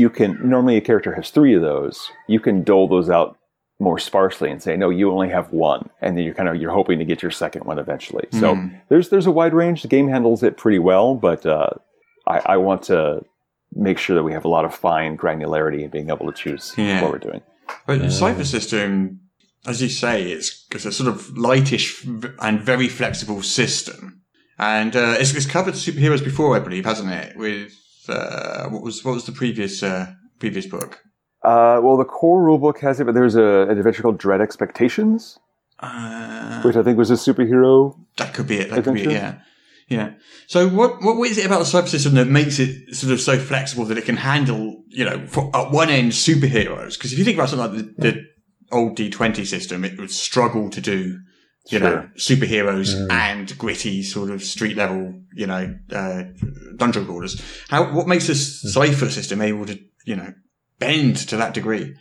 you 0.00 0.08
can 0.08 0.38
normally 0.42 0.76
a 0.78 0.80
character 0.80 1.12
has 1.14 1.28
three 1.30 1.54
of 1.54 1.60
those. 1.60 2.10
You 2.26 2.40
can 2.40 2.62
dole 2.64 2.88
those 2.88 3.10
out 3.10 3.36
more 3.78 3.98
sparsely 3.98 4.48
and 4.50 4.62
say, 4.62 4.74
no, 4.76 4.88
you 4.88 5.10
only 5.12 5.28
have 5.28 5.52
one, 5.52 5.90
and 6.00 6.16
then 6.16 6.24
you're 6.24 6.34
kind 6.34 6.48
of 6.48 6.56
you're 6.56 6.70
hoping 6.72 6.98
to 6.98 7.04
get 7.04 7.20
your 7.20 7.30
second 7.30 7.64
one 7.64 7.78
eventually. 7.78 8.26
So 8.40 8.56
there's 8.88 9.10
there's 9.10 9.26
a 9.26 9.30
wide 9.40 9.52
range. 9.52 9.82
The 9.82 9.88
game 9.88 10.08
handles 10.08 10.42
it 10.42 10.56
pretty 10.56 10.78
well, 10.78 11.14
but 11.14 11.44
uh, 11.44 11.70
I, 12.26 12.38
I 12.54 12.56
want 12.56 12.82
to 12.84 13.20
make 13.74 13.98
sure 13.98 14.14
that 14.16 14.22
we 14.22 14.32
have 14.32 14.46
a 14.46 14.48
lot 14.56 14.64
of 14.64 14.74
fine 14.74 15.16
granularity 15.18 15.82
in 15.82 15.90
being 15.90 16.08
able 16.10 16.26
to 16.32 16.32
choose 16.32 16.72
Yeah. 16.76 17.02
what 17.02 17.12
we're 17.12 17.18
doing. 17.30 17.42
But 17.86 18.00
the 18.00 18.10
Cypher 18.10 18.44
system, 18.44 19.20
as 19.66 19.82
you 19.82 19.88
say, 19.88 20.30
it's, 20.30 20.66
it's 20.74 20.84
a 20.86 20.92
sort 20.92 21.08
of 21.08 21.36
lightish 21.36 22.04
and 22.40 22.60
very 22.60 22.88
flexible 22.88 23.42
system. 23.42 24.22
And 24.58 24.94
uh, 24.94 25.16
it's, 25.18 25.34
it's 25.34 25.46
covered 25.46 25.74
superheroes 25.74 26.22
before, 26.22 26.54
I 26.56 26.60
believe, 26.60 26.84
hasn't 26.84 27.10
it? 27.10 27.36
With 27.36 27.72
uh, 28.08 28.68
what 28.68 28.82
was 28.82 29.04
what 29.04 29.14
was 29.14 29.24
the 29.24 29.32
previous 29.32 29.82
uh, 29.82 30.12
previous 30.38 30.66
book? 30.66 31.00
Uh, 31.42 31.80
well, 31.82 31.96
the 31.96 32.04
core 32.04 32.42
rulebook 32.42 32.78
has 32.80 33.00
it, 33.00 33.04
but 33.04 33.14
there's 33.14 33.34
a, 33.34 33.66
an 33.68 33.76
adventure 33.78 34.02
called 34.02 34.18
Dread 34.18 34.40
Expectations, 34.40 35.38
Uh, 35.80 36.62
which 36.62 36.76
I 36.76 36.82
think 36.84 36.96
was 36.96 37.10
a 37.10 37.14
superhero 37.14 37.98
that 38.16 38.34
could 38.34 38.46
be 38.46 38.58
it. 38.58 38.70
That 38.70 38.84
could 38.84 38.94
be 38.94 39.02
it. 39.02 39.10
Yeah, 39.10 39.40
yeah. 39.88 40.12
So 40.46 40.68
what 40.68 41.02
what 41.02 41.28
is 41.28 41.38
it 41.38 41.46
about 41.46 41.58
the 41.58 41.64
Cypher 41.64 41.88
system 41.88 42.14
that 42.14 42.28
makes 42.28 42.58
it 42.60 42.94
sort 42.94 43.12
of 43.12 43.20
so 43.20 43.38
flexible 43.38 43.84
that 43.86 43.98
it 43.98 44.04
can 44.04 44.16
handle, 44.16 44.84
you 44.88 45.04
know, 45.04 45.26
for, 45.26 45.50
at 45.54 45.72
one 45.72 45.90
end 45.90 46.12
superheroes? 46.12 46.96
Because 46.96 47.12
if 47.12 47.18
you 47.18 47.24
think 47.24 47.36
about 47.36 47.48
something 47.48 47.74
like 47.74 47.96
the, 47.96 48.10
the 48.10 48.26
old 48.70 48.94
D 48.94 49.10
twenty 49.10 49.44
system, 49.44 49.84
it 49.84 49.98
would 49.98 50.10
struggle 50.12 50.70
to 50.70 50.80
do 50.80 51.18
you 51.68 51.78
know, 51.78 52.08
superheroes 52.16 52.94
mm. 52.94 53.10
and 53.10 53.56
gritty 53.56 54.02
sort 54.02 54.30
of 54.30 54.42
street 54.42 54.76
level, 54.76 55.14
you 55.34 55.46
know, 55.46 55.76
uh, 55.92 56.24
dungeon 56.76 57.06
crawlers. 57.06 57.40
How, 57.68 57.92
what 57.92 58.08
makes 58.08 58.26
this 58.26 58.64
mm. 58.64 58.68
Cypher 58.70 59.10
system 59.10 59.40
able 59.40 59.66
to, 59.66 59.78
you 60.04 60.16
know, 60.16 60.34
bend 60.78 61.16
to 61.28 61.36
that 61.36 61.54
degree? 61.54 61.94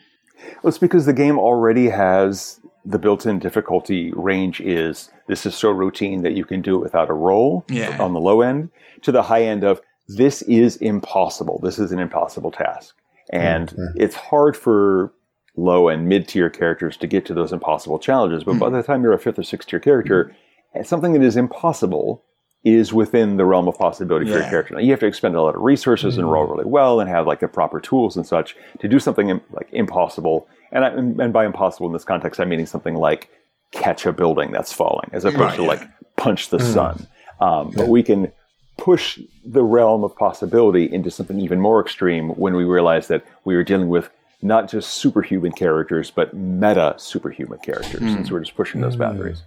Well, 0.64 0.70
it's 0.70 0.80
because 0.80 1.06
the 1.06 1.14
game 1.14 1.38
already 1.38 1.90
has 1.90 2.60
the 2.84 2.98
built-in 2.98 3.38
difficulty 3.38 4.12
range 4.16 4.60
is 4.60 5.12
this 5.28 5.46
is 5.46 5.56
so 5.56 5.70
routine 5.70 6.24
that 6.24 6.34
you 6.34 6.46
can 6.46 6.62
do 6.62 6.78
it 6.78 6.80
without 6.80 7.10
a 7.10 7.14
roll 7.14 7.64
Yeah. 7.70 8.02
on 8.02 8.14
the 8.14 8.20
low 8.20 8.42
end 8.42 8.72
to 9.04 9.12
the 9.12 9.22
high 9.22 9.44
end 9.44 9.64
of 9.64 9.82
this 10.08 10.42
is 10.44 10.78
impossible. 10.78 11.60
This 11.62 11.78
is 11.78 11.92
an 11.92 12.00
impossible 12.00 12.52
task. 12.52 12.96
And 13.32 13.70
mm-hmm. 13.70 14.02
it's 14.02 14.16
hard 14.16 14.58
for 14.58 15.14
low 15.56 15.90
and 15.90 16.08
mid-tier 16.08 16.50
characters 16.50 16.98
to 16.98 17.08
get 17.08 17.26
to 17.26 17.34
those 17.34 17.52
impossible 17.52 18.00
challenges. 18.00 18.44
But 18.44 18.60
by 18.60 18.68
hmm. 18.70 18.76
the 18.76 18.84
time 18.84 19.04
you're 19.04 19.14
a 19.14 19.20
fifth 19.20 19.40
or 19.40 19.44
sixth 19.44 19.70
tier 19.70 19.80
character, 19.80 20.36
and 20.74 20.88
something 20.88 21.14
that 21.14 21.24
is 21.24 21.36
impossible 21.36 22.24
is 22.64 22.94
within 22.94 23.38
the 23.38 23.46
realm 23.46 23.68
of 23.68 23.78
possibility 23.78 24.26
for 24.28 24.38
your 24.38 24.50
character. 24.50 24.76
Now, 24.76 24.82
you 24.82 24.92
have 24.92 25.00
to 25.00 25.08
expend 25.08 25.36
a 25.36 25.42
lot 25.42 25.56
of 25.56 25.62
resources 25.62 26.18
and 26.18 26.32
roll 26.32 26.46
hmm. 26.46 26.54
really 26.54 26.66
well 26.66 27.00
and 27.00 27.10
have 27.10 27.26
like 27.26 27.40
the 27.40 27.48
proper 27.48 27.80
tools 27.80 28.16
and 28.16 28.26
such 28.26 28.56
to 28.80 28.88
do 28.88 29.00
something 29.00 29.42
like 29.52 29.68
impossible. 29.72 30.48
And, 30.72 30.86
I, 30.86 30.90
and 30.90 31.34
by 31.34 31.46
impossible 31.46 31.88
in 31.88 31.94
this 31.94 32.06
context, 32.06 32.40
I'm 32.40 32.50
meaning 32.50 32.68
something 32.68 32.96
like 32.96 33.30
catch 33.72 34.06
a 34.06 34.14
building 34.14 34.52
that's 34.52 34.72
falling, 34.72 35.10
as 35.12 35.26
opposed 35.26 35.40
Right, 35.40 35.56
to 35.56 35.62
yeah. 35.64 35.68
like 35.68 35.88
punch 36.18 36.50
the 36.50 36.60
hmm. 36.60 36.74
sun. 36.74 37.08
Um, 37.40 37.72
But 37.76 37.88
we 37.88 38.04
can 38.04 38.32
push 38.78 39.20
the 39.44 39.64
realm 39.64 40.04
of 40.04 40.16
possibility 40.16 40.86
into 40.92 41.10
something 41.12 41.40
even 41.40 41.60
more 41.60 41.82
extreme 41.82 42.30
when 42.30 42.56
we 42.56 42.64
realize 42.64 43.08
that 43.08 43.26
we 43.44 43.56
are 43.56 43.64
dealing 43.64 43.90
with 43.90 44.10
not 44.42 44.70
just 44.70 44.92
superhuman 44.96 45.52
characters, 45.52 46.12
but 46.12 46.34
meta 46.34 46.96
superhuman 46.98 47.60
characters. 47.60 48.00
Hmm. 48.00 48.08
And 48.08 48.28
so 48.28 48.34
we're 48.34 48.42
just 48.42 48.56
pushing 48.56 48.82
those 48.82 48.96
boundaries. 48.96 49.44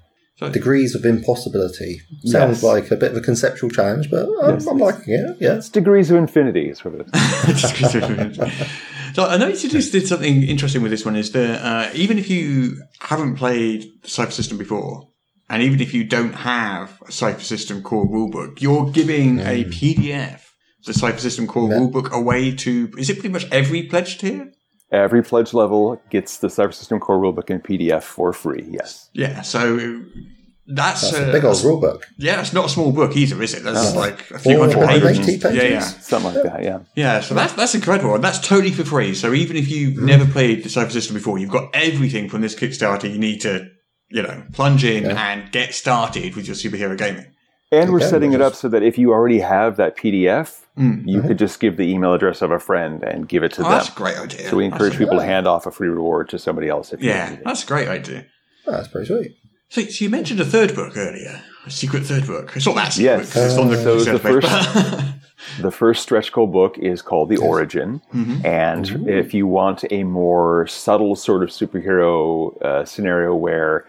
Degrees 0.52 0.94
of 0.96 1.04
impossibility. 1.04 2.00
Sounds 2.24 2.56
Yes. 2.56 2.62
like 2.64 2.90
a 2.90 2.96
bit 2.96 3.12
of 3.12 3.16
a 3.16 3.20
conceptual 3.20 3.70
challenge, 3.70 4.10
but 4.10 4.28
I'm, 4.42 4.58
I'm 4.68 4.78
liking 4.78 5.14
it. 5.14 5.36
Yeah. 5.40 5.54
It's 5.54 5.68
degrees 5.68 6.10
of 6.10 6.16
infinity, 6.16 6.68
is 6.68 6.84
what 6.84 6.94
it 6.94 7.06
is. 7.48 7.62
so 9.14 9.24
I 9.26 9.36
noticed 9.36 9.62
you 9.62 9.70
just 9.70 9.92
did 9.92 10.08
something 10.08 10.42
interesting 10.42 10.82
with 10.82 10.90
this 10.90 11.04
one 11.04 11.14
is 11.16 11.30
that 11.32 11.64
uh, 11.64 11.90
even 11.94 12.18
if 12.18 12.28
you 12.28 12.82
haven't 13.00 13.36
played 13.36 13.86
the 14.02 14.08
Cypher 14.08 14.32
System 14.32 14.58
before, 14.58 15.08
and 15.48 15.62
even 15.62 15.80
if 15.80 15.94
you 15.94 16.02
don't 16.04 16.32
have 16.34 17.00
a 17.06 17.12
Cypher 17.12 17.40
System 17.40 17.80
core 17.82 18.06
rulebook, 18.06 18.60
you're 18.60 18.90
giving 18.90 19.38
a 19.38 19.64
PDF, 19.64 20.40
the 20.84 20.94
Cypher 20.94 21.20
System 21.20 21.46
core 21.46 21.68
rulebook, 21.70 22.10
away 22.10 22.50
to, 22.56 22.90
is 22.98 23.08
it 23.08 23.14
pretty 23.14 23.28
much 23.32 23.46
every 23.52 23.84
pledge 23.84 24.18
tier? 24.18 24.50
Every 24.94 25.22
pledge 25.22 25.52
level 25.54 26.00
gets 26.10 26.38
the 26.38 26.48
Cypher 26.48 26.72
System 26.72 27.00
Core 27.00 27.18
Rulebook 27.18 27.50
in 27.50 27.60
PDF 27.60 28.02
for 28.02 28.32
free. 28.32 28.64
Yes. 28.70 29.10
Yeah, 29.12 29.42
so 29.42 30.02
that's, 30.66 31.02
That's 31.10 31.18
uh, 31.20 31.28
a 31.28 31.32
big 31.32 31.44
old 31.44 31.56
rulebook. 31.56 32.04
Yeah, 32.16 32.40
it's 32.40 32.52
not 32.52 32.66
a 32.66 32.68
small 32.68 32.90
book 32.92 33.16
either, 33.16 33.42
is 33.42 33.52
it? 33.54 33.64
That's 33.64 33.94
like 33.94 34.30
a 34.30 34.38
few 34.38 34.58
hundred 34.60 34.86
pages. 34.86 35.18
pages? 35.18 35.44
Yeah, 35.54 35.62
yeah. 35.64 35.80
Something 35.80 36.34
like 36.34 36.42
that. 36.44 36.62
Yeah. 36.62 36.78
Yeah, 36.94 37.20
so 37.20 37.34
that's 37.34 37.52
that's 37.54 37.74
incredible, 37.74 38.14
and 38.14 38.24
that's 38.24 38.38
totally 38.38 38.70
for 38.72 38.84
free. 38.84 39.14
So 39.14 39.34
even 39.34 39.56
if 39.56 39.68
you've 39.68 39.94
Mm-hmm. 39.96 40.06
never 40.06 40.26
played 40.26 40.62
the 40.64 40.70
Cypher 40.70 40.90
System 40.90 41.14
before, 41.14 41.38
you've 41.38 41.50
got 41.50 41.68
everything 41.74 42.28
from 42.30 42.40
this 42.40 42.54
Kickstarter 42.54 43.10
you 43.12 43.18
need 43.18 43.40
to, 43.42 43.68
you 44.10 44.22
know, 44.22 44.44
plunge 44.52 44.84
in 44.84 45.04
and 45.06 45.50
get 45.52 45.74
started 45.74 46.34
with 46.36 46.46
your 46.46 46.56
superhero 46.56 46.96
gaming. 46.96 47.26
And 47.82 47.92
we're 47.92 48.00
setting 48.00 48.32
it 48.32 48.40
up 48.40 48.54
so 48.54 48.68
that 48.68 48.82
if 48.82 48.96
you 48.98 49.12
already 49.12 49.40
have 49.40 49.76
that 49.76 49.96
PDF, 49.96 50.60
Mm. 50.78 51.02
you 51.06 51.22
could 51.22 51.38
just 51.38 51.60
give 51.60 51.76
the 51.76 51.84
email 51.88 52.12
address 52.14 52.42
of 52.42 52.50
a 52.50 52.58
friend 52.58 53.04
and 53.04 53.28
give 53.28 53.44
it 53.44 53.52
to 53.52 53.60
Oh, 53.60 53.64
them. 53.64 53.72
that's 53.72 53.88
a 53.90 53.92
great 53.92 54.18
idea. 54.18 54.48
So 54.48 54.56
we 54.56 54.64
encourage 54.64 54.94
That's- 54.94 54.98
people 54.98 55.18
to 55.18 55.24
hand 55.24 55.46
off 55.46 55.66
a 55.66 55.70
free 55.70 55.88
reward 55.88 56.28
to 56.30 56.38
somebody 56.38 56.68
else 56.68 56.92
if 56.92 57.00
you 57.00 57.10
Yeah, 57.10 57.30
need 57.30 57.40
that's 57.44 57.62
a 57.62 57.66
great 57.66 57.86
idea. 57.86 58.24
Oh, 58.66 58.72
that's 58.72 58.88
pretty 58.88 59.06
sweet. 59.06 59.36
So, 59.68 59.82
so 59.82 60.04
you 60.04 60.10
mentioned 60.10 60.40
a 60.40 60.44
third 60.44 60.74
book 60.74 60.96
earlier, 60.96 61.40
a 61.64 61.70
secret 61.70 62.02
third 62.04 62.26
book. 62.26 62.52
It's 62.56 62.66
not 62.66 62.74
that 62.74 62.92
secret. 62.92 63.18
Yes. 63.18 63.32
'cause 63.32 63.44
it's 63.52 63.56
on 63.58 63.68
the 63.70 63.76
So 63.76 64.00
the 64.00 64.18
Kickstarter 64.18 64.20
first- 64.20 64.74
but- 64.74 65.04
The 65.62 65.70
first 65.70 66.02
stretch 66.02 66.32
goal 66.32 66.46
book 66.46 66.76
is 66.78 67.02
called 67.02 67.28
The 67.28 67.36
Origin. 67.36 68.00
Mm-hmm. 68.14 68.46
And 68.46 69.08
if 69.08 69.32
you 69.34 69.46
want 69.46 69.84
a 69.90 70.02
more 70.04 70.66
subtle 70.66 71.14
sort 71.16 71.42
of 71.42 71.50
superhero 71.50 72.60
uh, 72.62 72.84
scenario 72.84 73.34
where 73.34 73.84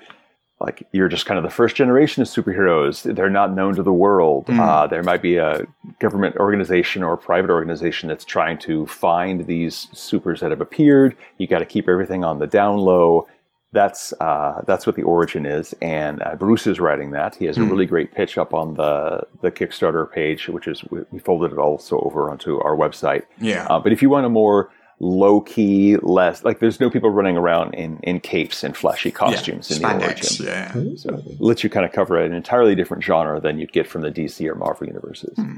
like 0.62 0.88
you're 0.94 1.10
just 1.10 1.26
kind 1.26 1.38
of 1.38 1.44
the 1.44 1.50
first 1.50 1.76
generation 1.76 2.22
of 2.22 2.30
superheroes, 2.30 3.14
they're 3.16 3.30
not 3.30 3.54
known 3.54 3.76
to 3.76 3.84
the 3.84 3.92
world. 3.92 4.46
Mm. 4.46 4.60
Uh, 4.60 4.88
there 4.88 5.04
might 5.04 5.22
be 5.22 5.36
a 5.36 5.66
government 6.00 6.38
organization 6.38 7.04
or 7.04 7.14
a 7.14 7.18
private 7.18 7.50
organization 7.50 8.08
that's 8.08 8.24
trying 8.24 8.58
to 8.60 8.86
find 8.86 9.48
these 9.48 9.88
supers 9.92 10.40
that 10.40 10.52
have 10.52 10.62
appeared. 10.62 11.16
You 11.38 11.48
got 11.48 11.60
to 11.60 11.66
keep 11.66 11.90
everything 11.90 12.24
on 12.24 12.40
the 12.40 12.48
down 12.48 12.78
low. 12.78 13.28
that's 13.76 14.14
uh, 14.22 14.62
that's 14.66 14.88
what 14.88 14.96
the 14.96 15.04
origin 15.04 15.46
is, 15.46 15.76
and 15.82 16.24
uh, 16.24 16.36
Bruce 16.36 16.66
is 16.66 16.80
writing 16.80 17.12
that. 17.12 17.36
He 17.36 17.46
has 17.46 17.58
a 17.58 17.64
really 17.64 17.86
great 17.86 18.14
pitch 18.14 18.38
up 18.38 18.54
on 18.54 18.74
the 18.76 19.22
the 19.42 19.52
Kickstarter 19.52 20.12
page, 20.12 20.48
which 20.48 20.68
is 20.68 20.84
we 20.90 21.02
we 21.12 21.20
folded 21.20 21.52
it 21.52 21.60
also 21.60 22.00
over 22.00 22.32
onto 22.32 22.60
our 22.62 22.76
website. 22.76 23.24
Yeah. 23.40 23.68
Uh, 23.70 23.80
but 23.80 23.92
if 23.92 24.02
you 24.02 24.10
want 24.10 24.26
a 24.26 24.30
more 24.30 24.72
low 25.06 25.42
key, 25.42 25.98
less 25.98 26.44
like 26.44 26.60
there's 26.60 26.80
no 26.80 26.90
people 26.90 27.10
running 27.10 27.38
around 27.38 27.74
in 27.76 28.00
in 28.04 28.20
capes 28.20 28.64
and 28.64 28.76
flashy 28.76 29.12
costumes 29.12 29.70
in 29.72 29.82
the 29.82 29.88
Spandex, 29.88 30.40
origin. 30.40 30.46
yeah. 30.46 30.96
So 30.98 31.10
it 31.16 31.40
lets 31.40 31.64
you 31.64 31.70
kind 31.70 31.86
of 31.86 31.92
cover 31.92 32.18
an 32.18 32.34
entirely 32.34 32.76
different 32.76 33.04
genre 33.04 33.40
than 33.40 33.60
you'd 33.60 33.72
get 33.72 33.88
from 33.88 34.02
the 34.02 34.12
DC 34.12 34.46
or 34.50 34.56
Marvel 34.56 34.88
universes. 34.88 35.38
Hmm. 35.38 35.58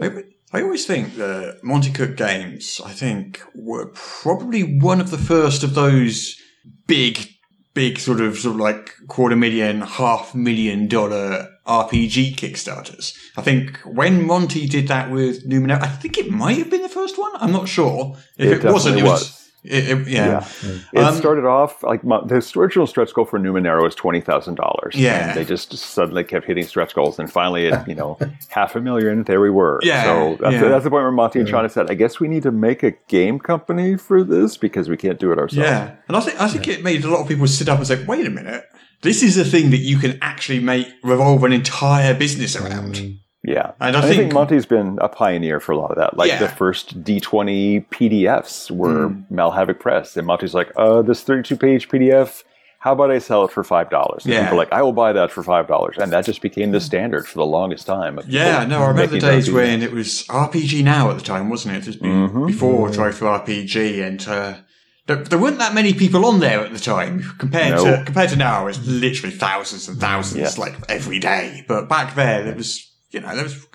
I, 0.00 0.22
I 0.52 0.62
always 0.62 0.86
think 0.86 1.16
the 1.16 1.58
Monte 1.62 1.90
Cook 1.90 2.16
games, 2.16 2.80
I 2.84 2.92
think, 2.92 3.42
were 3.54 3.86
probably 3.94 4.62
one 4.62 5.00
of 5.00 5.10
the 5.10 5.18
first 5.18 5.62
of 5.62 5.74
those 5.74 6.36
big, 6.86 7.18
big 7.74 7.98
sort 7.98 8.20
of 8.20 8.38
sort 8.38 8.54
of 8.54 8.60
like 8.60 8.94
quarter 9.08 9.36
million, 9.36 9.80
half 9.80 10.34
million 10.34 10.86
dollar 10.86 11.48
RPG 11.68 12.36
Kickstarters. 12.36 13.14
I 13.36 13.42
think 13.42 13.76
when 13.84 14.26
Monte 14.26 14.66
did 14.68 14.88
that 14.88 15.10
with 15.10 15.46
Numenera, 15.48 15.82
I 15.82 15.88
think 15.88 16.18
it 16.18 16.30
might 16.30 16.58
have 16.58 16.70
been 16.70 16.82
the 16.82 16.88
first 16.88 17.18
one. 17.18 17.30
I'm 17.36 17.52
not 17.52 17.68
sure. 17.68 18.16
If 18.38 18.50
It 18.50 18.64
it, 18.64 18.72
wasn't, 18.72 18.98
it 18.98 19.04
was. 19.04 19.20
was. 19.20 19.34
It, 19.64 19.88
it- 19.90 20.08
yeah. 20.08 20.46
It 20.94 20.98
Um, 21.00 21.14
started 21.16 21.44
off 21.44 21.82
like 21.82 22.04
my, 22.04 22.20
the 22.24 22.36
original 22.56 22.86
stretch 22.86 23.12
goal 23.12 23.24
for 23.24 23.38
Numenera 23.40 23.82
was 23.82 23.94
twenty 23.96 24.20
thousand 24.20 24.54
dollars. 24.54 24.94
Yeah. 24.94 25.30
and 25.30 25.36
they 25.38 25.44
just 25.44 25.72
suddenly 25.76 26.22
kept 26.24 26.46
hitting 26.46 26.64
stretch 26.64 26.94
goals, 26.94 27.18
and 27.18 27.30
finally, 27.30 27.66
at 27.66 27.86
you 27.88 27.96
know 27.96 28.16
half 28.48 28.76
a 28.76 28.80
million, 28.80 29.24
there 29.24 29.40
we 29.40 29.50
were. 29.50 29.80
Yeah, 29.82 30.04
so 30.04 30.36
that's, 30.40 30.54
yeah. 30.54 30.68
that's 30.68 30.84
the 30.84 30.90
point 30.90 31.02
where 31.02 31.10
Monte 31.10 31.40
and 31.40 31.48
China 31.48 31.68
said, 31.68 31.90
"I 31.90 31.94
guess 31.94 32.20
we 32.20 32.28
need 32.28 32.44
to 32.44 32.52
make 32.52 32.84
a 32.84 32.92
game 33.08 33.40
company 33.40 33.96
for 33.96 34.22
this 34.22 34.56
because 34.56 34.88
we 34.88 34.96
can't 34.96 35.18
do 35.18 35.32
it 35.32 35.38
ourselves." 35.38 35.68
Yeah, 35.68 35.96
and 36.06 36.16
I 36.16 36.20
think 36.20 36.40
I 36.40 36.48
think 36.48 36.68
it 36.68 36.84
made 36.84 37.04
a 37.04 37.10
lot 37.10 37.20
of 37.22 37.28
people 37.28 37.46
sit 37.48 37.68
up 37.68 37.78
and 37.78 37.86
say, 37.86 38.02
"Wait 38.04 38.26
a 38.26 38.30
minute, 38.30 38.64
this 39.02 39.22
is 39.22 39.36
a 39.38 39.44
thing 39.44 39.70
that 39.70 39.78
you 39.78 39.98
can 39.98 40.18
actually 40.22 40.60
make 40.60 40.88
revolve 41.02 41.44
an 41.44 41.52
entire 41.52 42.14
business 42.14 42.56
around." 42.56 43.00
yeah. 43.44 43.70
And 43.80 43.96
I 43.96 44.00
I 44.00 44.02
think, 44.02 44.16
think- 44.16 44.32
Monte's 44.34 44.66
been 44.66 44.98
a 45.00 45.08
pioneer 45.08 45.60
for 45.60 45.72
a 45.72 45.78
lot 45.78 45.90
of 45.90 45.96
that. 45.96 46.16
Like 46.16 46.28
Yeah. 46.28 46.38
the 46.40 46.48
first 46.48 47.02
D20 47.04 47.86
PDFs 47.90 48.70
were 48.70 49.08
Hmm. 49.08 49.20
Malhavoc 49.30 49.78
Press, 49.80 50.16
and 50.16 50.26
Monte's 50.26 50.54
like, 50.54 50.70
"Uh, 50.76 51.02
this 51.02 51.22
thirty-two 51.22 51.56
page 51.56 51.88
PDF." 51.88 52.42
How 52.80 52.92
about 52.92 53.10
I 53.10 53.18
sell 53.18 53.44
it 53.44 53.50
for 53.50 53.64
five 53.64 53.90
dollars? 53.90 54.22
Yeah. 54.24 54.42
People 54.42 54.54
are 54.54 54.58
like, 54.58 54.72
I 54.72 54.82
will 54.82 54.92
buy 54.92 55.12
that 55.12 55.32
for 55.32 55.42
five 55.42 55.66
dollars, 55.66 55.96
and 55.98 56.12
that 56.12 56.24
just 56.24 56.40
became 56.40 56.70
the 56.70 56.80
standard 56.80 57.26
for 57.26 57.36
the 57.38 57.44
longest 57.46 57.86
time. 57.88 58.20
Yeah, 58.28 58.64
no, 58.66 58.82
I 58.84 58.88
remember 58.88 59.14
the 59.14 59.18
days 59.18 59.48
RPGs. 59.48 59.52
when 59.54 59.82
it 59.82 59.90
was 59.92 60.24
RPG 60.28 60.84
Now 60.84 61.10
at 61.10 61.16
the 61.16 61.24
time, 61.24 61.50
wasn't 61.50 61.74
it? 61.74 61.80
It 61.82 61.86
was 61.88 61.96
be- 61.96 62.08
Mm-hmm. 62.08 62.46
before 62.46 62.88
DriveThruRPG, 62.90 64.06
and 64.06 64.28
uh, 64.28 64.54
there, 65.08 65.16
there 65.16 65.38
weren't 65.38 65.58
that 65.58 65.74
many 65.74 65.92
people 65.94 66.24
on 66.26 66.38
there 66.38 66.60
at 66.60 66.72
the 66.72 66.78
time 66.78 67.22
compared 67.38 67.74
No. 67.74 67.84
to 67.84 68.04
compared 68.04 68.30
to 68.30 68.36
now. 68.36 68.66
It's 68.68 68.78
literally 68.86 69.34
thousands 69.34 69.88
and 69.88 69.98
thousands, 69.98 70.38
Yes. 70.38 70.58
like 70.58 70.74
every 70.88 71.18
day. 71.18 71.64
But 71.66 71.88
back 71.88 72.14
there, 72.14 72.44
there 72.44 72.54
was 72.54 72.86
you 73.10 73.20
know 73.20 73.34
there 73.34 73.44
was 73.44 73.66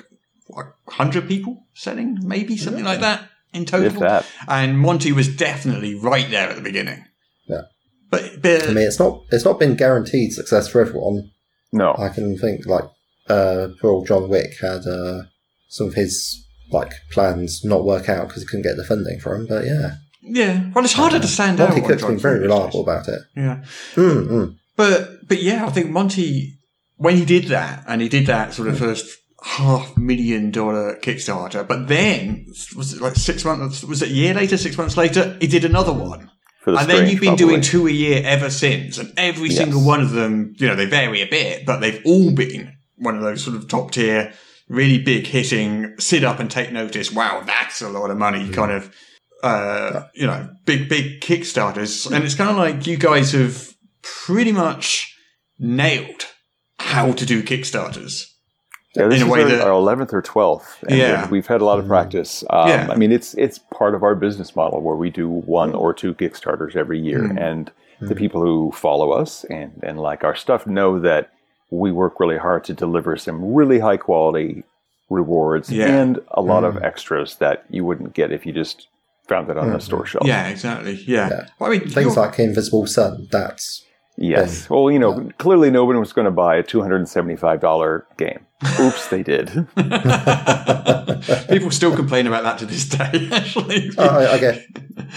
what, 0.48 0.68
hundred 0.88 1.28
people 1.28 1.66
selling, 1.74 2.20
maybe 2.22 2.56
something 2.56 2.86
like 2.86 3.02
that 3.02 3.30
in 3.54 3.66
total. 3.66 3.88
If 3.88 4.00
that. 4.00 4.26
And 4.48 4.80
Monte 4.80 5.12
was 5.12 5.28
definitely 5.36 5.96
right 5.96 6.30
there 6.30 6.50
at 6.50 6.56
the 6.56 6.62
beginning. 6.62 7.04
Yeah. 7.48 7.62
But, 8.12 8.42
but 8.42 8.64
I 8.70 8.74
mean, 8.74 8.88
it's 8.88 9.00
not 9.00 9.24
it's 9.32 9.46
not 9.46 9.60
been 9.60 9.76
guaranteed 9.76 10.34
success 10.34 10.68
for 10.68 10.82
everyone. 10.82 11.32
No, 11.72 11.96
I 11.98 12.10
can 12.10 12.38
think 12.38 12.68
like 12.68 12.86
uh, 13.28 13.70
poor 13.82 13.92
old 13.92 14.08
John 14.08 14.30
Wick 14.30 14.52
had 14.62 14.86
uh, 14.86 15.24
some 15.70 15.88
of 15.88 15.96
his 15.96 16.46
like 16.72 16.92
plans 17.12 17.62
not 17.64 17.84
work 17.86 18.08
out 18.10 18.28
because 18.28 18.44
he 18.44 18.48
couldn't 18.48 18.64
get 18.70 18.78
the 18.78 18.86
funding 18.86 19.20
for 19.20 19.34
him. 19.36 19.48
But 19.48 19.66
yeah, 19.66 19.96
yeah, 20.24 20.70
well, 20.74 20.84
it's 20.84 20.94
harder 20.94 21.20
to 21.20 21.28
stand 21.28 21.60
out. 21.60 21.70
Monte 21.70 21.82
on 21.84 21.88
Cook's 21.88 22.02
John 22.02 22.12
been 22.12 22.20
very 22.20 22.40
Wick. 22.40 22.50
reliable 22.50 22.82
about 22.82 23.08
it. 23.08 23.20
Yeah. 23.36 23.64
Mm, 23.96 24.28
mm. 24.28 24.56
But 24.76 25.28
but 25.28 25.42
yeah, 25.42 25.66
I 25.66 25.70
think 25.70 25.90
Monte 25.92 26.54
when 26.98 27.18
he 27.18 27.26
did 27.26 27.46
that 27.46 27.84
and 27.88 28.02
he 28.02 28.10
did 28.10 28.28
that 28.28 28.54
sort 28.54 28.68
of 28.68 28.78
first 28.78 29.06
half 29.44 29.98
million 29.98 30.52
dollar 30.52 30.98
Kickstarter, 31.02 31.68
but 31.68 31.88
then 31.88 32.46
was 32.76 32.94
it 32.94 33.02
like 33.02 33.16
six 33.16 33.44
months 33.44 33.84
was 33.84 34.02
it 34.02 34.10
a 34.10 34.14
year 34.14 34.34
later, 34.34 34.58
six 34.58 34.78
months 34.78 34.96
later, 34.98 35.38
he 35.42 35.48
did 35.48 35.66
another 35.66 35.92
one. 35.94 36.32
the 36.66 36.72
and 36.72 36.78
then 36.90 36.96
Strange, 36.96 37.12
you've 37.12 37.20
been 37.22 37.28
probably. 37.36 37.46
doing 37.46 37.62
two 37.62 37.88
a 37.88 37.92
year 37.92 38.22
ever 38.24 38.50
since, 38.50 38.98
and 38.98 39.12
every 39.18 39.50
Yes. 39.50 39.58
single 39.58 39.82
one 39.84 40.00
of 40.02 40.12
them, 40.12 40.54
you 40.58 40.68
know, 40.68 40.76
they 40.76 40.86
vary 40.86 41.22
a 41.22 41.28
bit, 41.28 41.66
but 41.66 41.80
they've 41.82 42.02
all 42.06 42.32
been 42.32 42.72
one 42.96 43.18
of 43.18 43.22
those 43.22 43.44
sort 43.44 43.58
of 43.58 43.68
top 43.68 43.92
tier, 43.92 44.32
really 44.70 44.98
big 45.04 45.28
hitting, 45.28 45.94
sit 46.00 46.24
up 46.24 46.40
and 46.40 46.50
take 46.50 46.72
notice. 46.72 47.12
Wow, 47.12 47.44
that's 47.46 47.82
a 47.82 47.90
lot 47.90 48.12
of 48.12 48.18
money, 48.18 48.50
kind 48.50 48.72
of, 48.72 48.96
uh, 49.44 50.08
you 50.16 50.26
know, 50.26 50.50
big 50.66 50.90
big 50.90 51.22
Kickstarters, 51.22 52.10
and 52.10 52.24
it's 52.24 52.36
kind 52.36 52.50
of 52.50 52.58
like 52.58 52.88
you 52.88 52.98
guys 52.98 53.34
have 53.34 53.76
pretty 54.02 54.52
much 54.52 55.16
nailed 55.60 56.26
how 56.80 57.12
to 57.12 57.26
do 57.26 57.44
Kickstarters. 57.44 58.30
Yeah, 58.96 59.08
this 59.08 59.22
in 59.22 59.24
a 59.24 59.26
is 59.26 59.32
way 59.32 59.44
our, 59.44 59.50
that- 59.50 59.62
our 59.68 59.72
11th 59.72 60.14
or 60.14 60.22
12th. 60.22 60.84
And 60.84 60.98
Yeah. 60.98 61.30
we've 61.30 61.48
had 61.48 61.62
a 61.62 61.66
lot 61.66 61.80
of 61.80 61.86
mm-hmm. 61.86 61.94
practice. 61.94 62.44
Um, 62.50 62.70
Yeah. 62.70 62.88
I 62.92 62.96
mean, 62.96 63.12
it's 63.12 63.34
it's 63.36 63.60
part 63.60 63.96
of 63.96 64.04
our 64.04 64.16
business 64.16 64.56
model 64.56 64.82
where 64.82 64.96
we 64.96 65.10
do 65.10 65.28
one 65.28 65.74
mm. 65.74 65.80
or 65.80 65.94
two 65.94 66.14
Kickstarters 66.14 66.76
every 66.76 67.00
year, 67.00 67.22
mm. 67.22 67.42
and 67.42 67.72
the 68.00 68.08
mm-hmm. 68.08 68.16
people 68.16 68.42
who 68.42 68.72
follow 68.72 69.12
us 69.12 69.44
and 69.46 69.72
and 69.84 70.00
like 70.00 70.24
our 70.24 70.36
stuff 70.36 70.68
know 70.68 71.00
that 71.00 71.32
we 71.70 71.92
work 71.92 72.20
really 72.20 72.38
hard 72.38 72.64
to 72.66 72.74
deliver 72.74 73.18
some 73.18 73.54
really 73.54 73.80
high 73.80 73.98
quality 73.98 74.64
rewards 75.10 75.72
Yeah. 75.72 75.88
and 75.88 76.20
a 76.32 76.42
lot 76.42 76.64
of 76.64 76.76
mm. 76.76 76.84
extras 76.84 77.38
that 77.38 77.66
you 77.70 77.84
wouldn't 77.84 78.14
get 78.14 78.32
if 78.32 78.46
you 78.46 78.54
just 78.54 78.88
found 79.28 79.50
it 79.50 79.58
on 79.58 79.70
a 79.70 79.74
hmm. 79.74 79.80
store 79.80 80.06
shelf. 80.06 80.26
Yeah, 80.26 80.48
exactly. 80.48 80.96
Yeah. 81.08 81.30
Yeah. 81.30 81.48
Well, 81.60 81.72
I 81.72 81.78
mean, 81.78 81.90
Things 81.90 82.18
like 82.18 82.40
Invisible 82.40 82.88
Sun. 82.88 83.28
That's 83.32 83.86
Yes. 84.16 84.70
Well, 84.70 84.92
you 84.92 85.00
know, 85.00 85.30
clearly 85.40 85.72
no 85.72 85.86
one 85.86 86.00
was 86.00 86.14
going 86.14 86.26
to 86.26 86.32
buy 86.32 86.56
a 86.56 86.64
two 86.64 86.82
hundred 86.82 86.98
and 86.98 87.10
seventy-five 87.10 87.60
dollar 87.60 88.06
game. 88.18 88.46
Oops, 88.80 89.08
they 89.10 89.24
did. 89.24 89.48
people 91.50 91.72
still 91.72 91.96
complain 91.96 92.28
about 92.28 92.44
that 92.44 92.58
to 92.60 92.66
this 92.66 92.86
day. 92.88 93.28
Actually, 93.32 93.90
uh, 93.98 94.32
I, 94.32 94.38
guess 94.38 94.60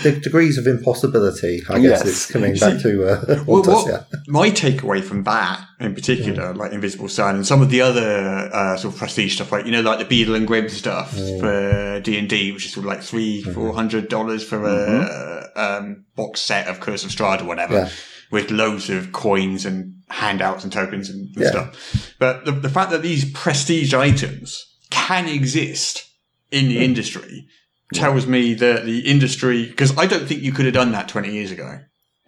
the 0.03 0.19
degrees 0.23 0.59
of 0.59 0.67
impossibility. 0.67 1.63
I 1.69 1.75
guess 1.79 2.05
Yes. 2.05 2.07
it's 2.07 2.27
coming 2.31 2.55
back 2.57 2.81
to 2.83 3.07
uh, 3.07 3.45
Well, 3.47 3.63
haunt 3.63 3.69
us, 3.69 3.85
what- 3.85 3.89
yeah. 3.89 4.19
my 4.29 4.51
takeaway 4.51 5.03
from 5.03 5.23
that 5.25 5.61
in 5.81 5.95
particular, 5.95 6.55
like 6.55 6.73
Invisible 6.73 7.09
Sun 7.09 7.37
and 7.37 7.47
some 7.47 7.63
of 7.63 7.71
the 7.71 7.81
other 7.83 8.51
uh, 8.53 8.77
sort 8.77 8.95
of 8.95 8.99
prestige 8.99 9.35
stuff, 9.35 9.53
like 9.53 9.67
you 9.67 9.73
know, 9.73 9.81
like 9.83 9.99
the 9.99 10.05
Beadle 10.07 10.35
and 10.35 10.47
Grimm 10.47 10.69
stuff 10.69 11.13
for 11.39 12.01
D 12.03 12.19
and 12.19 12.29
D, 12.29 12.53
which 12.53 12.67
is 12.67 12.73
sort 12.73 12.87
of 12.87 12.93
like 12.93 13.03
three, 13.03 13.43
four 13.43 13.73
hundred 13.75 14.09
dollars 14.09 14.43
for 14.43 14.65
a 14.67 15.51
um, 15.55 16.05
box 16.17 16.41
set 16.41 16.67
of 16.69 16.81
Curse 16.81 17.05
of 17.05 17.11
Strahd 17.11 17.43
or 17.43 17.45
whatever, 17.45 17.75
Yeah. 17.75 17.91
With 18.31 18.51
loads 18.51 18.91
of 18.91 19.13
coins 19.13 19.65
and 19.65 19.95
handouts 20.09 20.65
and 20.65 20.73
tokens 20.73 21.09
and, 21.11 21.35
and 21.37 21.45
Yeah. 21.45 21.51
stuff. 21.51 22.15
But 22.19 22.45
the, 22.45 22.53
the 22.53 22.69
fact 22.69 22.91
that 22.91 23.03
these 23.03 23.31
prestige 23.33 23.93
items 23.95 24.65
can 24.91 25.29
exist 25.29 26.05
in 26.51 26.69
the 26.69 26.85
industry 26.85 27.47
tells 27.95 28.27
me 28.27 28.55
that 28.55 28.85
the 28.85 29.01
industry, 29.01 29.67
because 29.67 29.97
I 29.97 30.07
don't 30.07 30.27
think 30.27 30.43
you 30.43 30.53
could 30.53 30.65
have 30.65 30.75
done 30.75 30.93
that 30.93 31.09
twenty 31.09 31.33
years 31.33 31.51
ago. 31.51 31.81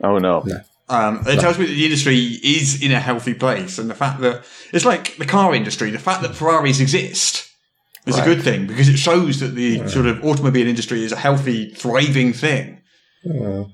Oh 0.02 0.18
no. 0.18 0.44
Um, 0.90 1.22
it 1.26 1.38
tells 1.40 1.58
me 1.58 1.66
that 1.66 1.72
the 1.72 1.84
industry 1.84 2.16
is 2.16 2.82
in 2.82 2.92
a 2.92 3.00
healthy 3.00 3.34
place, 3.34 3.78
and 3.78 3.90
the 3.90 3.94
fact 3.94 4.20
that 4.20 4.44
it's 4.72 4.86
like 4.86 5.16
the 5.18 5.26
car 5.26 5.54
industry. 5.54 5.90
The 5.90 5.98
fact 5.98 6.22
that 6.22 6.34
Ferraris 6.34 6.80
exist 6.80 7.46
is 8.06 8.16
a 8.18 8.24
good 8.24 8.42
thing 8.42 8.66
because 8.66 8.88
it 8.88 8.96
shows 8.96 9.40
that 9.40 9.54
the 9.54 9.86
sort 9.88 10.06
of 10.06 10.24
automobile 10.24 10.66
industry 10.66 11.04
is 11.04 11.12
a 11.12 11.16
healthy, 11.16 11.70
thriving 11.74 12.32
thing. 12.32 12.80
Mm. 13.26 13.70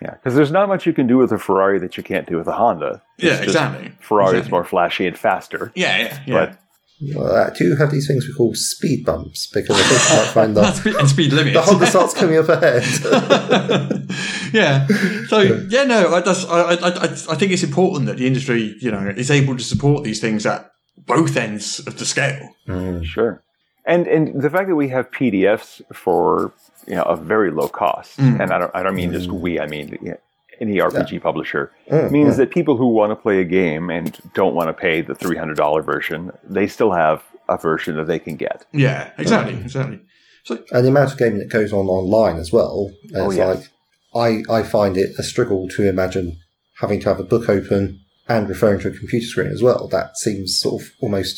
Yeah, 0.00 0.12
because 0.12 0.34
there's 0.34 0.52
not 0.52 0.68
much 0.68 0.86
you 0.86 0.92
can 0.92 1.06
do 1.06 1.16
with 1.18 1.32
a 1.32 1.38
Ferrari 1.38 1.78
that 1.80 1.96
you 1.96 2.02
can't 2.04 2.26
do 2.26 2.36
with 2.36 2.46
a 2.46 2.52
Honda. 2.52 3.02
Yeah, 3.18 3.30
It's 3.30 3.38
just 3.38 3.48
exactly. 3.48 3.92
Ferrari 4.00 4.38
is 4.38 4.48
more 4.50 4.64
flashy 4.64 5.06
and 5.06 5.18
faster. 5.18 5.72
Yeah, 5.74 5.98
yeah, 5.98 6.22
yeah. 6.26 6.34
But 6.46 6.58
Well, 7.16 7.32
uh, 7.34 7.50
do 7.50 7.64
you 7.64 7.76
have 7.76 7.90
these 7.90 8.06
things 8.06 8.26
we 8.26 8.32
call 8.34 8.54
speed 8.54 9.04
bumps? 9.04 9.48
Because 9.52 9.76
I 9.76 9.82
think 9.82 10.10
you 10.10 10.16
might 10.16 10.32
find 10.32 10.46
and 10.48 10.56
that 10.66 10.76
speed, 10.76 10.94
and 10.94 11.08
speed 11.08 11.32
limits. 11.32 11.54
the 11.56 11.62
Honda 11.62 11.86
starts 11.86 12.14
coming 12.14 12.38
up 12.38 12.48
ahead. 12.48 12.84
yeah. 14.52 14.86
So 15.26 15.40
yeah, 15.68 15.84
no, 15.84 16.14
I, 16.14 16.20
that's, 16.20 16.44
I, 16.46 16.60
I, 16.60 16.74
I, 16.74 17.04
I 17.04 17.34
think 17.34 17.50
it's 17.52 17.64
important 17.64 18.06
that 18.06 18.18
the 18.18 18.26
industry, 18.26 18.76
you 18.80 18.90
know, 18.90 19.12
is 19.16 19.30
able 19.30 19.56
to 19.56 19.64
support 19.64 20.04
these 20.04 20.20
things 20.20 20.46
at 20.46 20.70
both 20.96 21.36
ends 21.36 21.80
of 21.80 21.98
the 21.98 22.04
scale. 22.04 22.48
sure. 23.02 23.42
And 23.88 24.06
and 24.06 24.40
the 24.42 24.50
fact 24.50 24.68
that 24.68 24.76
we 24.76 24.88
have 24.90 25.10
PDFs 25.10 25.80
for 25.94 26.52
you 26.86 26.94
know 26.94 27.02
a 27.04 27.16
very 27.16 27.50
low 27.50 27.68
cost, 27.68 28.18
Mm. 28.18 28.40
and 28.40 28.52
I 28.52 28.58
don't 28.58 28.70
I 28.78 28.82
don't 28.84 28.94
mean 28.94 29.12
just 29.12 29.30
we, 29.44 29.58
I 29.58 29.66
mean 29.66 29.86
you 30.02 30.10
know, 30.10 30.16
any 30.60 30.76
RPG 30.76 31.20
publisher 31.22 31.72
Mm, 31.90 32.10
means 32.10 32.36
that 32.36 32.50
people 32.50 32.76
who 32.76 32.88
want 32.88 33.10
to 33.12 33.16
play 33.16 33.40
a 33.40 33.44
game 33.44 33.84
and 33.96 34.06
don't 34.34 34.54
want 34.54 34.68
to 34.68 34.74
pay 34.86 35.00
the 35.00 35.14
three 35.14 35.36
hundred 35.42 35.56
dollar 35.56 35.82
version, 35.82 36.30
they 36.56 36.66
still 36.66 36.92
have 36.92 37.22
a 37.48 37.56
version 37.56 37.96
that 37.96 38.06
they 38.06 38.18
can 38.18 38.36
get. 38.36 38.66
Yeah, 38.72 39.10
exactly, 39.18 39.54
exactly. 39.54 40.00
So 40.44 40.52
and 40.72 40.84
the 40.84 40.88
amount 40.90 41.12
of 41.12 41.18
gaming 41.18 41.38
that 41.38 41.50
goes 41.50 41.72
on 41.72 41.86
online 41.86 42.36
as 42.44 42.52
well. 42.52 42.90
It's 43.04 43.16
Oh, 43.16 43.30
yeah. 43.30 43.46
like 43.52 43.64
I 44.14 44.28
I 44.58 44.62
find 44.64 44.96
it 44.96 45.10
a 45.18 45.22
struggle 45.22 45.66
to 45.76 45.88
imagine 45.88 46.36
having 46.80 47.00
to 47.00 47.08
have 47.08 47.20
a 47.20 47.24
book 47.32 47.48
open 47.48 48.00
and 48.28 48.48
referring 48.48 48.80
to 48.80 48.88
a 48.88 48.90
computer 49.00 49.26
screen 49.26 49.50
as 49.50 49.62
well. 49.62 49.88
That 49.88 50.16
seems 50.18 50.58
sort 50.60 50.82
of 50.82 50.88
almost 51.00 51.34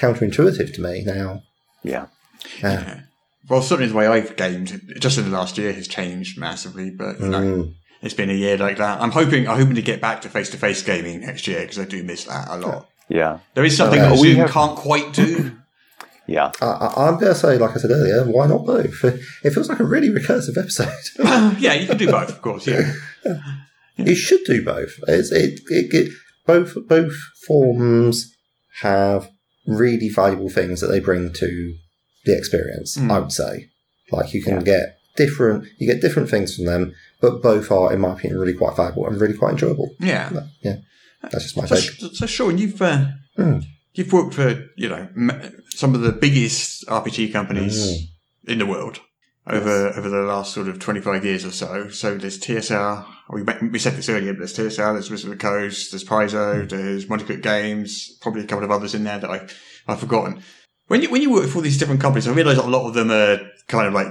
counterintuitive 0.00 0.74
to 0.74 0.80
me 0.82 1.02
now. 1.04 1.42
Yeah. 1.84 2.06
Yeah. 2.62 3.00
Well, 3.48 3.62
certainly 3.62 3.90
the 3.90 3.96
way 3.96 4.06
I've 4.06 4.36
gamed 4.36 4.80
just 4.98 5.18
in 5.18 5.24
the 5.24 5.30
last 5.30 5.58
year 5.58 5.72
has 5.72 5.86
changed 5.86 6.38
massively. 6.38 6.90
But 6.90 7.20
you 7.20 7.28
know, 7.28 7.40
Mm. 7.40 7.74
it's 8.02 8.14
been 8.14 8.30
a 8.30 8.34
year 8.34 8.56
like 8.56 8.78
that. 8.78 9.00
I'm 9.00 9.10
hoping 9.12 9.46
I'm 9.48 9.58
hoping 9.58 9.74
to 9.76 9.82
get 9.82 10.00
back 10.00 10.22
to 10.22 10.28
face 10.28 10.50
to 10.50 10.56
face 10.56 10.82
gaming 10.82 11.20
next 11.20 11.46
year 11.46 11.60
because 11.60 11.78
I 11.78 11.84
do 11.84 12.02
miss 12.02 12.24
that 12.24 12.48
a 12.48 12.56
lot. 12.56 12.88
Yeah, 13.10 13.40
There 13.54 13.64
is 13.64 13.76
something 13.76 14.00
Uh, 14.00 14.08
that 14.10 14.18
we 14.18 14.30
Zoom 14.32 14.36
have- 14.40 14.50
can't 14.50 14.76
quite 14.76 15.12
do. 15.12 15.52
yeah. 16.26 16.52
I, 16.62 16.66
I, 16.66 17.06
I'm 17.08 17.14
going 17.20 17.34
to 17.34 17.38
say, 17.38 17.58
like 17.58 17.72
I 17.72 17.78
said 17.78 17.90
earlier, 17.90 18.24
why 18.24 18.46
not 18.46 18.64
both? 18.64 19.04
It 19.04 19.50
feels 19.50 19.68
like 19.68 19.78
a 19.80 19.84
really 19.84 20.08
recursive 20.08 20.56
episode. 20.56 20.88
yeah, 21.60 21.74
you 21.74 21.86
can 21.86 21.98
do 21.98 22.10
both, 22.10 22.30
of 22.30 22.40
course. 22.40 22.66
Yeah, 22.66 22.94
you 23.96 24.14
should 24.14 24.40
do 24.46 24.64
both. 24.64 24.94
It's, 25.06 25.30
it, 25.32 25.60
it, 25.68 25.92
it, 25.94 26.12
both 26.46 26.74
both 26.88 27.12
forms 27.46 28.32
have 28.80 29.28
really 29.66 30.08
valuable 30.08 30.50
things 30.50 30.80
that 30.80 30.88
they 30.88 31.00
bring 31.00 31.32
to 31.32 31.74
the 32.24 32.36
experience. 32.36 32.96
I 32.98 33.18
would 33.18 33.32
say, 33.32 33.68
like 34.12 34.32
you 34.34 34.42
can 34.42 34.54
Yeah. 34.56 34.62
get 34.62 34.98
different, 35.16 35.66
you 35.78 35.86
get 35.86 36.00
different 36.02 36.28
things 36.30 36.54
from 36.56 36.64
them, 36.66 36.94
but 37.20 37.42
both 37.42 37.70
are, 37.70 37.92
in 37.92 38.00
my 38.00 38.12
opinion, 38.14 38.38
really 38.40 38.54
quite 38.54 38.76
valuable 38.76 39.06
and 39.06 39.20
really 39.20 39.34
quite 39.36 39.52
enjoyable. 39.52 39.94
yeah. 40.00 40.30
Yeah, 40.62 40.76
that's 41.22 41.44
just 41.44 41.56
my 41.56 41.66
So, 41.66 41.76
take. 41.76 42.14
so 42.16 42.26
Sean, 42.26 42.58
you've 42.58 42.80
uh, 42.82 43.06
Hmm. 43.36 43.58
you've 43.94 44.12
worked 44.12 44.34
for 44.34 44.68
you 44.76 44.88
know 44.88 45.08
some 45.70 45.94
of 45.94 46.00
the 46.02 46.12
biggest 46.12 46.84
RPG 46.88 47.32
companies 47.32 47.76
Hmm. 48.44 48.52
in 48.52 48.58
the 48.58 48.66
world 48.66 49.00
over 49.46 49.88
over 49.88 50.08
the 50.08 50.22
last 50.22 50.54
sort 50.54 50.68
of 50.68 50.78
twenty 50.78 51.00
five 51.00 51.24
years 51.24 51.44
or 51.44 51.52
so. 51.52 51.88
So 51.90 52.16
there's 52.16 52.38
TSR. 52.38 53.04
We 53.30 53.42
we 53.68 53.78
said 53.78 53.94
this 53.94 54.08
earlier, 54.08 54.32
but 54.32 54.38
there's 54.40 54.56
TSR. 54.56 54.94
There's 54.94 55.10
Wizard 55.10 55.32
of 55.32 55.38
the 55.38 55.42
Coast. 55.42 55.92
There's 55.92 56.06
Hmm. 56.06 56.14
Paizo. 56.14 56.68
There's 56.68 57.08
Monte 57.08 57.24
Cook 57.24 57.42
Games. 57.42 58.16
Probably 58.20 58.42
a 58.42 58.46
couple 58.46 58.64
of 58.64 58.70
others 58.70 58.94
in 58.94 59.04
there 59.04 59.18
that 59.18 59.30
I 59.30 59.46
I've 59.86 60.00
forgotten. 60.00 60.42
When 60.86 61.02
you 61.02 61.10
when 61.10 61.22
you 61.22 61.30
work 61.32 61.48
for 61.48 61.62
these 61.62 61.78
different 61.78 62.00
companies, 62.00 62.28
I 62.28 62.32
realise 62.32 62.58
a 62.58 62.62
lot 62.66 62.86
of 62.86 62.94
them 62.94 63.10
are 63.10 63.38
kind 63.68 63.86
of 63.86 63.92
like 63.94 64.08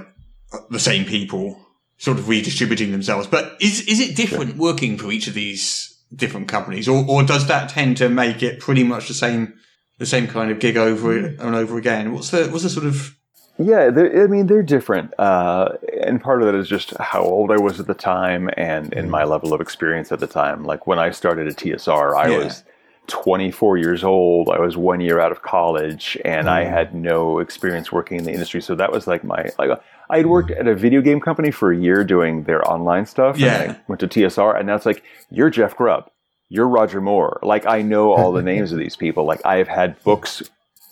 the 0.69 0.79
same 0.79 1.05
people, 1.05 1.59
sort 1.97 2.17
of 2.19 2.27
redistributing 2.29 2.91
themselves. 2.91 3.27
But 3.27 3.57
is 3.59 3.81
is 3.87 3.99
it 3.99 4.15
different 4.15 4.57
working 4.57 4.97
for 4.97 5.11
each 5.11 5.27
of 5.27 5.33
these 5.33 5.89
different 6.15 6.47
companies, 6.47 6.87
or 6.87 7.05
or 7.07 7.23
does 7.23 7.47
that 7.47 7.69
tend 7.69 7.97
to 7.97 8.09
make 8.09 8.43
it 8.43 8.59
pretty 8.59 8.83
much 8.83 9.07
the 9.07 9.13
same 9.13 9.53
the 9.99 10.05
same 10.05 10.27
kind 10.27 10.51
of 10.51 10.59
gig 10.59 10.77
over 10.77 11.15
and 11.17 11.55
over 11.55 11.77
again? 11.77 12.13
What's 12.13 12.29
the 12.31 12.47
what's 12.49 12.63
the 12.63 12.69
sort 12.69 12.85
of 12.85 13.15
Yeah, 13.59 13.91
I 13.95 14.27
mean 14.27 14.47
they're 14.47 14.63
different, 14.63 15.13
uh, 15.19 15.69
and 16.01 16.19
part 16.19 16.41
of 16.41 16.47
that 16.47 16.55
is 16.55 16.67
just 16.67 16.97
how 16.97 17.21
old 17.21 17.51
I 17.51 17.57
was 17.57 17.79
at 17.79 17.85
the 17.87 17.93
time 17.93 18.49
and 18.57 18.91
and 18.93 19.11
my 19.11 19.23
level 19.25 19.53
of 19.53 19.61
experience 19.61 20.11
at 20.11 20.19
the 20.19 20.27
time. 20.27 20.63
Like 20.63 20.87
when 20.87 20.97
I 20.97 21.11
started 21.11 21.47
at 21.47 21.55
TSR, 21.57 22.15
I 22.15 22.29
Yeah. 22.29 22.37
was 22.45 22.63
24 23.07 23.77
years 23.77 24.03
old. 24.03 24.49
I 24.49 24.59
was 24.59 24.75
one 24.77 25.01
year 25.01 25.19
out 25.19 25.31
of 25.31 25.41
college, 25.43 26.17
and 26.25 26.49
I 26.49 26.63
had 26.63 26.95
no 26.95 27.39
experience 27.39 27.91
working 27.91 28.17
in 28.17 28.23
the 28.23 28.31
industry. 28.31 28.61
So 28.61 28.73
that 28.75 28.91
was 28.91 29.05
like 29.07 29.23
my 29.23 29.49
like 29.59 29.69
I 30.09 30.17
had 30.17 30.25
worked 30.25 30.49
at 30.51 30.67
a 30.67 30.73
video 30.73 31.01
game 31.01 31.19
company 31.19 31.51
for 31.51 31.71
a 31.71 31.77
year 31.77 32.03
doing 32.03 32.43
their 32.45 32.67
online 32.67 33.05
stuff. 33.05 33.37
Yeah. 33.37 33.61
and 33.61 33.71
I 33.73 33.79
went 33.87 33.99
to 33.99 34.07
TSR, 34.07 34.57
and 34.57 34.65
now 34.67 34.75
it's 34.75 34.85
like 34.87 35.03
you're 35.29 35.51
Jeff 35.51 35.75
Grubb, 35.75 36.09
you're 36.49 36.67
Roger 36.67 37.01
Moore. 37.01 37.39
Like 37.43 37.67
I 37.67 37.83
know 37.83 38.13
all 38.13 38.31
the 38.31 38.41
names 38.41 38.71
of 38.71 38.79
these 38.79 38.95
people. 38.95 39.25
Like 39.25 39.45
I've 39.45 39.67
had 39.67 40.01
books 40.03 40.41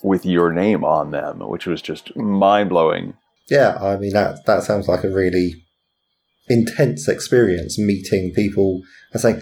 with 0.02 0.24
your 0.26 0.52
name 0.52 0.84
on 0.84 1.10
them, 1.10 1.40
which 1.48 1.66
was 1.66 1.80
just 1.82 2.14
mind 2.16 2.68
blowing. 2.70 3.14
Yeah, 3.50 3.76
I 3.80 3.96
mean 3.96 4.12
that 4.12 4.44
that 4.46 4.62
sounds 4.62 4.88
like 4.88 5.04
a 5.04 5.08
really 5.10 5.64
intense 6.48 7.08
experience 7.08 7.78
meeting 7.78 8.32
people 8.34 8.82
and 9.12 9.20
saying, 9.20 9.40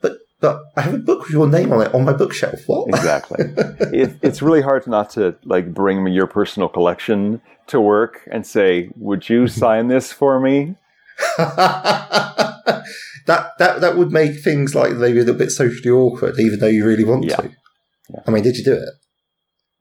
"But 0.00 0.18
but 0.40 0.60
I 0.76 0.82
have 0.82 0.94
a 0.94 0.98
book 0.98 1.22
with 1.24 1.30
your 1.30 1.46
name 1.48 1.72
on 1.72 1.82
it 1.86 1.94
on 1.94 2.04
my 2.04 2.12
bookshelf." 2.12 2.60
What? 2.66 2.88
Exactly. 2.88 3.38
it, 3.92 4.16
it's 4.22 4.42
really 4.42 4.62
hard 4.62 4.86
not 4.86 5.10
to 5.10 5.36
like 5.44 5.72
bring 5.74 6.02
me 6.04 6.12
your 6.12 6.26
personal 6.26 6.68
collection 6.68 7.40
to 7.68 7.80
work 7.80 8.26
and 8.30 8.46
say, 8.46 8.90
"Would 8.96 9.28
you 9.28 9.46
sign 9.62 9.88
this 9.88 10.12
for 10.12 10.38
me?" 10.40 10.76
that 13.26 13.52
that 13.58 13.80
that 13.80 13.96
would 13.96 14.12
make 14.12 14.40
things 14.40 14.74
like 14.74 14.92
maybe 14.92 15.18
a 15.18 15.22
little 15.22 15.34
bit 15.38 15.50
socially 15.50 15.90
awkward, 15.90 16.38
even 16.38 16.58
though 16.58 16.66
you 16.66 16.84
really 16.86 17.04
want 17.04 17.24
Yeah. 17.24 17.36
to. 17.36 17.50
I 18.26 18.30
mean, 18.30 18.42
did 18.44 18.56
you 18.56 18.64
do 18.64 18.74
it? 18.74 18.88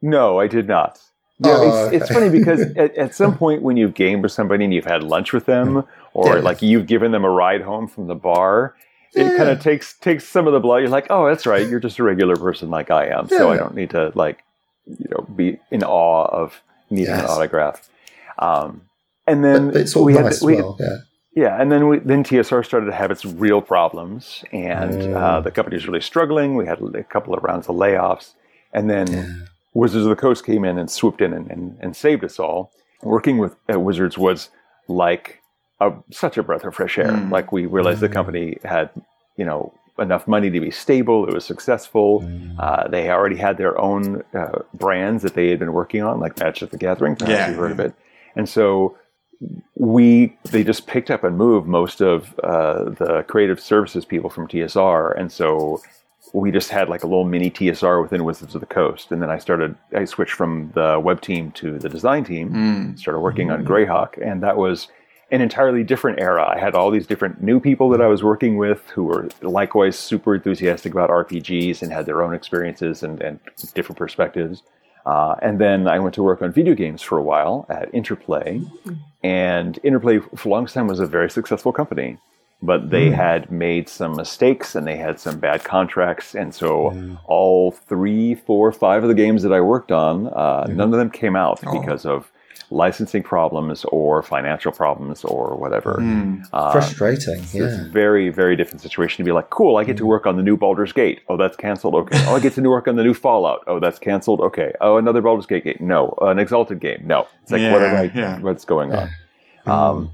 No, 0.02 0.40
I 0.40 0.48
did 0.48 0.68
not. 0.68 1.00
Know, 1.40 1.52
Oh, 1.62 1.88
it's, 1.90 2.04
it's 2.04 2.12
funny 2.12 2.30
because 2.38 2.62
at, 2.78 2.96
at 2.96 3.14
some 3.16 3.38
point 3.38 3.62
when 3.62 3.76
you've 3.78 3.94
gamed 3.94 4.24
with 4.24 4.32
somebody 4.32 4.64
and 4.64 4.74
you've 4.74 4.86
had 4.86 5.04
lunch 5.04 5.34
with 5.34 5.46
them, 5.46 5.84
or 6.14 6.36
Yeah. 6.36 6.42
like 6.42 6.62
you've 6.62 6.88
given 6.88 7.12
them 7.12 7.26
a 7.26 7.30
ride 7.30 7.62
home 7.62 7.88
from 7.88 8.08
the 8.08 8.16
bar, 8.16 8.76
it 9.14 9.26
Yeah. 9.32 9.38
kind 9.38 9.50
of 9.50 9.60
takes 9.62 9.98
takes 9.98 10.26
some 10.28 10.48
of 10.48 10.54
the 10.54 10.60
blood. 10.60 10.78
You're 10.80 10.90
like, 10.90 11.08
oh, 11.10 11.28
that's 11.28 11.46
right, 11.46 11.68
you're 11.68 11.80
just 11.80 12.00
a 12.00 12.04
regular 12.04 12.36
person 12.36 12.70
like 12.70 12.92
I 12.92 13.08
am, 13.08 13.28
so 13.30 13.52
I 13.52 13.58
don't 13.58 13.76
need 13.76 13.90
to 13.92 14.12
like, 14.16 14.44
you 14.86 15.08
know, 15.12 15.22
be 15.36 15.60
in 15.72 15.84
awe 15.84 16.26
of 16.26 16.62
needing 16.90 17.14
an 17.14 17.26
autograph. 17.26 17.90
Um, 18.40 18.82
and 19.28 19.44
then 19.44 19.68
But, 19.68 19.74
but 19.74 19.82
it's 19.82 19.96
all 19.96 20.04
we 20.06 20.14
had 20.14 20.26
nice 20.26 20.42
we, 20.42 20.56
well. 20.56 20.78
Yeah. 20.80 20.98
Yeah, 21.38 21.62
and 21.62 21.70
then 21.70 21.90
we, 21.90 22.00
then 22.00 22.24
TSR 22.24 22.64
started 22.66 22.86
to 22.86 22.94
have 22.94 23.12
its 23.12 23.26
real 23.26 23.62
problems, 23.62 24.46
and 24.54 24.94
Mm. 24.94 25.16
uh, 25.18 25.42
the 25.42 25.52
company 25.52 25.76
was 25.76 25.86
really 25.86 26.00
struggling. 26.00 26.56
We 26.56 26.66
had 26.66 26.80
a 26.82 27.04
couple 27.04 27.34
of 27.34 27.44
rounds 27.44 27.68
of 27.68 27.76
layoffs, 27.76 28.36
and 28.74 28.90
then 28.90 29.48
Wizards 29.76 30.06
of 30.06 30.10
the 30.10 30.16
Coast 30.16 30.46
came 30.46 30.66
in 30.66 30.78
and 30.80 30.90
swooped 30.90 31.22
in 31.22 31.34
and, 31.34 31.52
and, 31.52 31.78
and 31.82 31.96
saved 31.96 32.24
us 32.24 32.40
all. 32.40 32.72
Working 33.04 33.38
with 33.38 33.56
uh, 33.72 33.80
Wizards 33.80 34.18
was 34.18 34.50
like 34.88 35.42
a, 35.80 35.92
such 36.12 36.38
a 36.38 36.44
breath 36.44 36.64
of 36.64 36.74
fresh 36.74 36.98
air. 36.98 37.12
Mm. 37.12 37.30
Like 37.32 37.52
we 37.52 37.66
realized 37.68 38.00
the 38.00 38.10
company 38.10 38.58
had, 38.64 38.90
you 39.38 39.46
know, 39.46 39.74
enough 40.00 40.28
money 40.28 40.50
to 40.50 40.60
be 40.60 40.72
stable. 40.72 41.28
It 41.28 41.34
was 41.34 41.46
successful. 41.46 42.28
Uh, 42.58 42.88
they 42.88 43.10
already 43.10 43.36
had 43.36 43.58
their 43.58 43.80
own 43.80 44.24
uh, 44.34 44.60
brands 44.74 45.24
that 45.24 45.34
they 45.36 45.50
had 45.50 45.60
been 45.60 45.74
working 45.74 46.02
on, 46.02 46.20
like 46.20 46.40
Magic 46.40 46.64
of 46.64 46.70
the 46.72 46.78
Gathering. 46.78 47.16
Perhaps 47.16 47.32
Yeah. 47.38 47.48
you've 47.50 47.58
heard 47.58 47.72
of 47.72 47.80
it. 47.80 47.94
And 48.36 48.48
so 48.50 48.98
we 49.76 50.38
they 50.46 50.64
just 50.64 50.88
picked 50.88 51.12
up 51.12 51.24
and 51.24 51.38
moved 51.38 51.68
most 51.68 52.02
of 52.02 52.38
uh, 52.44 52.86
the 52.92 53.24
creative 53.28 53.60
services 53.60 54.06
people 54.06 54.30
from 54.30 54.48
TSR, 54.48 55.18
and 55.20 55.32
so 55.32 55.82
we 56.36 56.52
just 56.52 56.70
had 56.70 56.90
like 56.90 57.04
a 57.04 57.08
little 57.08 57.24
mini 57.24 57.50
TSR 57.50 58.02
within 58.02 58.26
Wizards 58.26 58.56
of 58.56 58.62
the 58.62 58.68
Coast. 58.68 59.10
And 59.10 59.22
then 59.22 59.30
I 59.30 59.38
started, 59.38 59.74
I 59.96 60.04
switched 60.04 60.34
from 60.34 60.70
the 60.76 61.00
web 61.02 61.22
team 61.22 61.52
to 61.54 61.80
the 61.80 61.88
design 61.88 62.26
team, 62.26 62.50
hmm. 62.50 62.96
started 62.98 63.22
working 63.22 63.52
on 63.52 63.62
hmm. 63.62 63.68
Greyhawk, 63.68 64.22
and 64.22 64.44
that 64.44 64.58
was 64.58 64.90
an 65.32 65.40
entirely 65.40 65.84
different 65.84 66.20
era. 66.20 66.46
I 66.46 66.60
had 66.60 66.76
all 66.76 66.92
these 66.92 67.08
different 67.08 67.42
new 67.42 67.62
people 67.62 67.90
that 67.90 68.02
I 68.02 68.08
was 68.08 68.22
working 68.22 68.58
with 68.58 68.86
who 68.90 69.06
were 69.06 69.30
likewise 69.42 69.98
super 69.98 70.36
enthusiastic 70.36 70.92
about 70.92 71.10
RPGs 71.10 71.82
and 71.82 71.92
had 71.92 72.06
their 72.06 72.22
own 72.22 72.34
experiences 72.34 73.02
and, 73.02 73.22
and 73.22 73.40
different 73.74 73.98
perspectives. 73.98 74.62
Uh, 75.06 75.36
and 75.42 75.60
then 75.60 75.88
I 75.88 76.00
went 76.00 76.16
to 76.16 76.24
work 76.24 76.42
on 76.42 76.52
video 76.52 76.74
games 76.74 77.02
for 77.02 77.18
a 77.18 77.24
while 77.24 77.66
at 77.70 77.94
Interplay. 77.94 78.58
Hmm. 78.58 78.94
And 79.24 79.80
Interplay, 79.84 80.20
for 80.20 80.50
a 80.50 80.52
long 80.52 80.66
time, 80.68 80.88
was 80.88 81.00
a 81.00 81.08
very 81.08 81.30
successful 81.30 81.72
company. 81.72 82.18
But 82.62 82.90
they 82.90 83.12
had 83.12 83.52
made 83.52 83.88
some 83.90 84.16
mistakes 84.16 84.76
and 84.76 84.88
they 84.88 84.96
had 84.98 85.20
some 85.20 85.40
bad 85.40 85.64
contracts. 85.64 86.34
And 86.34 86.54
so 86.56 87.18
all 87.26 87.72
three, 87.72 88.34
four, 88.34 88.72
five 88.72 89.04
of 89.04 89.10
the 89.10 89.14
games 89.16 89.44
that 89.44 89.54
I 89.54 89.62
worked 89.62 89.92
on, 89.92 90.28
uh, 90.28 90.66
none 90.70 90.92
of 90.94 90.98
them 91.00 91.12
came 91.12 91.36
out 91.36 91.62
because 91.62 92.06
of 92.06 92.32
licensing 92.72 93.22
problems 93.22 93.86
or 93.92 94.24
financial 94.24 94.72
problems 94.72 95.24
or 95.24 95.56
whatever. 95.56 96.02
Uh, 96.52 96.72
Frustrating. 96.72 97.36
it's 97.40 97.54
Yeah. 97.54 97.86
a 97.86 97.90
very, 97.90 98.30
very 98.30 98.56
different 98.56 98.82
situation 98.82 99.24
to 99.24 99.30
be 99.30 99.32
like, 99.32 99.52
cool, 99.52 99.78
I 99.78 99.84
get 99.84 99.98
to 99.98 100.06
work 100.06 100.26
on 100.26 100.36
the 100.36 100.42
new 100.42 100.58
Baldur's 100.58 100.92
Gate. 100.92 101.20
Oh, 101.30 101.38
that's 101.38 101.56
canceled. 101.58 101.94
Okay. 101.94 102.18
Oh, 102.28 102.36
I 102.36 102.40
get 102.40 102.54
to 102.56 102.68
work 102.68 102.88
on 102.88 102.96
the 102.96 103.04
new 103.04 103.14
Fallout. 103.14 103.64
Oh, 103.68 103.80
that's 103.80 104.00
canceled. 104.00 104.42
Okay. 104.42 104.74
Oh, 104.82 104.98
another 104.98 105.22
Baldur's 105.22 105.46
Gate 105.46 105.64
game. 105.66 105.78
No. 105.80 106.18
an 106.22 106.40
Exalted 106.40 106.80
game. 106.80 107.04
No. 107.06 107.28
It's 107.44 107.52
like, 107.52 107.62
what 107.72 107.84
am 107.84 107.96
I, 107.96 108.04
Yeah, 108.06 108.12
yeah. 108.16 108.40
what's 108.40 108.66
going 108.66 108.92
on? 108.96 109.10
Um, 109.68 110.12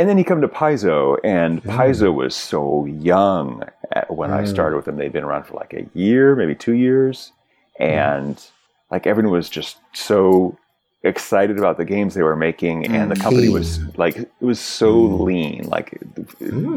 and 0.00 0.08
then 0.08 0.16
you 0.16 0.24
come 0.24 0.40
to 0.40 0.48
Paizo, 0.48 1.18
and 1.22 1.62
Paizo 1.62 2.14
was 2.14 2.34
so 2.34 2.86
young 2.86 3.64
at, 3.92 4.10
when 4.10 4.30
I 4.30 4.46
started 4.46 4.76
with 4.76 4.86
them. 4.86 4.96
They'd 4.96 5.12
been 5.12 5.24
around 5.24 5.44
for 5.44 5.58
like 5.58 5.74
a 5.74 5.86
year, 5.92 6.34
maybe 6.34 6.54
two 6.54 6.72
years. 6.72 7.32
And 7.78 8.42
like 8.90 9.06
everyone 9.06 9.30
was 9.30 9.50
just 9.50 9.76
so 9.92 10.56
excited 11.02 11.58
about 11.58 11.76
the 11.76 11.84
games 11.84 12.14
they 12.14 12.22
were 12.22 12.34
making, 12.34 12.84
mm. 12.84 12.94
and 12.94 13.10
the 13.10 13.16
company 13.16 13.50
was 13.50 13.78
like 13.98 14.16
it 14.16 14.30
was 14.40 14.58
so 14.58 14.94
mm. 14.94 15.20
lean. 15.20 15.68
Like 15.68 16.00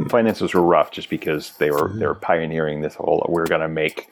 finances 0.10 0.54
were 0.54 0.62
rough 0.62 0.92
just 0.92 1.10
because 1.10 1.54
they 1.60 1.72
were 1.72 1.94
they 1.96 2.06
were 2.06 2.16
pioneering 2.16 2.82
this 2.82 2.96
whole 2.96 3.26
we're 3.30 3.48
going 3.48 3.62
to 3.62 3.70
make 3.70 4.10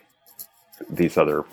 these 0.89 1.17
other 1.17 1.43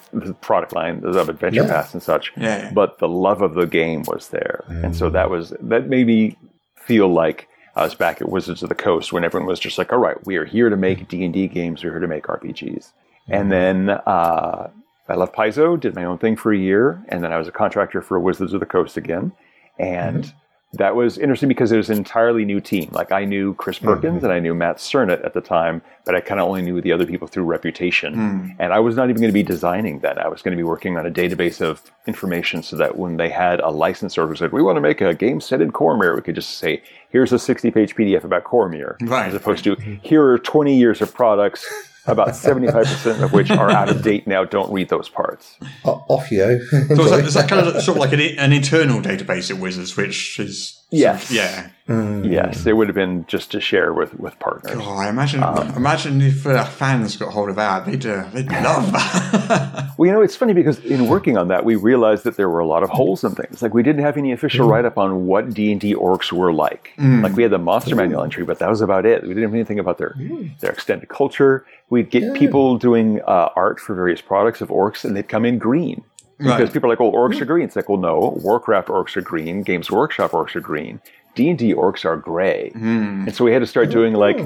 product 0.43 0.75
line 0.75 1.03
of 1.05 1.29
Adventure 1.29 1.63
Yeah. 1.63 1.67
Pass 1.67 1.93
and 1.93 2.03
such. 2.03 2.33
Yeah, 2.37 2.63
yeah. 2.63 2.73
But 2.73 3.01
the 3.01 3.09
love 3.09 3.43
of 3.43 3.55
the 3.55 3.67
game 3.67 4.05
was 4.07 4.29
there, 4.29 4.65
and 4.69 4.95
so 4.95 5.11
mm. 5.11 5.15
that 5.15 5.29
was 5.29 5.53
that 5.59 5.89
made 5.89 6.07
me 6.07 6.37
feel 6.77 7.09
like 7.09 7.48
I 7.79 7.85
was 7.85 7.95
back 7.95 8.21
at 8.21 8.29
Wizards 8.29 8.65
of 8.65 8.69
the 8.69 8.75
Coast 8.75 9.13
when 9.13 9.25
everyone 9.25 9.49
was 9.49 9.61
just 9.61 9.79
like, 9.79 9.93
"All 9.93 10.01
right, 10.01 10.17
we 10.27 10.37
are 10.37 10.45
here 10.45 10.69
to 10.69 10.77
make 10.77 10.99
mm-hmm. 10.99 11.09
D 11.09 11.25
and 11.25 11.33
D 11.33 11.47
games. 11.47 11.85
We're 11.85 11.93
here 11.93 12.01
to 12.01 12.09
make 12.09 12.25
RPGs." 12.25 12.93
And 13.29 13.43
mm-hmm. 13.43 13.51
then 13.51 13.91
uh, 13.91 14.71
I 15.09 15.15
left 15.15 15.35
Paizo, 15.35 15.79
did 15.79 15.95
my 15.95 16.05
own 16.05 16.19
thing 16.19 16.37
for 16.37 16.53
a 16.53 16.59
year, 16.59 17.01
and 17.09 17.23
then 17.23 17.33
I 17.33 17.39
was 17.39 17.47
a 17.47 17.53
contractor 17.53 18.03
for 18.03 18.19
Wizards 18.19 18.53
of 18.53 18.59
the 18.59 18.67
Coast 18.67 18.97
again. 18.97 19.31
And 19.79 20.25
mm-hmm. 20.25 20.39
That 20.75 20.95
was 20.95 21.17
interesting 21.17 21.49
because 21.49 21.73
it 21.73 21.79
was 21.79 21.89
an 21.89 21.97
entirely 21.97 22.45
new 22.45 22.61
team. 22.61 22.91
Like 22.93 23.11
I 23.11 23.25
knew 23.25 23.55
Chris 23.55 23.79
hmm. 23.79 23.87
Perkins 23.87 24.23
and 24.23 24.33
I 24.33 24.39
knew 24.39 24.55
Matt 24.55 24.77
Sernett 24.77 25.25
at 25.25 25.33
the 25.33 25.41
time, 25.41 25.81
but 26.05 26.15
I 26.15 26.21
kind 26.21 26.41
of 26.41 26.47
only 26.47 26.61
knew 26.61 26.81
the 26.83 26.93
other 26.93 27.07
people 27.07 27.27
through 27.27 27.45
reputation. 27.45 28.15
Hmm. 28.15 28.51
And 28.59 28.73
I 28.75 28.79
was 28.79 28.95
not 28.95 29.09
even 29.09 29.21
going 29.21 29.31
to 29.31 29.33
be 29.33 29.43
designing 29.43 30.01
that. 30.01 30.19
I 30.19 30.29
was 30.29 30.43
going 30.43 30.53
to 30.53 30.57
be 30.57 30.65
working 30.65 30.99
on 30.99 31.07
a 31.07 31.11
database 31.11 31.63
of 31.63 31.91
information 32.07 32.63
so 32.63 32.77
that 32.77 32.99
when 32.99 33.17
they 33.17 33.31
had 33.31 33.61
a 33.61 33.71
licensor 33.71 34.27
who 34.27 34.37
said, 34.37 34.53
we 34.53 34.63
want 34.63 34.77
to 34.77 34.83
make 34.83 35.01
a 35.01 35.15
game 35.15 35.41
set 35.41 35.63
in 35.63 35.73
Cormyr, 35.73 36.15
we 36.15 36.21
could 36.21 36.35
just 36.35 36.59
say, 36.59 36.83
here's 37.09 37.33
a 37.33 37.39
60 37.39 37.71
page 37.71 37.97
PDF 37.97 38.25
about 38.25 38.45
Cormyr. 38.45 38.97
Right. 39.09 39.29
As 39.29 39.35
opposed 39.35 39.65
to, 39.65 39.75
here 40.03 40.25
are 40.25 40.39
20 40.39 40.77
years 40.77 41.01
of 41.01 41.15
products, 41.15 41.67
about 42.09 42.29
75% 42.29 43.23
of 43.23 43.33
which 43.33 43.51
are 43.51 43.71
out 43.71 43.89
of 43.89 44.03
date 44.03 44.27
now. 44.27 44.45
Don't 44.45 44.73
read 44.73 44.89
those 44.89 45.09
parts. 45.09 45.57
O- 45.85 46.05
Off 46.09 46.31
you. 46.31 46.61
So 46.71 46.77
is 47.05 47.11
that, 47.11 47.25
is 47.25 47.35
that 47.35 47.49
kind 47.51 47.67
of 47.67 47.83
sort 47.83 47.97
of 47.97 48.01
like 48.01 48.13
an, 48.13 48.21
an 48.21 48.53
internal 48.53 49.01
database 49.01 49.51
at 49.51 49.59
Wizards, 49.59 49.97
which 49.97 50.39
is 50.39 50.78
Yes. 50.91 51.31
yeah. 51.31 51.69
Yes, 51.91 52.67
it 52.67 52.77
would 52.77 52.89
have 52.89 52.95
been 52.95 53.25
just 53.29 53.51
to 53.53 53.61
share 53.63 53.95
with, 53.95 54.13
with 54.21 54.39
partners. 54.41 54.77
Oh, 54.79 54.93
I 54.97 55.09
imagine 55.09 55.43
imagine 55.75 56.21
if 56.21 56.47
uh, 56.47 56.63
fans 56.65 57.17
got 57.17 57.33
hold 57.33 57.49
of 57.49 57.57
that, 57.57 57.87
they'd 57.87 58.05
uh, 58.05 58.29
they'd 58.35 58.47
love 58.51 58.93
that. 58.93 59.85
Well, 59.99 60.07
you 60.07 60.13
know, 60.13 60.21
it's 60.23 60.37
funny 60.37 60.53
because 60.53 60.79
in 60.85 61.09
working 61.09 61.37
on 61.37 61.49
that, 61.49 61.65
we 61.65 61.75
realized 61.75 62.23
that 62.25 62.37
there 62.37 62.49
were 62.49 62.61
a 62.61 62.67
lot 62.67 62.83
of 62.85 62.89
holes 62.91 63.25
in 63.25 63.35
things. 63.35 63.63
Like 63.63 63.75
we 63.75 63.83
didn't 63.83 64.03
have 64.03 64.17
any 64.17 64.31
official 64.33 64.69
Mm. 64.69 64.71
write-up 64.71 64.97
on 64.99 65.27
what 65.27 65.53
D 65.55 65.73
and 65.73 65.81
D 65.81 65.93
orcs 65.95 66.31
were 66.31 66.53
like. 66.53 66.93
Like 66.99 67.35
we 67.35 67.43
had 67.43 67.51
the 67.53 67.59
monster 67.59 67.97
manual 67.97 68.23
entry, 68.23 68.45
but 68.45 68.59
that 68.61 68.69
was 68.69 68.81
about 68.81 69.05
it. 69.07 69.23
We 69.23 69.29
didn't 69.31 69.43
have 69.45 69.55
anything 69.55 69.79
about 69.81 69.99
their 69.99 70.11
Mm. 70.11 70.57
their 70.61 70.71
extended 70.71 71.09
culture. 71.09 71.65
We'd 71.91 72.11
get 72.11 72.35
people 72.35 72.77
doing 72.79 73.21
uh, 73.27 73.49
art 73.57 73.81
for 73.81 73.95
various 73.95 74.21
products 74.21 74.61
of 74.61 74.69
orcs, 74.69 75.05
and 75.05 75.17
they'd 75.17 75.29
come 75.29 75.45
in 75.45 75.59
green. 75.59 76.05
Because 76.39 76.61
Right. 76.61 76.73
people 76.73 76.89
are 76.89 76.93
like, 76.93 77.01
"Oh, 77.01 77.13
orcs 77.13 77.41
are 77.41 77.45
green." 77.45 77.65
It's 77.65 77.77
like, 77.77 77.89
"Well, 77.89 77.99
no. 77.99 78.39
Warcraft 78.43 78.89
orcs 78.89 79.17
are 79.17 79.21
green. 79.21 79.63
Games 79.63 79.91
Workshop 79.91 80.31
orcs 80.31 80.55
are 80.55 80.61
green. 80.61 81.01
D 81.35 81.51
and 81.51 81.59
D 81.59 81.75
orcs 81.75 82.05
are 82.05 82.17
gray." 82.17 82.71
Hmm. 82.71 83.25
And 83.27 83.35
so 83.35 83.45
we 83.45 83.53
had 83.53 83.61
to 83.61 83.67
start 83.67 83.91
doing 83.91 84.15
oh. 84.15 84.21
like 84.21 84.39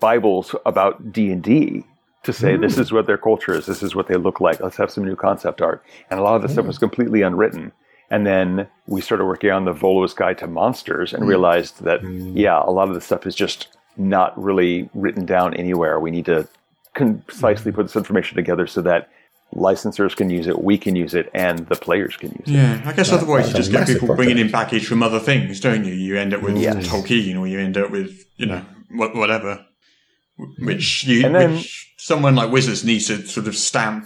Bibles 0.00 0.54
about 0.64 1.12
D 1.12 1.30
and 1.30 1.42
D 1.42 1.84
to 2.24 2.32
say 2.32 2.54
hmm. 2.54 2.62
this 2.62 2.78
is 2.78 2.92
what 2.92 3.06
their 3.06 3.18
culture 3.18 3.52
is, 3.52 3.66
this 3.66 3.82
is 3.82 3.94
what 3.94 4.06
they 4.06 4.16
look 4.16 4.40
like. 4.40 4.60
Let's 4.60 4.76
have 4.76 4.90
some 4.90 5.04
new 5.04 5.16
concept 5.16 5.60
art. 5.60 5.84
And 6.10 6.18
a 6.18 6.22
lot 6.22 6.36
of 6.36 6.42
the 6.42 6.48
stuff 6.48 6.64
hmm. 6.64 6.68
was 6.68 6.78
completely 6.78 7.22
unwritten. 7.22 7.72
And 8.10 8.26
then 8.26 8.68
we 8.86 9.00
started 9.00 9.24
working 9.24 9.50
on 9.50 9.64
the 9.64 9.72
Volo's 9.72 10.14
Guide 10.14 10.38
to 10.38 10.46
Monsters 10.46 11.12
and 11.12 11.26
realized 11.26 11.82
that 11.82 12.02
yeah, 12.04 12.62
a 12.62 12.70
lot 12.70 12.88
of 12.88 12.94
the 12.94 13.00
stuff 13.00 13.26
is 13.26 13.34
just 13.34 13.68
not 13.96 14.40
really 14.40 14.88
written 14.94 15.24
down 15.24 15.54
anywhere. 15.54 15.98
We 15.98 16.10
need 16.10 16.26
to 16.26 16.46
concisely 16.94 17.72
put 17.72 17.84
this 17.86 17.96
information 17.96 18.36
together 18.36 18.66
so 18.66 18.82
that 18.82 19.08
licensors 19.54 20.16
can 20.16 20.30
use 20.30 20.46
it, 20.46 20.62
we 20.62 20.76
can 20.76 20.96
use 20.96 21.14
it, 21.14 21.30
and 21.34 21.60
the 21.68 21.76
players 21.76 22.16
can 22.16 22.30
use 22.30 22.48
it. 22.48 22.52
yeah, 22.52 22.82
I 22.84 22.92
guess 22.92 23.12
otherwise 23.12 23.48
you 23.48 23.54
just 23.54 23.70
get 23.70 23.80
massive 23.80 24.00
people 24.00 24.16
bringing 24.16 24.38
in 24.38 24.48
project. 24.50 24.70
baggage 24.72 24.86
from 24.88 25.02
other 25.02 25.20
things, 25.20 25.60
don't 25.60 25.84
you? 25.84 25.94
You 25.94 26.16
end 26.18 26.34
up 26.34 26.42
with 26.42 26.56
Yes. 26.56 26.86
Tolkien, 26.88 27.38
or 27.38 27.46
you 27.46 27.58
end 27.60 27.76
up 27.76 27.90
with 27.90 28.24
you 28.36 28.46
know 28.46 28.64
wha- 28.90 29.12
whatever, 29.14 29.64
which 30.58 31.04
you 31.04 31.24
And 31.26 31.34
then- 31.34 31.52
which 31.56 31.94
someone 31.98 32.34
like 32.34 32.50
Wizards 32.50 32.84
needs 32.84 33.06
to 33.06 33.26
sort 33.26 33.46
of 33.46 33.56
stamp 33.56 34.04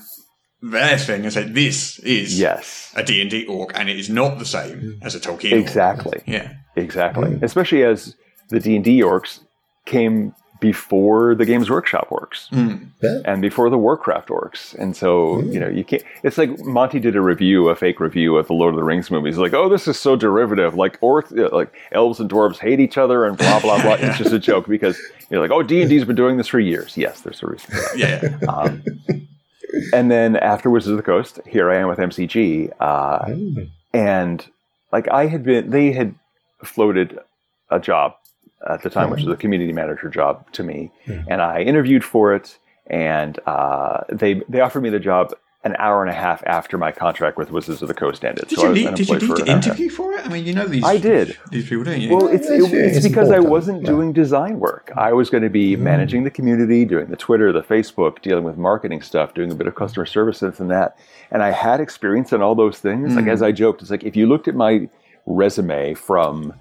their 0.60 0.98
thing 0.98 1.24
and 1.24 1.32
say 1.32 1.44
this 1.44 1.98
is 2.00 2.38
Yes. 2.38 2.92
a 2.96 3.02
D 3.02 3.20
and 3.20 3.30
D 3.30 3.46
orc, 3.46 3.72
and 3.78 3.88
it 3.88 3.98
is 3.98 4.10
not 4.10 4.38
the 4.38 4.44
same 4.44 4.98
as 5.02 5.14
a 5.14 5.20
Tolkien. 5.20 5.52
orc." 5.52 5.60
Exactly. 5.60 6.20
Yeah. 6.26 6.52
Exactly. 6.76 7.38
Especially 7.42 7.82
as 7.84 8.14
the 8.50 8.60
D 8.60 8.76
and 8.76 8.84
D 8.84 9.00
orcs 9.02 9.40
came 9.86 10.34
before 10.60 11.34
the 11.34 11.44
Games 11.44 11.70
Workshop 11.70 12.08
orcs 12.10 12.48
Yeah. 13.02 13.20
and 13.24 13.40
before 13.40 13.70
the 13.70 13.78
Warcraft 13.78 14.28
works 14.30 14.74
and 14.74 14.96
so 14.96 15.40
you 15.42 15.60
know 15.60 15.68
you 15.68 15.84
can't. 15.84 16.02
It's 16.22 16.36
like 16.38 16.58
Monte 16.64 16.98
did 17.00 17.14
a 17.16 17.20
review, 17.20 17.68
a 17.68 17.76
fake 17.76 18.00
review 18.00 18.36
of 18.36 18.46
the 18.48 18.54
Lord 18.54 18.74
of 18.74 18.76
the 18.76 18.84
Rings 18.84 19.10
movies. 19.10 19.38
Like, 19.38 19.54
oh, 19.54 19.68
this 19.68 19.86
is 19.86 19.98
so 19.98 20.16
derivative. 20.16 20.74
Like 20.74 21.00
orcs, 21.00 21.36
uh, 21.38 21.54
like 21.54 21.72
elves 21.92 22.18
and 22.20 22.28
dwarves 22.28 22.58
hate 22.58 22.80
each 22.80 22.98
other, 22.98 23.24
and 23.24 23.36
blah 23.38 23.60
blah 23.60 23.80
blah. 23.82 23.94
It's 23.94 24.18
just 24.18 24.32
a 24.32 24.38
joke 24.38 24.66
because 24.68 24.98
you're 25.30 25.40
like, 25.40 25.50
oh, 25.50 25.62
D 25.62 25.80
and 25.80 25.88
D's 25.90 26.04
been 26.04 26.16
doing 26.16 26.36
this 26.38 26.48
for 26.48 26.58
years. 26.60 26.96
Yes, 26.96 27.20
there's 27.20 27.42
a 27.42 27.46
reason. 27.46 27.70
For 27.74 27.98
that. 27.98 28.38
Yeah. 28.42 28.48
Um, 28.52 28.82
and 29.92 30.10
then 30.10 30.36
after 30.36 30.70
Wizards 30.70 30.90
of 30.92 30.96
the 30.96 31.02
Coast, 31.02 31.40
here 31.46 31.70
I 31.70 31.76
am 31.76 31.88
with 31.88 31.98
MCG, 31.98 32.72
uh, 32.80 33.34
and 33.92 34.44
like 34.92 35.08
I 35.08 35.26
had 35.26 35.44
been, 35.44 35.70
they 35.70 35.92
had 35.92 36.14
floated 36.64 37.18
a 37.70 37.78
job 37.78 38.14
at 38.66 38.82
the 38.82 38.90
time, 38.90 39.10
which 39.10 39.20
was 39.20 39.28
a 39.28 39.30
mm-hmm. 39.32 39.40
community 39.40 39.72
manager 39.72 40.08
job 40.08 40.50
to 40.52 40.62
me, 40.62 40.90
and 41.06 41.40
I 41.40 41.62
interviewed 41.62 42.04
for 42.04 42.34
it, 42.34 42.58
and 42.86 43.38
uh, 43.46 44.00
they 44.10 44.42
they 44.48 44.60
offered 44.60 44.82
me 44.82 44.90
the 44.90 44.98
job 45.00 45.32
an 45.64 45.74
hour 45.78 46.02
and 46.02 46.10
a 46.10 46.14
half 46.14 46.42
after 46.46 46.78
my 46.78 46.92
contract 46.92 47.36
with 47.36 47.50
Wizards 47.50 47.82
of 47.82 47.88
the 47.88 47.94
Coast 47.94 48.24
ended. 48.24 48.46
Did 48.48 48.58
so 48.58 48.62
I 48.62 48.66
you 48.66 48.70
was 48.70 48.84
need, 48.84 48.94
did 48.94 49.08
you 49.08 49.14
need 49.14 49.20
to 49.20 49.26
an 49.26 49.30
hour 49.30 49.38
and 49.40 49.48
a 49.48 49.52
half. 49.52 49.66
interview 49.66 49.90
for 49.90 50.12
it? 50.12 50.24
I 50.24 50.28
mean, 50.28 50.44
you 50.44 50.52
know 50.54 50.66
these. 50.66 50.84
I 50.84 50.98
did. 50.98 51.36
These 51.50 51.68
people, 51.68 51.84
don't 51.84 52.00
you? 52.00 52.14
Well, 52.14 52.28
it's, 52.28 52.48
it's- 52.48 52.72
it- 52.72 52.78
it's 52.78 52.96
it's 52.98 53.08
because 53.08 53.30
I 53.30 53.40
wasn't 53.40 53.82
yeah. 53.82 53.88
doing 53.88 54.12
design 54.12 54.60
work. 54.60 54.92
I 54.96 55.12
was 55.12 55.30
going 55.30 55.42
to 55.42 55.50
be 55.50 55.74
mm-hmm. 55.74 55.82
managing 55.82 56.24
the 56.24 56.30
community, 56.30 56.84
doing 56.84 57.08
the 57.08 57.16
Twitter, 57.16 57.52
the 57.52 57.62
Facebook, 57.62 58.22
dealing 58.22 58.44
with 58.44 58.56
marketing 58.56 59.02
stuff, 59.02 59.34
doing 59.34 59.50
a 59.50 59.54
bit 59.54 59.66
of 59.66 59.74
customer 59.74 60.06
service 60.06 60.40
this 60.40 60.60
and 60.60 60.70
that. 60.70 60.96
And 61.32 61.42
I 61.42 61.50
had 61.50 61.80
experience 61.80 62.32
in 62.32 62.40
all 62.40 62.54
those 62.54 62.78
things. 62.78 63.16
Like 63.16 63.26
as 63.26 63.40
mm. 63.40 63.46
I 63.46 63.52
joked, 63.52 63.82
it's 63.82 63.90
like 63.90 64.04
if 64.04 64.14
you 64.14 64.26
looked 64.26 64.46
at 64.46 64.54
my 64.54 64.88
resume 65.26 65.94
from 65.94 66.54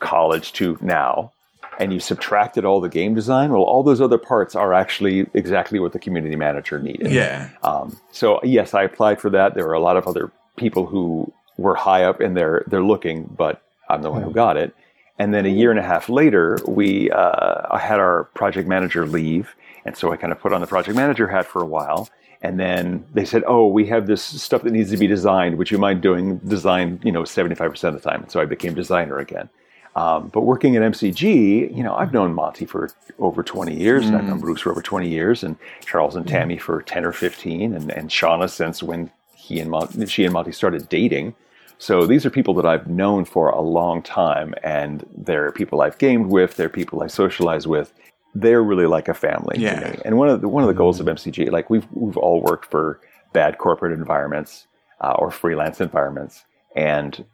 college 0.00 0.52
to 0.54 0.76
now, 0.80 1.32
and 1.80 1.94
you 1.94 1.98
subtracted 1.98 2.64
all 2.64 2.80
the 2.80 2.90
game 2.90 3.14
design, 3.14 3.50
well, 3.50 3.62
all 3.62 3.82
those 3.82 4.00
other 4.02 4.18
parts 4.18 4.54
are 4.54 4.74
actually 4.74 5.26
exactly 5.32 5.80
what 5.80 5.92
the 5.92 5.98
community 5.98 6.36
manager 6.36 6.78
needed. 6.78 7.10
yeah. 7.10 7.48
Um, 7.62 7.98
so 8.12 8.38
yes, 8.44 8.74
I 8.74 8.82
applied 8.82 9.20
for 9.20 9.30
that. 9.30 9.54
There 9.54 9.66
were 9.66 9.72
a 9.72 9.80
lot 9.80 9.96
of 9.96 10.06
other 10.06 10.30
people 10.56 10.84
who 10.86 11.32
were 11.56 11.74
high 11.74 12.04
up 12.04 12.20
and 12.20 12.36
they're 12.36 12.64
they're 12.66 12.84
looking, 12.84 13.24
but 13.24 13.62
I'm 13.88 14.02
the 14.02 14.10
one 14.10 14.22
who 14.22 14.32
got 14.32 14.56
it. 14.56 14.74
And 15.18 15.34
then 15.34 15.44
a 15.46 15.50
year 15.50 15.70
and 15.70 15.80
a 15.80 15.82
half 15.82 16.08
later, 16.08 16.58
we 16.66 17.10
uh, 17.10 17.66
I 17.70 17.78
had 17.78 17.98
our 17.98 18.24
project 18.34 18.68
manager 18.68 19.06
leave, 19.06 19.54
and 19.84 19.96
so 19.96 20.12
I 20.12 20.16
kind 20.16 20.32
of 20.32 20.40
put 20.40 20.52
on 20.52 20.60
the 20.60 20.66
project 20.66 20.96
manager 20.96 21.28
hat 21.28 21.46
for 21.46 21.62
a 21.62 21.66
while. 21.66 22.08
And 22.42 22.58
then 22.58 23.04
they 23.12 23.26
said, 23.26 23.42
"Oh, 23.46 23.66
we 23.66 23.86
have 23.86 24.06
this 24.06 24.22
stuff 24.22 24.62
that 24.62 24.72
needs 24.72 24.90
to 24.90 24.96
be 24.96 25.06
designed. 25.06 25.58
Would 25.58 25.70
you 25.70 25.78
mind 25.78 26.00
doing 26.00 26.38
design? 26.38 27.00
You 27.04 27.12
know, 27.12 27.24
75 27.24 27.70
percent 27.70 27.96
of 27.96 28.02
the 28.02 28.10
time." 28.10 28.22
And 28.22 28.30
so 28.30 28.40
I 28.40 28.46
became 28.46 28.74
designer 28.74 29.18
again. 29.18 29.50
Um, 29.96 30.28
but 30.28 30.42
working 30.42 30.76
at 30.76 30.82
MCG, 30.82 31.76
you 31.76 31.82
know, 31.82 31.94
I've 31.94 32.12
known 32.12 32.32
Monte 32.32 32.64
for 32.66 32.90
over 33.18 33.42
20 33.42 33.74
years, 33.74 34.06
and 34.06 34.16
I've 34.16 34.24
known 34.24 34.38
Bruce 34.38 34.60
for 34.60 34.70
over 34.70 34.80
20 34.82 35.08
years, 35.08 35.42
and 35.42 35.56
Charles 35.84 36.14
and 36.16 36.26
Tammy 36.26 36.58
for 36.58 36.80
10 36.82 37.04
or 37.04 37.12
15, 37.12 37.74
and, 37.74 37.90
and 37.90 38.10
Shanna 38.12 38.48
since 38.48 38.82
when 38.82 39.10
he 39.34 39.58
and 39.58 39.70
Mon- 39.70 40.06
she 40.06 40.24
and 40.24 40.32
Monte 40.32 40.52
started 40.52 40.88
dating. 40.88 41.34
So 41.78 42.06
these 42.06 42.24
are 42.24 42.30
people 42.30 42.54
that 42.54 42.66
I've 42.66 42.86
known 42.86 43.24
for 43.24 43.48
a 43.48 43.60
long 43.60 44.00
time, 44.02 44.54
and 44.62 45.04
they're 45.16 45.50
people 45.50 45.80
I've 45.80 45.98
gamed 45.98 46.26
with, 46.26 46.56
they're 46.56 46.68
people 46.68 47.02
I 47.02 47.08
socialize 47.08 47.66
with. 47.66 47.92
They're 48.34 48.62
really 48.62 48.86
like 48.86 49.08
a 49.08 49.14
family 49.14 49.56
Yeah. 49.58 49.80
to 49.80 49.90
me. 49.90 49.98
And 50.04 50.16
one 50.18 50.28
of 50.28 50.40
the 50.40 50.48
one 50.48 50.62
of 50.62 50.68
the 50.68 50.74
goals 50.74 51.00
of 51.00 51.06
MCG, 51.06 51.50
like 51.50 51.68
we've 51.68 51.86
we've 51.92 52.16
all 52.16 52.40
worked 52.42 52.66
for 52.70 53.00
bad 53.32 53.58
corporate 53.58 53.92
environments 53.92 54.66
uh, 55.00 55.14
or 55.18 55.30
freelance 55.32 55.80
environments, 55.80 56.44
and 56.76 57.24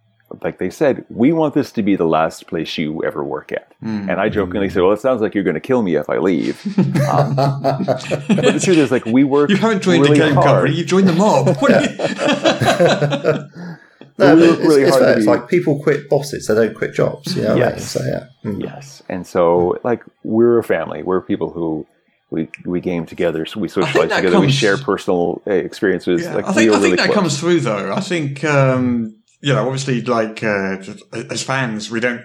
like 0.43 0.59
they 0.59 0.71
said, 0.71 1.05
we 1.09 1.33
want 1.33 1.55
this 1.55 1.71
to 1.73 1.83
be 1.83 1.97
the 1.97 2.07
last 2.07 2.47
place 2.47 2.77
you 2.77 3.05
ever 3.05 3.23
work 3.23 3.53
at. 3.53 3.73
Hmm. 3.81 4.11
And 4.11 4.21
I 4.21 4.29
jokingly 4.29 4.69
said, 4.69 4.83
"Well, 4.83 4.93
it 4.93 5.01
sounds 5.01 5.21
like 5.21 5.35
you're 5.35 5.45
going 5.45 5.55
to 5.55 5.61
kill 5.61 5.83
me 5.83 5.95
if 5.97 6.11
I 6.11 6.19
leave." 6.19 6.61
Um, 7.07 7.37
but 7.37 8.27
the 8.27 8.61
truth 8.63 8.79
is, 8.79 8.91
like 8.91 9.05
we 9.05 9.23
work. 9.23 9.49
You 9.51 9.57
haven't 9.57 9.83
joined 9.83 10.03
really 10.03 10.19
the 10.19 10.25
game 10.25 10.35
hard. 10.35 10.47
company, 10.47 10.75
you've 10.75 10.87
joined 10.89 11.09
the 11.09 11.13
mob. 11.13 11.57
What 11.61 11.71
are? 11.73 13.51
No, 14.19 14.35
we 14.35 14.49
work 14.49 14.59
it's, 14.59 14.67
really 14.69 14.83
it's 14.83 14.97
hard. 14.97 15.19
It's 15.19 15.27
like 15.27 15.49
people 15.49 15.83
quit 15.83 16.09
bosses, 16.09 16.47
they 16.47 16.55
don't 16.55 16.75
quit 16.75 16.95
jobs. 16.95 17.37
You 17.37 17.43
know 17.43 17.49
what 17.55 17.63
I 17.63 17.67
mean? 17.67 17.75
Yes. 17.75 17.91
So 17.91 18.03
yeah. 18.03 18.27
Mm. 18.45 18.63
Yes, 18.63 19.03
and 19.11 19.27
so 19.27 19.79
like 19.85 20.03
we're 20.25 20.59
a 20.59 20.65
family. 20.65 21.03
We're 21.03 21.21
people 21.21 21.51
who 21.51 21.87
we 22.31 22.49
we 22.65 22.81
game 22.81 23.07
together, 23.07 23.45
so 23.47 23.61
we 23.61 23.69
socialize 23.69 24.09
that 24.09 24.17
together. 24.17 24.41
we 24.41 24.51
share 24.51 24.79
personal 24.79 25.43
uh, 25.47 25.53
experiences. 25.53 26.23
Yeah, 26.23 26.35
like 26.35 26.47
I 26.47 26.53
think, 26.53 26.71
I 26.71 26.75
are 26.75 26.81
think 26.81 26.85
really 26.85 26.97
that 26.97 27.07
close. 27.07 27.15
comes 27.15 27.41
through 27.41 27.61
though. 27.61 27.93
I 27.93 28.01
think 28.01 28.43
um, 28.45 29.17
you 29.41 29.53
know, 29.53 29.65
obviously, 29.67 30.03
like 30.03 30.43
uh, 30.43 30.79
as 31.13 31.43
fans, 31.43 31.91
we 31.91 32.01
don't 32.01 32.23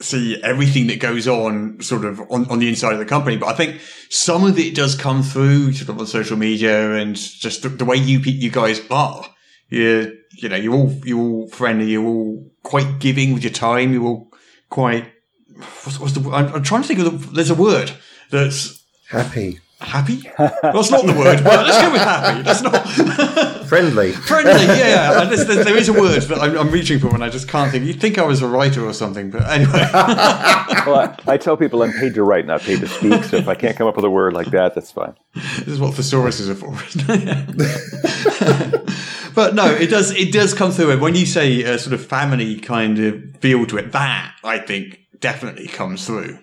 see 0.00 0.42
everything 0.42 0.88
that 0.88 1.00
goes 1.00 1.28
on 1.28 1.80
sort 1.80 2.04
of 2.04 2.20
on, 2.30 2.50
on 2.50 2.58
the 2.58 2.68
inside 2.68 2.92
of 2.92 2.98
the 2.98 3.04
company, 3.04 3.36
but 3.36 3.46
I 3.46 3.54
think 3.54 3.80
some 4.10 4.44
of 4.44 4.58
it 4.58 4.74
does 4.74 4.94
come 4.94 5.22
through 5.22 5.72
sort 5.72 5.88
of 5.88 5.98
on 5.98 6.06
social 6.06 6.36
media 6.36 6.94
and 6.94 7.16
just 7.16 7.62
the, 7.62 7.68
the 7.68 7.84
way 7.84 7.96
you 7.96 8.18
you 8.18 8.50
guys 8.50 8.80
are. 8.90 9.24
You 9.68 10.18
you 10.32 10.48
know, 10.48 10.56
you're 10.56 10.74
all 10.74 10.92
you're 11.04 11.18
all 11.18 11.48
friendly. 11.48 11.92
You're 11.92 12.04
all 12.04 12.50
quite 12.62 12.98
giving 12.98 13.34
with 13.34 13.44
your 13.44 13.52
time. 13.52 13.92
You're 13.92 14.04
all 14.04 14.32
quite. 14.68 15.10
What's, 15.56 16.00
what's 16.00 16.12
the? 16.12 16.28
I'm, 16.30 16.54
I'm 16.54 16.62
trying 16.62 16.82
to 16.82 16.88
think 16.88 17.00
of. 17.00 17.26
The, 17.26 17.34
there's 17.34 17.50
a 17.50 17.54
word 17.54 17.92
that's 18.30 18.84
Happy, 19.08 19.60
happy. 19.84 20.30
Well, 20.38 20.80
it's 20.80 20.90
not 20.90 21.06
the 21.06 21.12
word, 21.12 21.42
but 21.44 21.66
let's 21.66 21.80
go 21.82 21.92
with 21.92 22.00
happy. 22.02 22.42
That's 22.42 22.62
not. 22.62 23.64
friendly. 23.68 24.12
Friendly, 24.12 24.52
yeah, 24.66 24.76
yeah. 24.76 25.24
There's- 25.24 25.44
there's- 25.46 25.64
there 25.64 25.76
is 25.76 25.88
a 25.88 25.92
word 25.92 26.22
that 26.22 26.38
I'm, 26.38 26.56
I'm 26.58 26.70
reaching 26.70 26.98
for, 26.98 27.08
and 27.14 27.22
I 27.24 27.28
just 27.30 27.48
can't 27.48 27.70
think. 27.70 27.84
You'd 27.86 28.00
think 28.00 28.18
I 28.18 28.22
was 28.24 28.42
a 28.42 28.46
writer 28.48 28.84
or 28.84 28.92
something, 28.92 29.30
but 29.30 29.42
anyway. 29.48 29.72
well, 29.92 30.96
I, 30.98 31.16
I 31.26 31.36
tell 31.36 31.56
people 31.56 31.82
I'm 31.82 31.92
paid 31.92 32.14
to 32.14 32.22
write, 32.22 32.46
not 32.46 32.60
paid 32.62 32.80
to 32.80 32.88
speak. 32.88 33.24
So 33.24 33.36
if 33.38 33.48
I 33.48 33.54
can't 33.54 33.76
come 33.76 33.86
up 33.86 33.96
with 33.96 34.04
a 34.04 34.10
word 34.10 34.32
like 34.32 34.50
that, 34.50 34.74
that's 34.74 34.90
fine. 34.92 35.14
this 35.34 35.68
is 35.68 35.80
what 35.80 35.94
thesauruses 35.94 36.48
are 36.48 36.54
for. 36.54 36.74
but 39.34 39.54
no, 39.54 39.66
it 39.74 39.88
does. 39.90 40.10
It 40.12 40.32
does 40.32 40.54
come 40.54 40.70
through, 40.70 40.90
and 40.92 41.00
when 41.00 41.14
you 41.14 41.26
say 41.26 41.62
a 41.62 41.78
sort 41.78 41.94
of 41.94 42.04
family 42.04 42.56
kind 42.60 42.98
of 42.98 43.36
feel 43.40 43.66
to 43.66 43.78
it, 43.78 43.92
that 43.92 44.34
I 44.44 44.58
think 44.58 44.98
definitely 45.20 45.66
comes 45.68 46.06
through. 46.06 46.38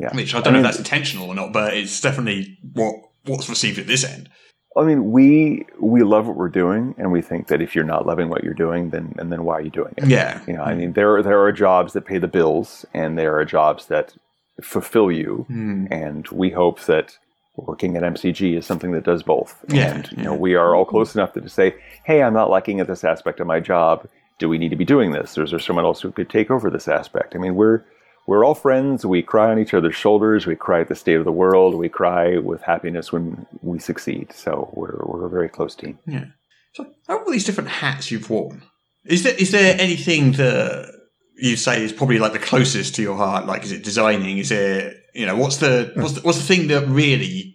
Yeah. 0.00 0.14
Which 0.14 0.34
I 0.34 0.40
don't 0.40 0.54
know 0.54 0.58
if 0.60 0.64
that's 0.64 0.78
intentional 0.78 1.28
or 1.28 1.34
not, 1.34 1.52
but 1.52 1.74
it's 1.74 2.00
definitely 2.00 2.58
what 2.72 2.96
what's 3.24 3.48
received 3.48 3.78
at 3.78 3.86
this 3.86 4.04
end. 4.04 4.28
I 4.76 4.82
mean, 4.82 5.12
we 5.12 5.66
we 5.80 6.02
love 6.02 6.26
what 6.26 6.36
we're 6.36 6.48
doing, 6.48 6.94
and 6.98 7.12
we 7.12 7.22
think 7.22 7.46
that 7.46 7.62
if 7.62 7.74
you're 7.74 7.84
not 7.84 8.06
loving 8.06 8.28
what 8.28 8.42
you're 8.42 8.54
doing, 8.54 8.90
then 8.90 9.14
and 9.18 9.30
then 9.30 9.44
why 9.44 9.54
are 9.54 9.60
you 9.60 9.70
doing 9.70 9.94
it? 9.96 10.08
Yeah. 10.08 10.42
You 10.46 10.54
know, 10.54 10.62
I 10.62 10.74
mean, 10.74 10.94
there 10.94 11.16
are, 11.16 11.22
there 11.22 11.40
are 11.40 11.52
jobs 11.52 11.92
that 11.92 12.06
pay 12.06 12.18
the 12.18 12.28
bills, 12.28 12.84
and 12.92 13.16
there 13.16 13.38
are 13.38 13.44
jobs 13.44 13.86
that 13.86 14.14
fulfill 14.60 15.12
you, 15.12 15.44
hmm. 15.48 15.86
and 15.90 16.26
we 16.28 16.50
hope 16.50 16.80
that 16.82 17.18
working 17.56 17.96
at 17.96 18.02
MCG 18.02 18.58
is 18.58 18.66
something 18.66 18.90
that 18.92 19.04
does 19.04 19.22
both. 19.22 19.64
Yeah, 19.68 19.94
And 19.94 20.10
you 20.12 20.24
know, 20.24 20.34
we 20.34 20.56
are 20.56 20.74
all 20.74 20.84
close 20.84 21.14
enough 21.14 21.34
to 21.34 21.48
say, 21.48 21.76
"Hey, 22.04 22.22
I'm 22.22 22.34
not 22.34 22.50
liking 22.50 22.80
at 22.80 22.88
this 22.88 23.04
aspect 23.04 23.38
of 23.38 23.46
my 23.46 23.60
job. 23.60 24.08
Do 24.40 24.48
we 24.48 24.58
need 24.58 24.70
to 24.70 24.76
be 24.76 24.84
doing 24.84 25.12
this? 25.12 25.38
Or 25.38 25.44
is 25.44 25.50
there 25.50 25.60
someone 25.60 25.84
else 25.84 26.00
who 26.00 26.10
could 26.10 26.28
take 26.28 26.50
over 26.50 26.68
this 26.68 26.88
aspect?" 26.88 27.36
I 27.36 27.38
mean, 27.38 27.54
we're 27.54 27.84
we're 28.26 28.44
all 28.44 28.54
friends. 28.54 29.04
We 29.04 29.22
cry 29.22 29.50
on 29.50 29.58
each 29.58 29.74
other's 29.74 29.94
shoulders. 29.94 30.46
We 30.46 30.56
cry 30.56 30.80
at 30.80 30.88
the 30.88 30.94
state 30.94 31.16
of 31.16 31.24
the 31.24 31.32
world. 31.32 31.74
We 31.74 31.88
cry 31.88 32.38
with 32.38 32.62
happiness 32.62 33.12
when 33.12 33.46
we 33.62 33.78
succeed. 33.78 34.32
So 34.32 34.70
we're 34.74 34.98
we're 35.04 35.26
a 35.26 35.30
very 35.30 35.48
close 35.48 35.74
team. 35.74 35.98
Yeah. 36.06 36.26
So, 36.74 36.86
all 37.08 37.30
these 37.30 37.44
different 37.44 37.70
hats 37.70 38.10
you've 38.10 38.28
worn, 38.30 38.62
is 39.04 39.22
there 39.22 39.34
is 39.34 39.52
there 39.52 39.76
anything 39.78 40.32
that 40.32 40.90
you 41.36 41.56
say 41.56 41.84
is 41.84 41.92
probably 41.92 42.18
like 42.18 42.32
the 42.32 42.38
closest 42.38 42.94
to 42.96 43.02
your 43.02 43.16
heart? 43.16 43.46
Like, 43.46 43.62
is 43.62 43.72
it 43.72 43.84
designing? 43.84 44.38
Is 44.38 44.50
it 44.50 44.96
you 45.14 45.26
know 45.26 45.36
what's 45.36 45.58
the 45.58 45.92
what's 45.94 46.12
the, 46.12 46.20
what's 46.22 46.38
the 46.38 46.44
thing 46.44 46.68
that 46.68 46.86
really 46.88 47.54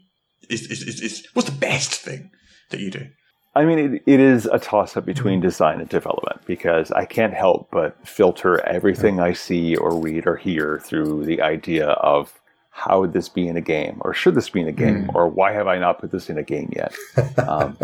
is 0.50 0.62
is, 0.68 0.84
is, 0.84 1.02
is 1.02 1.28
what's 1.34 1.50
the 1.50 1.58
best 1.58 1.96
thing 1.96 2.32
that 2.70 2.80
you 2.80 2.92
do? 2.92 3.08
I 3.56 3.66
mean, 3.66 3.80
it, 3.80 4.04
it 4.06 4.20
is 4.20 4.46
a 4.46 4.60
toss 4.60 4.96
up 4.96 5.06
between 5.06 5.40
design 5.40 5.80
and 5.80 5.90
development 5.90 6.42
because 6.46 6.92
I 6.92 7.06
can't 7.06 7.34
help 7.34 7.70
but 7.72 7.96
filter 8.08 8.66
everything 8.66 9.20
I 9.20 9.34
see 9.34 9.76
or 9.76 10.00
read 10.00 10.28
or 10.28 10.36
hear 10.36 10.80
through 10.80 11.26
the 11.26 11.42
idea 11.42 11.88
of 11.90 12.40
how 12.70 13.02
would 13.02 13.14
this 13.14 13.28
be 13.28 13.48
in 13.48 13.58
a 13.58 13.62
game 13.62 13.98
or 14.02 14.14
should 14.14 14.36
this 14.36 14.50
be 14.50 14.62
in 14.62 14.68
a 14.68 14.74
game 14.74 15.10
or 15.14 15.28
why 15.28 15.52
have 15.52 15.68
I 15.68 15.80
not 15.80 16.00
put 16.00 16.12
this 16.12 16.30
in 16.30 16.38
a 16.38 16.44
game 16.44 16.72
yet? 16.76 16.94
Um, 17.48 17.78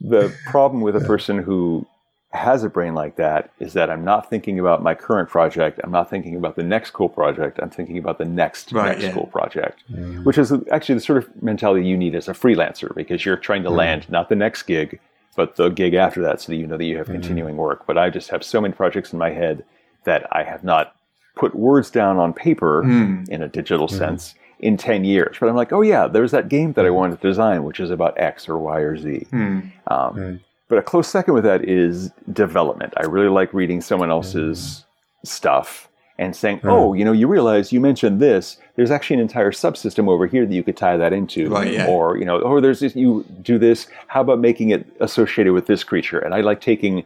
the 0.00 0.34
problem 0.46 0.82
with 0.82 0.96
a 0.96 1.00
person 1.00 1.38
who 1.38 1.86
has 2.30 2.62
a 2.62 2.68
brain 2.68 2.94
like 2.94 3.16
that 3.16 3.50
is 3.58 3.72
that 3.72 3.88
I'm 3.88 4.04
not 4.04 4.28
thinking 4.28 4.58
about 4.58 4.82
my 4.82 4.94
current 4.94 5.30
project. 5.30 5.80
I'm 5.82 5.90
not 5.90 6.10
thinking 6.10 6.36
about 6.36 6.56
the 6.56 6.62
next 6.62 6.90
cool 6.90 7.08
project. 7.08 7.58
I'm 7.62 7.70
thinking 7.70 7.96
about 7.96 8.18
the 8.18 8.26
next 8.26 8.72
Right, 8.72 8.90
next 8.90 9.02
yeah. 9.04 9.12
cool 9.12 9.26
project, 9.28 9.82
mm. 9.90 10.22
which 10.24 10.36
is 10.36 10.52
actually 10.70 10.96
the 10.96 11.00
sort 11.00 11.18
of 11.18 11.42
mentality 11.42 11.86
you 11.86 11.96
need 11.96 12.14
as 12.14 12.28
a 12.28 12.34
freelancer 12.34 12.94
because 12.94 13.24
you're 13.24 13.36
trying 13.36 13.62
to 13.62 13.70
land 13.70 14.10
not 14.10 14.28
the 14.28 14.36
next 14.36 14.64
gig, 14.64 15.00
but 15.36 15.56
the 15.56 15.70
gig 15.70 15.94
after 15.94 16.20
that, 16.20 16.40
so 16.40 16.52
that 16.52 16.56
you 16.56 16.66
know 16.66 16.76
that 16.76 16.84
you 16.84 16.98
have 16.98 17.06
mm-hmm. 17.06 17.14
continuing 17.14 17.56
work. 17.56 17.86
But 17.86 17.96
I 17.96 18.10
just 18.10 18.28
have 18.28 18.44
so 18.44 18.60
many 18.60 18.74
projects 18.74 19.12
in 19.12 19.18
my 19.18 19.30
head 19.30 19.64
that 20.04 20.26
I 20.30 20.42
have 20.42 20.62
not 20.62 20.94
put 21.34 21.54
words 21.54 21.90
down 21.90 22.18
on 22.18 22.34
paper 22.34 22.82
hmm. 22.82 23.22
in 23.28 23.42
a 23.42 23.48
digital 23.48 23.88
sense 23.88 24.34
in 24.58 24.76
10 24.76 25.04
years. 25.04 25.36
But 25.38 25.48
I'm 25.48 25.56
like, 25.56 25.72
oh 25.72 25.82
yeah, 25.82 26.08
there's 26.08 26.32
that 26.32 26.48
game 26.48 26.72
that 26.72 26.84
I 26.84 26.88
mm. 26.88 26.94
wanted 26.94 27.20
to 27.20 27.28
design, 27.28 27.62
which 27.62 27.78
is 27.78 27.90
about 27.90 28.18
X 28.18 28.48
or 28.48 28.58
Y 28.58 28.78
or 28.80 28.96
Z. 28.96 29.26
Hmm. 29.30 29.60
Um, 29.86 30.40
But 30.68 30.78
a 30.78 30.82
close 30.82 31.08
second 31.08 31.34
with 31.34 31.44
that 31.44 31.68
is 31.68 32.10
development. 32.32 32.92
I 32.96 33.04
really 33.06 33.28
like 33.30 33.54
reading 33.54 33.80
someone 33.80 34.10
else's 34.10 34.58
mm. 34.58 35.28
stuff 35.28 35.88
and 36.18 36.34
saying, 36.34 36.60
oh, 36.64 36.94
you 36.94 37.04
know, 37.04 37.12
you 37.12 37.28
realize 37.28 37.72
you 37.72 37.80
mentioned 37.80 38.20
this. 38.20 38.58
There's 38.74 38.90
actually 38.90 39.14
an 39.14 39.20
entire 39.20 39.52
subsystem 39.52 40.08
over 40.08 40.26
here 40.26 40.44
that 40.44 40.52
you 40.52 40.64
could 40.64 40.76
tie 40.76 40.96
that 40.96 41.12
into. 41.12 41.48
Right, 41.48 41.72
yeah. 41.72 41.86
Or, 41.86 42.18
you 42.18 42.24
know, 42.24 42.40
or 42.40 42.60
there's 42.60 42.80
this, 42.80 42.96
you 42.96 43.24
do 43.40 43.56
this. 43.56 43.86
How 44.08 44.22
about 44.22 44.40
making 44.40 44.70
it 44.70 44.84
associated 44.98 45.52
with 45.52 45.68
this 45.68 45.84
creature? 45.84 46.18
And 46.18 46.34
I 46.34 46.40
like 46.40 46.60
taking 46.60 47.02
mm. 47.02 47.04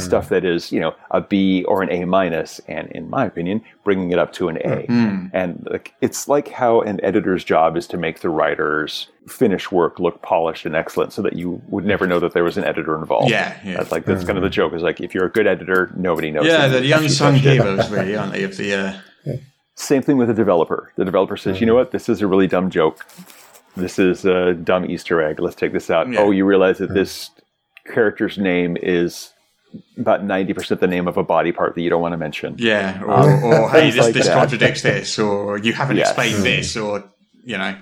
stuff 0.00 0.30
that 0.30 0.46
is, 0.46 0.72
you 0.72 0.80
know, 0.80 0.94
a 1.10 1.20
B 1.20 1.62
or 1.64 1.82
an 1.82 1.92
A 1.92 2.06
minus, 2.06 2.58
and 2.66 2.90
in 2.92 3.10
my 3.10 3.26
opinion, 3.26 3.62
bringing 3.84 4.12
it 4.12 4.18
up 4.18 4.32
to 4.32 4.48
an 4.48 4.56
A. 4.64 4.86
Mm. 4.88 5.30
And 5.34 5.68
like, 5.70 5.92
it's 6.00 6.26
like 6.26 6.48
how 6.48 6.80
an 6.80 7.04
editor's 7.04 7.44
job 7.44 7.76
is 7.76 7.86
to 7.88 7.98
make 7.98 8.20
the 8.20 8.30
writer's 8.30 9.08
finished 9.28 9.72
work 9.72 9.98
look 9.98 10.22
polished 10.22 10.66
and 10.66 10.74
excellent, 10.74 11.12
so 11.12 11.22
that 11.22 11.34
you 11.34 11.62
would 11.68 11.84
never 11.84 12.06
know 12.06 12.20
that 12.20 12.32
there 12.32 12.44
was 12.44 12.56
an 12.56 12.64
editor 12.64 12.96
involved. 12.98 13.30
Yeah, 13.30 13.58
yeah. 13.64 13.76
That's 13.76 13.92
like 13.92 14.04
that's 14.04 14.24
kind 14.24 14.38
of 14.38 14.42
the 14.42 14.48
mm-hmm. 14.48 14.54
joke. 14.54 14.72
Is 14.74 14.82
like 14.82 15.00
if 15.00 15.14
you're 15.14 15.26
a 15.26 15.30
good 15.30 15.46
editor, 15.46 15.90
nobody 15.96 16.30
knows. 16.30 16.46
Yeah, 16.46 16.68
that 16.68 16.80
the 16.80 16.86
you 16.86 16.94
unsung 16.94 17.34
actually 17.36 17.58
touched 17.58 17.66
it. 17.66 17.72
heroes, 17.72 17.90
really, 17.90 18.16
aren't 18.16 18.32
they? 18.32 18.44
Of 18.44 18.56
the 18.56 18.74
uh, 18.74 19.36
Same 19.74 20.02
thing 20.02 20.16
with 20.16 20.30
a 20.30 20.34
developer. 20.34 20.92
The 20.96 21.04
developer 21.04 21.36
says, 21.36 21.60
you 21.60 21.66
know 21.66 21.72
mm-hmm. 21.72 21.78
what, 21.78 21.90
this 21.90 22.08
is 22.08 22.22
a 22.22 22.26
really 22.26 22.46
dumb 22.46 22.70
joke. 22.70 23.06
This 23.76 23.98
is 23.98 24.24
a 24.24 24.54
dumb 24.54 24.88
Easter 24.88 25.20
egg. 25.20 25.40
Let's 25.40 25.56
take 25.56 25.72
this 25.72 25.90
out. 25.90 26.08
Yeah. 26.08 26.20
Oh, 26.20 26.30
you 26.30 26.44
realize 26.44 26.78
that 26.78 26.94
this 26.94 27.30
character's 27.86 28.38
name 28.38 28.76
is 28.80 29.32
about 29.98 30.24
90% 30.24 30.78
the 30.78 30.86
name 30.86 31.08
of 31.08 31.16
a 31.16 31.24
body 31.24 31.52
part 31.52 31.74
that 31.74 31.82
you 31.82 31.90
don't 31.90 32.00
want 32.00 32.12
to 32.12 32.16
mention. 32.16 32.54
yeah, 32.58 33.02
or, 33.02 33.42
or 33.44 33.70
hey, 33.72 33.90
this, 33.90 34.04
like 34.04 34.14
this 34.14 34.28
contradicts 34.28 34.82
this, 34.82 35.18
or 35.18 35.58
you 35.58 35.72
haven't 35.72 35.96
Yes. 35.96 36.10
explained 36.10 36.34
mm-hmm. 36.34 36.44
this, 36.44 36.76
or 36.76 37.04
you 37.44 37.58
know, 37.58 37.76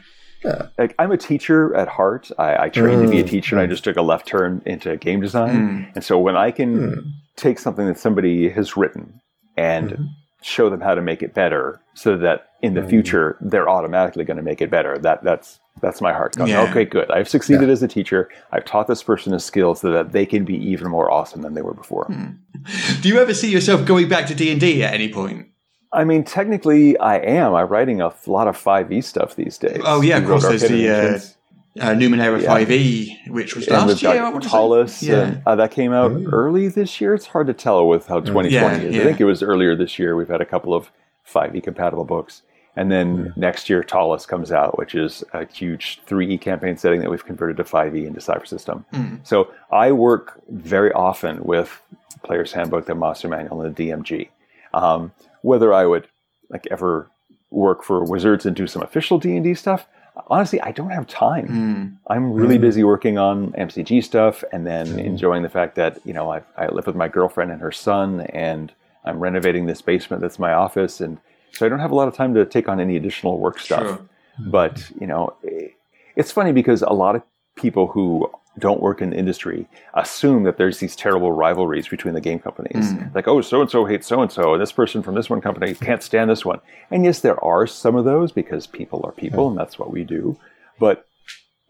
Like, 0.78 0.94
I'm 0.98 1.12
a 1.12 1.16
teacher 1.16 1.74
at 1.74 1.88
heart. 1.88 2.30
I, 2.38 2.64
I 2.64 2.68
trained 2.68 3.02
to 3.02 3.10
be 3.10 3.20
a 3.20 3.24
mm, 3.24 3.30
teacher 3.30 3.56
and 3.56 3.62
I 3.62 3.66
mm. 3.66 3.70
just 3.70 3.84
took 3.84 3.96
a 3.96 4.02
left 4.02 4.26
turn 4.26 4.62
into 4.66 4.96
game 4.96 5.20
design. 5.20 5.56
Mm. 5.56 5.94
And 5.94 6.04
so 6.04 6.18
when 6.18 6.36
I 6.36 6.50
can 6.50 7.14
take 7.36 7.58
something 7.58 7.86
that 7.86 7.98
somebody 7.98 8.48
has 8.48 8.76
written 8.76 9.20
and 9.56 9.90
mm-hmm. 9.90 10.04
show 10.42 10.70
them 10.70 10.80
how 10.80 10.94
to 10.94 11.02
make 11.02 11.22
it 11.22 11.34
better 11.34 11.80
so 11.94 12.16
that 12.16 12.48
in 12.62 12.74
the 12.74 12.86
future 12.86 13.36
they're 13.40 13.68
automatically 13.68 14.24
going 14.24 14.36
to 14.36 14.42
make 14.42 14.60
it 14.60 14.70
better. 14.70 14.96
That 14.98 15.22
that's 15.24 15.58
that's 15.80 16.00
my 16.00 16.12
heart 16.12 16.36
going, 16.36 16.50
Yeah. 16.50 16.62
okay, 16.70 16.84
good. 16.84 17.10
I've 17.10 17.28
succeeded 17.28 17.68
as 17.68 17.82
a 17.82 17.88
teacher. 17.88 18.28
I've 18.52 18.64
taught 18.64 18.86
this 18.86 19.02
person 19.02 19.34
a 19.34 19.40
skill 19.40 19.74
so 19.74 19.90
that 19.90 20.12
they 20.12 20.26
can 20.26 20.44
be 20.44 20.56
even 20.56 20.88
more 20.88 21.10
awesome 21.10 21.42
than 21.42 21.54
they 21.54 21.62
were 21.62 21.74
before. 21.74 22.04
Hmm. 22.04 22.32
do 23.00 23.08
you 23.08 23.18
ever 23.18 23.34
see 23.34 23.50
yourself 23.50 23.84
going 23.84 24.08
back 24.08 24.26
to 24.26 24.34
D 24.34 24.52
and 24.52 24.60
D 24.60 24.84
at 24.84 24.94
any 24.94 25.12
point? 25.12 25.48
I 25.92 26.04
mean, 26.04 26.24
technically, 26.24 26.96
I 26.98 27.16
am. 27.18 27.54
I'm 27.54 27.66
writing 27.68 28.00
a 28.00 28.12
lot 28.26 28.48
of 28.48 28.56
5e 28.62 29.04
stuff 29.04 29.36
these 29.36 29.58
days. 29.58 29.80
Oh 29.84 30.00
yeah, 30.00 30.18
of 30.18 30.26
course. 30.26 30.42
There's 30.42 30.62
the 30.62 30.88
uh, 30.88 30.94
Ancients. 31.02 31.36
uh, 31.80 31.88
Numenera 31.90 32.40
Yeah. 32.40 32.46
Five 32.48 32.70
E, 32.70 33.18
which 33.28 33.54
was 33.54 33.66
and 33.68 33.76
last 33.76 33.86
we've 33.88 34.02
year. 34.02 34.12
I 34.12 34.16
got 34.16 34.32
want 34.32 34.42
to 34.44 34.48
Ptolus. 34.50 35.02
Yeah. 35.02 35.20
and, 35.22 35.42
uh, 35.46 35.54
that 35.56 35.70
came 35.70 35.92
out 35.92 36.12
early 36.32 36.68
this 36.68 37.00
year. 37.00 37.14
It's 37.14 37.26
hard 37.26 37.46
to 37.48 37.52
tell 37.54 37.86
with 37.86 38.06
how 38.06 38.20
2020 38.20 38.48
Yeah, 38.50 38.72
is. 38.78 38.94
yeah. 38.96 39.02
I 39.02 39.04
think 39.04 39.20
it 39.20 39.24
was 39.26 39.42
earlier 39.42 39.76
this 39.76 39.98
year. 39.98 40.16
We've 40.16 40.28
had 40.28 40.40
a 40.40 40.46
couple 40.46 40.72
of 40.74 40.90
5e 41.30 41.62
compatible 41.62 42.04
books. 42.04 42.42
And 42.74 42.90
then 42.90 43.34
next 43.36 43.68
year, 43.68 43.82
Ptolus 43.82 44.26
comes 44.26 44.50
out, 44.50 44.78
which 44.78 44.94
is 44.94 45.22
a 45.34 45.44
huge 45.44 46.00
3e 46.08 46.40
campaign 46.40 46.78
setting 46.78 47.02
that 47.02 47.10
we've 47.10 47.24
converted 47.26 47.58
to 47.58 47.64
5e 47.64 48.06
into 48.06 48.18
Cypher 48.22 48.46
System. 48.46 48.86
So 49.24 49.52
I 49.70 49.92
work 49.92 50.40
very 50.48 50.90
often 50.92 51.44
with 51.44 51.82
Player's 52.22 52.52
Handbook, 52.52 52.86
the 52.86 52.94
Monster 52.94 53.28
Manual, 53.28 53.60
and 53.60 53.76
the 53.76 53.88
DMG. 53.90 54.28
Um, 54.72 55.12
whether 55.42 55.72
I 55.72 55.86
would 55.86 56.08
like 56.48 56.66
ever 56.70 57.10
work 57.50 57.82
for 57.82 58.02
Wizards 58.04 58.46
and 58.46 58.56
do 58.56 58.66
some 58.66 58.82
official 58.82 59.18
D 59.18 59.36
and 59.36 59.44
D 59.44 59.54
stuff, 59.54 59.86
honestly, 60.28 60.60
I 60.60 60.72
don't 60.72 60.90
have 60.90 61.06
time. 61.06 61.46
Hmm. 61.46 62.12
I'm 62.12 62.32
really 62.32 62.56
hmm. 62.56 62.62
busy 62.62 62.84
working 62.84 63.18
on 63.18 63.52
MCG 63.52 64.02
stuff, 64.04 64.44
and 64.52 64.66
then 64.66 64.86
hmm. 64.86 64.98
enjoying 64.98 65.42
the 65.42 65.48
fact 65.48 65.74
that 65.76 65.98
you 66.04 66.12
know 66.12 66.32
I, 66.32 66.42
I 66.56 66.68
live 66.68 66.86
with 66.86 66.96
my 66.96 67.08
girlfriend 67.08 67.50
and 67.50 67.60
her 67.60 67.72
son, 67.72 68.22
and 68.32 68.72
I'm 69.04 69.20
renovating 69.20 69.66
this 69.66 69.82
basement 69.82 70.22
that's 70.22 70.38
my 70.38 70.52
office, 70.52 71.00
and 71.00 71.18
so 71.52 71.66
I 71.66 71.68
don't 71.68 71.80
have 71.80 71.90
a 71.90 71.94
lot 71.94 72.08
of 72.08 72.14
time 72.14 72.34
to 72.34 72.44
take 72.44 72.68
on 72.68 72.80
any 72.80 72.96
additional 72.96 73.38
work 73.38 73.58
stuff. 73.58 73.82
Sure. 73.82 74.08
But 74.38 74.90
you 75.00 75.06
know, 75.06 75.34
it's 76.16 76.32
funny 76.32 76.52
because 76.52 76.82
a 76.82 76.92
lot 76.92 77.16
of 77.16 77.22
people 77.56 77.86
who 77.88 78.30
don't 78.58 78.82
work 78.82 79.00
in 79.00 79.10
the 79.10 79.16
industry 79.16 79.66
assume 79.94 80.42
that 80.44 80.58
there's 80.58 80.78
these 80.78 80.94
terrible 80.94 81.32
rivalries 81.32 81.88
between 81.88 82.14
the 82.14 82.20
game 82.20 82.38
companies. 82.38 82.92
Mm. 82.92 83.14
Like, 83.14 83.26
oh, 83.26 83.40
so 83.40 83.60
and 83.60 83.70
so 83.70 83.86
hates 83.86 84.06
so 84.06 84.20
and 84.20 84.30
so, 84.30 84.52
and 84.52 84.62
this 84.62 84.72
person 84.72 85.02
from 85.02 85.14
this 85.14 85.30
one 85.30 85.40
company 85.40 85.74
can't 85.74 86.02
stand 86.02 86.30
this 86.30 86.44
one. 86.44 86.60
And 86.90 87.04
yes, 87.04 87.20
there 87.20 87.42
are 87.42 87.66
some 87.66 87.96
of 87.96 88.04
those 88.04 88.32
because 88.32 88.66
people 88.66 89.00
are 89.04 89.12
people, 89.12 89.48
and 89.48 89.56
that's 89.56 89.78
what 89.78 89.90
we 89.90 90.04
do. 90.04 90.38
But 90.78 91.06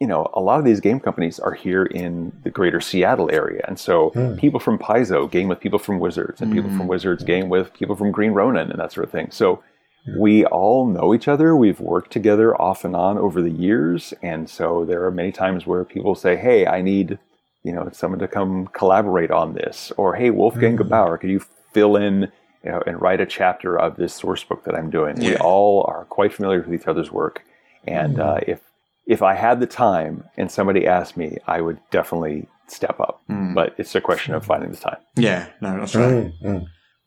you 0.01 0.09
know, 0.09 0.29
a 0.35 0.41
lot 0.41 0.59
of 0.59 0.65
these 0.65 0.81
game 0.81 0.99
companies 0.99 1.39
are 1.39 1.55
here 1.55 1.85
in 1.85 2.33
the 2.43 2.51
greater 2.51 2.81
Seattle 2.81 3.31
area. 3.33 3.65
And 3.69 3.79
so 3.79 4.11
hmm. 4.11 4.35
people 4.35 4.59
from 4.59 4.77
Paizo 4.77 5.31
game 5.31 5.47
with 5.47 5.61
people 5.61 5.79
from 5.79 6.01
Wizards, 6.01 6.41
and 6.41 6.53
people 6.53 6.71
from 6.71 6.87
mm. 6.87 6.89
Wizards 6.89 7.23
game 7.23 7.49
with 7.49 7.73
people 7.75 7.95
from 7.95 8.11
Green 8.11 8.33
Ronin 8.33 8.73
and 8.73 8.81
that 8.81 8.91
sort 8.91 9.05
of 9.05 9.13
thing. 9.13 9.31
So 9.31 9.63
we 10.07 10.45
all 10.47 10.87
know 10.87 11.15
each 11.15 11.29
other. 11.29 11.55
We've 11.55 11.81
worked 11.81 12.13
together 12.13 12.61
off 12.61 12.85
and 12.85 12.97
on 12.97 13.19
over 13.19 13.41
the 13.41 13.51
years. 13.51 14.13
And 14.23 14.49
so 14.49 14.85
there 14.85 15.05
are 15.05 15.11
many 15.11 15.33
times 15.33 15.67
where 15.67 15.85
people 15.85 16.15
say, 16.15 16.37
Hey, 16.37 16.67
I 16.67 16.83
need, 16.83 17.19
you 17.63 17.73
know, 17.73 17.89
someone 17.93 18.19
to 18.19 18.29
come 18.29 18.67
collaborate 18.69 19.31
on 19.31 19.55
this. 19.55 19.93
Or, 19.97 20.15
Hey, 20.15 20.31
Wolfgang 20.31 20.77
mm-hmm. 20.77 20.89
Baur, 20.89 21.19
could 21.19 21.31
you 21.31 21.41
fill 21.73 21.97
in, 21.97 22.33
you 22.65 22.71
know, 22.71 22.83
and 22.87 23.01
write 23.01 23.21
a 23.21 23.27
chapter 23.27 23.79
of 23.79 23.97
this 23.97 24.15
source 24.15 24.43
book 24.43 24.65
that 24.65 24.75
I'm 24.75 24.91
doing? 24.91 25.19
We 25.19 25.37
all 25.37 25.85
are 25.89 26.05
quite 26.07 26.33
familiar 26.33 26.61
with 26.61 26.75
each 26.75 26.89
other's 26.89 27.13
work. 27.13 27.45
And 27.85 28.17
mm-hmm. 28.17 28.29
uh, 28.29 28.41
if 28.47 28.61
if 29.07 29.23
I 29.23 29.35
had 29.35 29.61
the 29.61 29.67
time 29.67 30.25
and 30.37 30.51
somebody 30.51 30.87
asked 30.87 31.17
me, 31.17 31.39
I 31.47 31.61
would 31.61 31.81
definitely 31.91 32.49
step 32.69 33.01
up. 33.01 33.21
Mm. 33.29 33.55
But 33.55 33.75
it's 33.77 33.95
a 33.97 34.01
question 34.01 34.33
of 34.35 34.45
finding 34.45 34.71
the 34.71 34.77
time. 34.77 34.99
Yeah, 35.17 35.49
no, 35.61 35.79
that's 35.79 35.95
right. 35.95 36.33
Mm-hmm. 36.43 36.65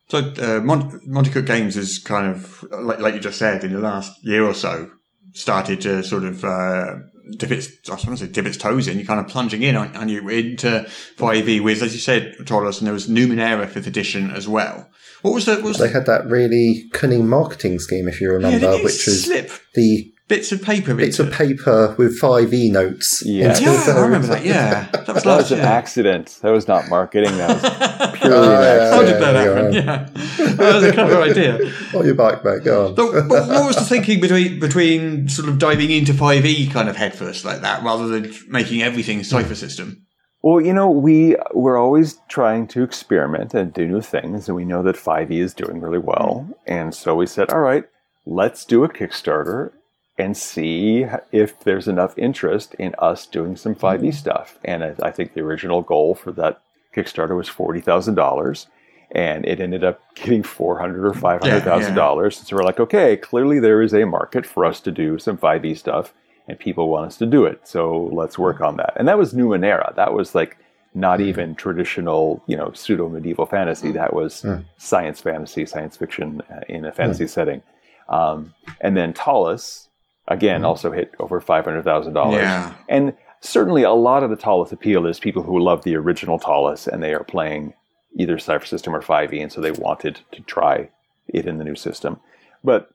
So 0.07 0.19
uh, 0.19 0.61
Mon- 0.61 1.01
Monte 1.05 1.31
Cook 1.31 1.45
Games 1.45 1.75
has 1.75 1.97
kind 1.97 2.31
of, 2.31 2.63
like, 2.71 2.99
like 2.99 3.15
you 3.15 3.19
just 3.19 3.39
said, 3.39 3.63
in 3.63 3.73
the 3.73 3.79
last 3.79 4.23
year 4.23 4.45
or 4.45 4.53
so, 4.53 4.91
started 5.33 5.81
to 5.81 6.03
sort 6.03 6.23
of 6.23 6.43
uh, 6.45 6.95
dip 7.37 7.51
its, 7.51 7.67
I 7.89 7.95
to 7.95 8.17
say 8.17 8.27
dip 8.27 8.45
its 8.45 8.57
toes 8.57 8.87
in. 8.87 8.97
You're 8.97 9.07
kind 9.07 9.19
of 9.19 9.27
plunging 9.27 9.63
in, 9.63 9.75
aren't 9.75 9.95
aren't 9.95 10.11
you, 10.11 10.27
into 10.29 10.87
5e 11.17 11.63
with, 11.63 11.81
as 11.81 11.93
you 11.93 11.99
said, 11.99 12.35
Ptolus, 12.39 12.79
and 12.79 12.87
there 12.87 12.93
was 12.93 13.07
Numenera 13.07 13.67
5th 13.67 13.87
edition 13.87 14.29
as 14.31 14.47
well. 14.47 14.89
What 15.21 15.33
was 15.33 15.45
that? 15.45 15.57
what 15.57 15.69
was 15.69 15.77
They 15.79 15.89
had 15.89 16.05
that 16.05 16.27
really 16.27 16.85
cunning 16.93 17.27
marketing 17.27 17.79
scheme, 17.79 18.07
if 18.07 18.21
you 18.21 18.31
remember, 18.31 18.59
didn't 18.59 18.83
which 18.83 19.05
was 19.05 19.23
slip 19.23 19.51
the 19.73 20.13
bits 20.27 20.51
of 20.51 20.61
paper 20.61 20.93
bits 20.95 21.19
into 21.19 21.31
of 21.31 21.37
paper 21.37 21.93
with 21.97 22.19
5e 22.19 22.71
notes. 22.71 23.21
Yeah. 23.25 23.57
Yeah, 23.59 23.83
I 23.95 24.01
remember 24.01 24.27
that. 24.27 24.43
Yeah, 24.45 24.87
that 24.91 25.07
was 25.07 25.23
That 25.23 25.25
last 25.29 25.37
was 25.43 25.51
an 25.51 25.57
year. 25.59 25.67
accident. 25.67 26.39
That 26.41 26.51
was 26.51 26.67
not 26.67 26.89
marketing. 26.89 27.37
That 27.37 27.49
was 27.61 28.11
purely 28.19 28.47
Oh, 28.47 28.53
an 28.53 28.61
yeah. 28.61 28.67
accident. 28.69 28.93
How 28.93 29.01
did 29.03 29.21
that 29.21 29.33
Yeah, 29.33 29.53
happen? 29.53 29.73
yeah. 29.73 30.09
Yeah, 30.45 30.55
that 30.55 30.75
was 30.75 30.83
a 30.83 30.91
clever 30.93 31.21
idea. 31.29 31.73
On 31.97 32.05
your 32.05 32.15
bike, 32.15 32.43
mate. 32.43 32.63
Go 32.63 32.87
on. 32.87 32.95
But, 32.95 33.27
but 33.27 33.47
what 33.47 33.67
was 33.67 33.75
the 33.75 33.85
thinking 33.85 34.19
between 34.19 34.59
between 34.59 35.27
sort 35.29 35.47
of 35.49 35.59
diving 35.59 35.91
into 35.91 36.13
5e 36.13 36.71
kind 36.71 36.89
of 36.89 36.95
headfirst 36.95 37.45
like 37.45 37.61
that, 37.61 37.83
rather 37.83 38.07
than 38.07 38.33
making 38.47 38.81
everything 38.81 39.23
Cypher 39.23 39.55
system? 39.55 40.01
Well, 40.41 40.61
you 40.61 40.73
know, 40.73 40.89
we 40.91 41.35
we're 41.53 41.77
always 41.77 42.19
trying 42.29 42.67
to 42.67 42.83
experiment 42.83 43.53
and 43.55 43.73
do 43.73 43.87
new 43.87 44.01
things, 44.01 44.47
and 44.47 44.55
we 44.55 44.63
know 44.65 44.83
that 44.83 44.95
5e 44.95 45.31
is 45.31 45.53
doing 45.55 45.81
really 45.81 45.97
well. 45.99 46.45
Mm. 46.47 46.53
And 46.67 46.95
so 46.95 47.15
we 47.15 47.25
said, 47.25 47.49
all 47.51 47.61
right, 47.61 47.83
let's 48.27 48.63
do 48.65 48.83
a 48.83 48.89
Kickstarter 48.89 49.71
and 50.17 50.35
see 50.37 51.05
if 51.31 51.59
there's 51.61 51.87
enough 51.87 52.17
interest 52.17 52.73
in 52.75 52.95
us 52.99 53.25
doing 53.25 53.55
some 53.57 53.75
5e 53.75 54.13
stuff. 54.13 54.57
And 54.63 54.83
I, 54.83 54.95
I 55.03 55.11
think 55.11 55.33
the 55.33 55.41
original 55.41 55.81
goal 55.81 56.15
for 56.15 56.31
that 56.33 56.61
Kickstarter 56.95 57.35
was 57.35 57.49
forty 57.49 57.81
thousand 57.81 58.15
dollars, 58.15 58.67
and 59.11 59.45
it 59.45 59.59
ended 59.59 59.83
up 59.83 59.99
getting 60.15 60.43
four 60.43 60.79
hundred 60.79 61.05
or 61.05 61.13
five 61.13 61.41
hundred 61.41 61.63
thousand 61.63 61.95
dollars. 61.95 62.37
So 62.37 62.55
we're 62.55 62.63
like, 62.63 62.79
okay, 62.79 63.17
clearly 63.17 63.59
there 63.59 63.81
is 63.81 63.93
a 63.93 64.05
market 64.05 64.45
for 64.45 64.63
us 64.63 64.79
to 64.81 64.91
do 64.91 65.19
some 65.19 65.37
5e 65.37 65.77
stuff, 65.77 66.13
and 66.47 66.57
people 66.57 66.87
want 66.87 67.07
us 67.07 67.17
to 67.17 67.25
do 67.25 67.43
it. 67.43 67.67
So 67.67 68.09
let's 68.13 68.39
work 68.39 68.61
on 68.61 68.77
that. 68.77 68.93
And 68.95 69.07
that 69.09 69.17
was 69.17 69.33
Numenera. 69.33 69.93
That 69.95 70.13
was 70.13 70.33
like 70.33 70.57
not 70.93 71.19
even 71.19 71.53
traditional, 71.55 72.41
you 72.47 72.55
know, 72.55 72.71
pseudo 72.71 73.09
medieval 73.09 73.45
fantasy. 73.45 73.91
That 73.91 74.13
was 74.13 74.45
science 74.77 75.19
fantasy, 75.19 75.65
science 75.65 75.97
fiction 75.97 76.41
uh, 76.49 76.61
in 76.69 76.85
a 76.85 76.93
fantasy 76.93 77.27
setting. 77.27 77.61
Um, 78.07 78.53
and 78.79 78.95
then 78.95 79.11
Ptolus, 79.13 79.84
again, 80.27 80.65
also 80.65 80.91
hit 80.91 81.11
over 81.19 81.39
five 81.39 81.65
hundred 81.65 81.83
thousand 81.83 82.13
dollars. 82.13 82.41
Yeah. 82.41 82.73
And 82.89 83.13
certainly 83.41 83.83
a 83.83 83.91
lot 83.91 84.23
of 84.23 84.29
the 84.29 84.37
Ptolus 84.37 84.71
appeal 84.71 85.05
is 85.05 85.19
people 85.19 85.43
who 85.43 85.59
love 85.59 85.83
the 85.83 85.95
original 85.95 86.39
Ptolus 86.39 86.87
and 86.87 87.01
they 87.03 87.13
are 87.13 87.23
playing 87.23 87.73
either 88.17 88.39
Cypher 88.39 88.65
System 88.65 88.95
or 88.95 89.01
5e, 89.01 89.41
and 89.41 89.51
so 89.51 89.59
they 89.59 89.71
wanted 89.71 90.21
to 90.31 90.41
try 90.43 90.89
it 91.27 91.45
in 91.45 91.57
the 91.57 91.63
new 91.65 91.75
system. 91.75 92.17
But 92.63 92.89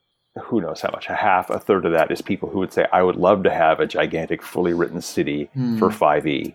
who 0.44 0.60
knows 0.62 0.80
how 0.80 0.90
much? 0.92 1.08
A 1.10 1.14
half, 1.14 1.50
a 1.50 1.58
third 1.58 1.84
of 1.84 1.92
that 1.92 2.10
is 2.10 2.22
people 2.22 2.48
who 2.48 2.58
would 2.60 2.72
say, 2.72 2.86
I 2.92 3.02
would 3.02 3.16
love 3.16 3.42
to 3.42 3.50
have 3.50 3.80
a 3.80 3.86
gigantic, 3.86 4.42
fully 4.42 4.72
written 4.72 5.02
city 5.02 5.50
for 5.78 5.90
5e. 5.90 6.54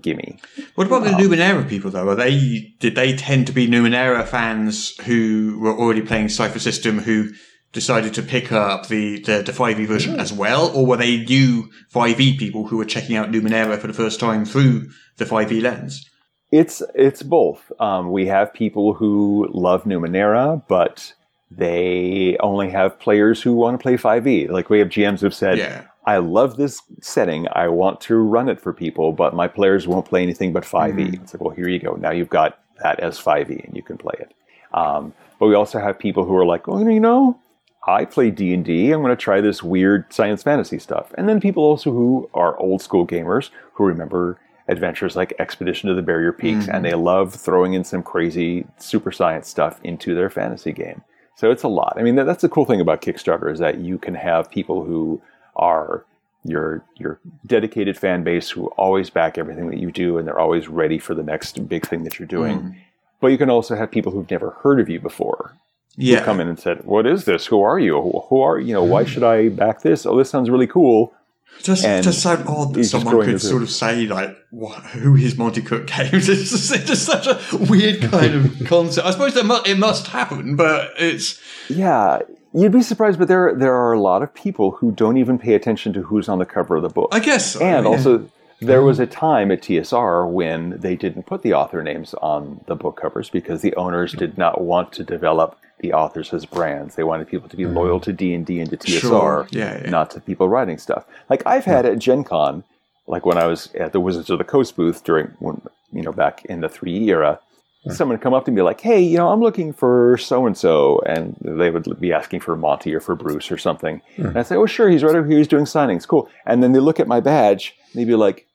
Gimme. 0.00 0.38
What 0.74 0.86
about 0.86 1.04
the 1.04 1.14
Um, 1.14 1.20
Numenera 1.20 1.66
people 1.66 1.90
though? 1.90 2.10
Are 2.10 2.14
they 2.14 2.74
did 2.80 2.96
they 2.96 3.16
tend 3.16 3.46
to 3.46 3.52
be 3.54 3.66
Numenera 3.66 4.26
fans 4.26 4.94
who 5.06 5.58
were 5.58 5.74
already 5.74 6.02
playing 6.02 6.28
Cypher 6.28 6.58
System 6.58 6.98
who 6.98 7.30
decided 7.72 8.14
to 8.14 8.22
pick 8.22 8.52
up 8.52 8.88
the, 8.88 9.20
the, 9.20 9.42
the 9.42 9.52
5e 9.52 9.86
version 9.86 10.18
as 10.18 10.32
well? 10.32 10.74
Or 10.74 10.86
were 10.86 10.96
they 10.96 11.24
new 11.24 11.70
5e 11.92 12.38
people 12.38 12.66
who 12.66 12.76
were 12.76 12.84
checking 12.84 13.16
out 13.16 13.30
Numenera 13.30 13.78
for 13.78 13.86
the 13.86 13.92
first 13.92 14.18
time 14.20 14.44
through 14.44 14.90
the 15.16 15.24
5e 15.24 15.62
lens? 15.62 16.08
It's 16.52 16.80
it's 16.94 17.24
both. 17.24 17.72
Um, 17.80 18.12
we 18.12 18.26
have 18.26 18.54
people 18.54 18.94
who 18.94 19.48
love 19.52 19.82
Numenera, 19.84 20.62
but 20.68 21.12
they 21.50 22.36
only 22.40 22.70
have 22.70 22.98
players 23.00 23.42
who 23.42 23.54
want 23.54 23.78
to 23.78 23.82
play 23.82 23.96
5e. 23.96 24.48
Like 24.50 24.70
we 24.70 24.78
have 24.78 24.88
GMs 24.88 25.20
who've 25.20 25.34
said, 25.34 25.58
Yeah. 25.58 25.84
I 26.04 26.18
love 26.18 26.56
this 26.56 26.80
setting. 27.02 27.48
I 27.52 27.66
want 27.66 28.00
to 28.02 28.14
run 28.14 28.48
it 28.48 28.60
for 28.60 28.72
people, 28.72 29.12
but 29.12 29.34
my 29.34 29.48
players 29.48 29.88
won't 29.88 30.06
play 30.06 30.22
anything 30.22 30.52
but 30.52 30.62
5e. 30.62 31.14
It's 31.14 31.34
like, 31.34 31.40
well, 31.40 31.54
here 31.54 31.68
you 31.68 31.80
go. 31.80 31.94
Now 31.96 32.12
you've 32.12 32.28
got 32.28 32.60
that 32.80 33.00
as 33.00 33.18
5e 33.18 33.64
and 33.66 33.74
you 33.74 33.82
can 33.82 33.98
play 33.98 34.14
it. 34.20 34.32
Um, 34.72 35.14
but 35.40 35.48
we 35.48 35.54
also 35.56 35.80
have 35.80 35.98
people 35.98 36.24
who 36.24 36.36
are 36.36 36.46
like, 36.46 36.68
well, 36.68 36.80
you 36.80 37.00
know, 37.00 37.40
I 37.86 38.04
play 38.04 38.30
D&D. 38.30 38.90
I'm 38.90 39.00
going 39.00 39.10
to 39.10 39.16
try 39.16 39.40
this 39.40 39.62
weird 39.62 40.12
science 40.12 40.42
fantasy 40.42 40.78
stuff. 40.78 41.12
And 41.16 41.28
then 41.28 41.40
people 41.40 41.62
also 41.62 41.92
who 41.92 42.28
are 42.34 42.58
old 42.58 42.82
school 42.82 43.06
gamers 43.06 43.50
who 43.74 43.84
remember 43.84 44.40
adventures 44.68 45.14
like 45.14 45.32
Expedition 45.38 45.88
to 45.88 45.94
the 45.94 46.02
Barrier 46.02 46.32
Peaks 46.32 46.66
and 46.66 46.76
mm-hmm. 46.76 46.82
they 46.82 46.94
love 46.94 47.34
throwing 47.34 47.74
in 47.74 47.84
some 47.84 48.02
crazy 48.02 48.66
super 48.78 49.12
science 49.12 49.48
stuff 49.48 49.80
into 49.84 50.14
their 50.14 50.28
fantasy 50.28 50.72
game. 50.72 51.02
So 51.36 51.50
it's 51.50 51.62
a 51.62 51.68
lot. 51.68 51.94
I 51.96 52.02
mean, 52.02 52.16
that's 52.16 52.42
the 52.42 52.48
cool 52.48 52.64
thing 52.64 52.80
about 52.80 53.02
Kickstarter 53.02 53.52
is 53.52 53.58
that 53.60 53.78
you 53.78 53.98
can 53.98 54.14
have 54.14 54.50
people 54.50 54.84
who 54.84 55.22
are 55.54 56.04
your 56.44 56.84
your 56.96 57.18
dedicated 57.44 57.96
fan 57.96 58.22
base 58.22 58.50
who 58.50 58.66
always 58.78 59.10
back 59.10 59.36
everything 59.36 59.68
that 59.68 59.78
you 59.78 59.90
do 59.90 60.16
and 60.16 60.26
they're 60.26 60.38
always 60.38 60.68
ready 60.68 60.98
for 60.98 61.14
the 61.14 61.22
next 61.22 61.68
big 61.68 61.86
thing 61.86 62.04
that 62.04 62.18
you're 62.18 62.26
doing. 62.26 62.60
Mm. 62.60 62.76
But 63.20 63.28
you 63.28 63.38
can 63.38 63.50
also 63.50 63.76
have 63.76 63.90
people 63.90 64.12
who've 64.12 64.30
never 64.30 64.50
heard 64.62 64.80
of 64.80 64.88
you 64.88 65.00
before 65.00 65.56
Yeah. 65.96 66.24
come 66.24 66.40
in 66.40 66.48
and 66.48 66.58
said, 66.58 66.84
"What 66.84 67.06
is 67.06 67.24
this? 67.24 67.46
Who 67.46 67.62
are 67.62 67.78
you? 67.78 68.00
Who, 68.28 68.40
are 68.40 68.58
you 68.58 68.74
know? 68.74 68.84
Why 68.84 69.02
hmm. 69.02 69.08
should 69.08 69.22
I 69.22 69.48
back 69.48 69.82
this? 69.82 70.04
Oh, 70.06 70.16
this 70.16 70.30
sounds 70.30 70.50
really 70.50 70.66
cool." 70.66 71.14
Just, 71.62 71.84
And 71.84 72.04
just 72.04 72.20
sound 72.20 72.46
odd 72.46 72.74
that 72.74 72.84
someone 72.84 73.24
could 73.24 73.40
sort 73.40 73.62
of 73.62 73.70
say 73.70 74.06
like, 74.06 74.36
what, 74.50 74.78
"Who 74.86 75.16
is 75.16 75.38
Monte 75.38 75.62
Cook 75.62 75.86
Games?" 75.86 76.28
It's 76.28 76.50
just, 76.50 76.74
it's 76.74 76.84
just 76.84 77.04
such 77.04 77.26
a 77.26 77.40
weird 77.70 78.02
kind 78.02 78.34
of 78.34 78.62
concept. 78.66 79.06
I 79.06 79.10
suppose 79.10 79.34
that 79.34 79.46
mu- 79.46 79.62
it 79.64 79.78
must 79.78 80.08
happen, 80.08 80.56
but 80.56 80.90
it's 80.98 81.40
Yeah, 81.68 82.20
you'd 82.52 82.72
be 82.72 82.82
surprised, 82.82 83.18
but 83.18 83.28
there 83.28 83.54
there 83.54 83.74
are 83.74 83.92
a 83.92 84.00
lot 84.00 84.22
of 84.22 84.34
people 84.34 84.72
who 84.72 84.92
don't 84.92 85.16
even 85.16 85.38
pay 85.38 85.54
attention 85.54 85.92
to 85.94 86.02
who's 86.02 86.28
on 86.28 86.38
the 86.38 86.46
cover 86.46 86.76
of 86.76 86.82
the 86.82 86.90
book. 86.90 87.08
I 87.12 87.20
guess, 87.20 87.52
so, 87.52 87.64
and 87.64 87.84
yeah. 87.84 87.90
also 87.90 88.28
there 88.60 88.82
was 88.82 88.98
hmm. 88.98 89.04
a 89.04 89.06
time 89.06 89.50
at 89.50 89.62
TSR 89.62 90.30
when 90.30 90.78
they 90.78 90.94
didn't 90.94 91.24
put 91.24 91.42
the 91.42 91.54
author 91.54 91.82
names 91.82 92.14
on 92.14 92.60
the 92.66 92.76
book 92.76 93.00
covers 93.00 93.30
because 93.30 93.62
the 93.62 93.74
owners 93.76 94.12
hmm. 94.12 94.18
did 94.18 94.38
not 94.38 94.60
want 94.60 94.92
to 94.92 95.04
develop 95.04 95.58
the 95.80 95.92
authors 95.92 96.32
as 96.32 96.46
brands. 96.46 96.94
They 96.94 97.04
wanted 97.04 97.28
people 97.28 97.48
to 97.48 97.56
be 97.56 97.64
mm. 97.64 97.74
loyal 97.74 98.00
to 98.00 98.12
D 98.12 98.34
and 98.34 98.46
D 98.46 98.60
and 98.60 98.70
to 98.70 98.76
TSR, 98.76 99.00
Sure. 99.00 99.48
Yeah, 99.50 99.82
yeah. 99.82 99.90
not 99.90 100.10
to 100.12 100.20
people 100.20 100.48
writing 100.48 100.78
stuff. 100.78 101.04
Like 101.28 101.42
I've 101.46 101.64
had 101.64 101.84
at 101.84 101.98
Gen 101.98 102.24
Con, 102.24 102.64
like 103.06 103.26
when 103.26 103.38
I 103.38 103.46
was 103.46 103.72
at 103.74 103.92
the 103.92 104.00
Wizards 104.00 104.30
of 104.30 104.38
the 104.38 104.44
Coast 104.44 104.76
booth 104.76 105.04
during 105.04 105.28
when 105.38 105.60
you 105.92 106.02
know 106.02 106.12
back 106.12 106.44
in 106.46 106.60
the 106.60 106.68
three 106.68 107.08
era. 107.08 107.40
Mm. 107.86 107.92
Someone 107.92 108.18
come 108.18 108.34
up 108.34 108.46
to 108.46 108.50
me 108.50 108.62
like, 108.62 108.80
"Hey, 108.80 109.00
you 109.00 109.16
know, 109.16 109.28
I'm 109.28 109.40
looking 109.40 109.72
for 109.72 110.16
so 110.16 110.46
and 110.46 110.56
so," 110.56 111.00
and 111.06 111.36
they 111.40 111.70
would 111.70 112.00
be 112.00 112.12
asking 112.12 112.40
for 112.40 112.56
Monte 112.56 112.92
or 112.92 113.00
for 113.00 113.14
Bruce 113.14 113.52
or 113.52 113.58
something. 113.58 114.00
Mm. 114.16 114.28
And 114.28 114.38
I 114.38 114.42
say, 114.42 114.56
"Oh, 114.56 114.66
sure, 114.66 114.88
he's 114.88 115.04
right 115.04 115.14
over 115.14 115.28
here. 115.28 115.38
He's 115.38 115.46
doing 115.46 115.66
signings. 115.66 116.08
Cool." 116.08 116.28
And 116.46 116.62
then 116.62 116.72
they 116.72 116.80
look 116.80 116.98
at 116.98 117.06
my 117.06 117.20
badge. 117.20 117.74
And 117.92 118.00
they'd 118.00 118.08
be 118.08 118.16
like, 118.16 118.46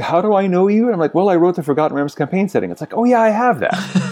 "How 0.00 0.20
do 0.22 0.34
I 0.34 0.46
know 0.46 0.66
you?" 0.66 0.86
And 0.86 0.94
I'm 0.94 0.98
like, 0.98 1.14
"Well, 1.14 1.28
I 1.28 1.36
wrote 1.36 1.56
the 1.56 1.62
Forgotten 1.62 1.96
Realms 1.96 2.14
campaign 2.14 2.48
setting." 2.48 2.70
It's 2.70 2.80
like, 2.80 2.94
"Oh 2.94 3.04
yeah, 3.04 3.20
I 3.20 3.28
have 3.28 3.60
that." 3.60 3.74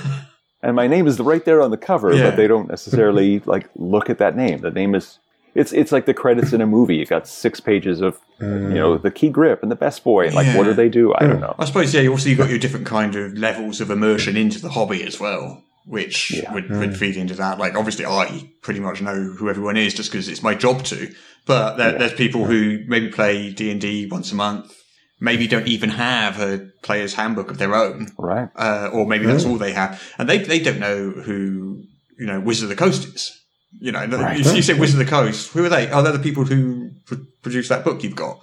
and 0.62 0.76
my 0.76 0.86
name 0.86 1.06
is 1.06 1.18
right 1.20 1.44
there 1.44 1.60
on 1.62 1.70
the 1.70 1.76
cover, 1.76 2.12
Yeah. 2.14 2.30
but 2.30 2.36
they 2.36 2.46
don't 2.46 2.68
necessarily 2.68 3.38
like 3.46 3.68
look 3.76 4.10
at 4.10 4.18
that 4.18 4.36
name. 4.36 4.60
The 4.60 4.70
name 4.70 4.94
is 4.94 5.18
it's 5.54 5.72
it's 5.72 5.92
like 5.92 6.06
the 6.06 6.14
credits 6.14 6.52
in 6.52 6.60
a 6.60 6.66
movie. 6.66 6.96
You 6.96 7.06
got 7.06 7.26
six 7.26 7.58
pages 7.60 8.00
of 8.00 8.20
you 8.40 8.46
know 8.46 8.98
mm. 8.98 9.02
the 9.02 9.10
key 9.10 9.28
grip 9.28 9.62
and 9.62 9.70
the 9.70 9.76
best 9.76 10.04
boy. 10.04 10.26
And 10.26 10.34
like, 10.34 10.56
what 10.56 10.64
do 10.64 10.74
they 10.74 10.88
do? 10.88 11.14
I 11.16 11.26
don't 11.26 11.40
know. 11.40 11.54
I 11.58 11.64
suppose, 11.64 11.92
yeah, 11.92 12.06
also 12.08 12.28
you've 12.28 12.38
got 12.38 12.50
your 12.50 12.58
different 12.58 12.86
kind 12.86 13.16
of 13.16 13.36
levels 13.36 13.80
of 13.80 13.90
immersion 13.90 14.36
into 14.36 14.60
the 14.60 14.68
hobby 14.68 15.02
as 15.02 15.18
well, 15.18 15.64
which 15.86 16.30
Yeah. 16.30 16.52
would, 16.52 16.68
mm. 16.68 16.78
would 16.78 16.96
feed 16.96 17.16
into 17.16 17.34
that. 17.34 17.58
Like, 17.58 17.74
obviously, 17.74 18.06
I 18.06 18.50
pretty 18.62 18.78
much 18.80 19.00
know 19.02 19.14
who 19.14 19.48
everyone 19.48 19.76
is 19.76 19.94
just 19.94 20.12
because 20.12 20.28
it's 20.28 20.42
my 20.42 20.54
job 20.54 20.84
to. 20.84 21.12
But 21.46 21.76
there, 21.76 21.98
there's 21.98 22.12
people 22.14 22.44
who 22.44 22.84
maybe 22.86 23.08
play 23.08 23.50
D&D 23.50 24.06
once 24.10 24.30
a 24.30 24.34
month, 24.36 24.77
maybe 25.20 25.46
don't 25.48 25.66
even 25.68 25.90
have 25.90 26.40
a 26.40 26.68
player's 26.82 27.14
handbook 27.14 27.50
of 27.50 27.58
their 27.58 27.74
own, 27.74 28.08
Right? 28.18 28.48
uh, 28.56 28.90
or 28.92 29.06
maybe 29.06 29.26
that's 29.26 29.44
all 29.44 29.56
they 29.56 29.72
have. 29.72 30.00
And 30.18 30.28
they, 30.28 30.38
they 30.38 30.58
don't 30.60 30.78
know 30.78 31.10
who, 31.10 31.82
you 32.18 32.26
know, 32.26 32.40
Wizard 32.40 32.64
of 32.64 32.68
the 32.70 32.76
Coast 32.84 33.04
is. 33.14 33.34
You 33.80 33.92
know, 33.92 34.06
Right. 34.06 34.38
you, 34.38 34.50
you 34.52 34.62
say 34.62 34.74
Wizard 34.74 35.00
of 35.00 35.06
the 35.06 35.10
Coast, 35.10 35.52
who 35.52 35.64
are 35.64 35.68
they? 35.68 35.90
Oh, 35.90 36.02
they're 36.02 36.12
the 36.12 36.18
people 36.18 36.44
who 36.44 36.90
pr- 37.06 37.16
produced 37.42 37.68
that 37.68 37.84
book 37.84 38.02
you've 38.02 38.16
got. 38.16 38.40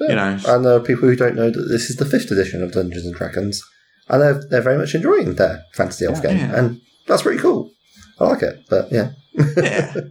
You 0.00 0.14
know, 0.16 0.38
And 0.46 0.64
there 0.64 0.74
are 0.74 0.80
people 0.80 1.08
who 1.08 1.16
don't 1.16 1.36
know 1.36 1.50
that 1.50 1.68
this 1.70 1.88
is 1.88 1.96
the 1.96 2.04
fifth 2.04 2.30
edition 2.30 2.62
of 2.62 2.72
Dungeons 2.72 3.06
and 3.06 3.14
Dragons, 3.14 3.62
and 4.08 4.20
they're 4.20 4.42
they're 4.50 4.60
very 4.60 4.76
much 4.76 4.94
enjoying 4.94 5.36
their 5.36 5.62
fantasy 5.72 6.04
elf 6.04 6.20
game, 6.22 6.36
Yeah. 6.36 6.54
and 6.58 6.80
that's 7.06 7.22
pretty 7.22 7.38
cool. 7.40 7.70
I 8.20 8.24
like 8.26 8.42
it, 8.42 8.58
but 8.68 8.90
yeah, 8.92 9.12
yeah. 9.56 9.94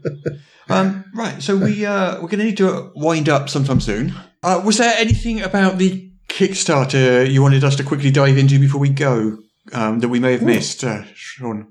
Um, 0.68 1.06
right, 1.14 1.39
so 1.43 1.56
we 1.56 1.86
uh, 1.86 2.14
we're 2.16 2.28
going 2.28 2.39
to 2.39 2.45
need 2.45 2.58
to 2.58 2.91
wind 2.95 3.30
up 3.30 3.49
sometime 3.49 3.80
soon. 3.80 4.16
Uh, 4.45 4.61
was 4.63 4.77
there 4.77 4.93
anything 4.97 5.41
about 5.41 5.77
the 5.79 6.07
Kickstarter 6.29 7.29
you 7.29 7.41
wanted 7.41 7.63
us 7.63 7.75
to 7.77 7.83
quickly 7.83 8.11
dive 8.11 8.37
into 8.37 8.59
before 8.59 8.79
we 8.79 8.89
go 8.89 9.39
um, 9.73 9.99
that 10.01 10.09
we 10.09 10.19
may 10.19 10.33
have 10.33 10.43
missed, 10.43 10.83
uh, 10.83 11.03
Sean? 11.15 11.67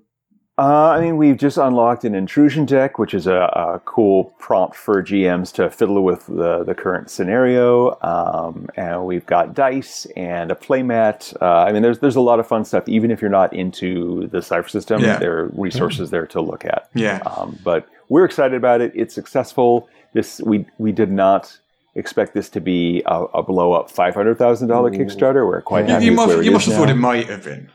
Uh, 0.58 0.88
I 0.90 1.00
mean, 1.00 1.16
we've 1.16 1.36
just 1.36 1.56
unlocked 1.56 2.04
an 2.04 2.14
intrusion 2.14 2.64
deck, 2.64 2.98
which 2.98 3.12
is 3.14 3.26
a, 3.26 3.34
a 3.34 3.80
cool 3.84 4.24
prompt 4.38 4.76
for 4.76 5.02
GMs 5.02 5.52
to 5.54 5.68
fiddle 5.70 6.02
with 6.02 6.26
the, 6.26 6.64
the 6.64 6.74
current 6.74 7.10
scenario. 7.10 7.96
Um, 8.02 8.68
and 8.76 9.04
we've 9.04 9.26
got 9.26 9.54
dice 9.54 10.06
and 10.16 10.50
a 10.50 10.54
playmat. 10.56 11.36
Uh, 11.42 11.64
I 11.64 11.72
mean, 11.72 11.82
there's 11.82 11.98
there's 12.00 12.16
a 12.16 12.20
lot 12.20 12.38
of 12.40 12.46
fun 12.46 12.64
stuff. 12.64 12.88
Even 12.88 13.10
if 13.10 13.20
you're 13.20 13.30
not 13.30 13.52
into 13.52 14.28
the 14.28 14.42
Cypher 14.42 14.68
system, 14.68 15.00
Yeah. 15.02 15.18
there 15.18 15.38
are 15.38 15.50
resources 15.54 16.10
there 16.10 16.26
to 16.28 16.40
look 16.40 16.64
at. 16.64 16.88
Yeah. 16.94 17.18
Um, 17.26 17.58
but 17.64 17.88
we're 18.08 18.24
excited 18.24 18.54
about 18.56 18.80
it. 18.80 18.92
It's 18.94 19.14
successful. 19.14 19.88
This 20.12 20.40
we 20.40 20.66
we 20.78 20.92
did 20.92 21.10
not 21.10 21.58
expect 21.94 22.34
this 22.34 22.48
to 22.50 22.60
be 22.60 23.02
a, 23.06 23.24
a 23.34 23.42
blow 23.42 23.72
up 23.72 23.90
five 23.90 24.14
hundred 24.14 24.38
thousand 24.38 24.68
dollar 24.68 24.90
Kickstarter. 24.90 25.46
We're 25.46 25.60
quite 25.62 25.86
You, 25.86 25.92
happy 25.92 26.04
you 26.06 26.10
with 26.12 26.16
must, 26.16 26.28
where 26.28 26.40
it 26.40 26.44
you 26.44 26.50
must 26.52 26.66
have 26.66 26.74
now. 26.74 26.80
thought 26.80 26.90
it 26.90 26.94
might 26.94 27.28
have 27.28 27.44
been. 27.44 27.70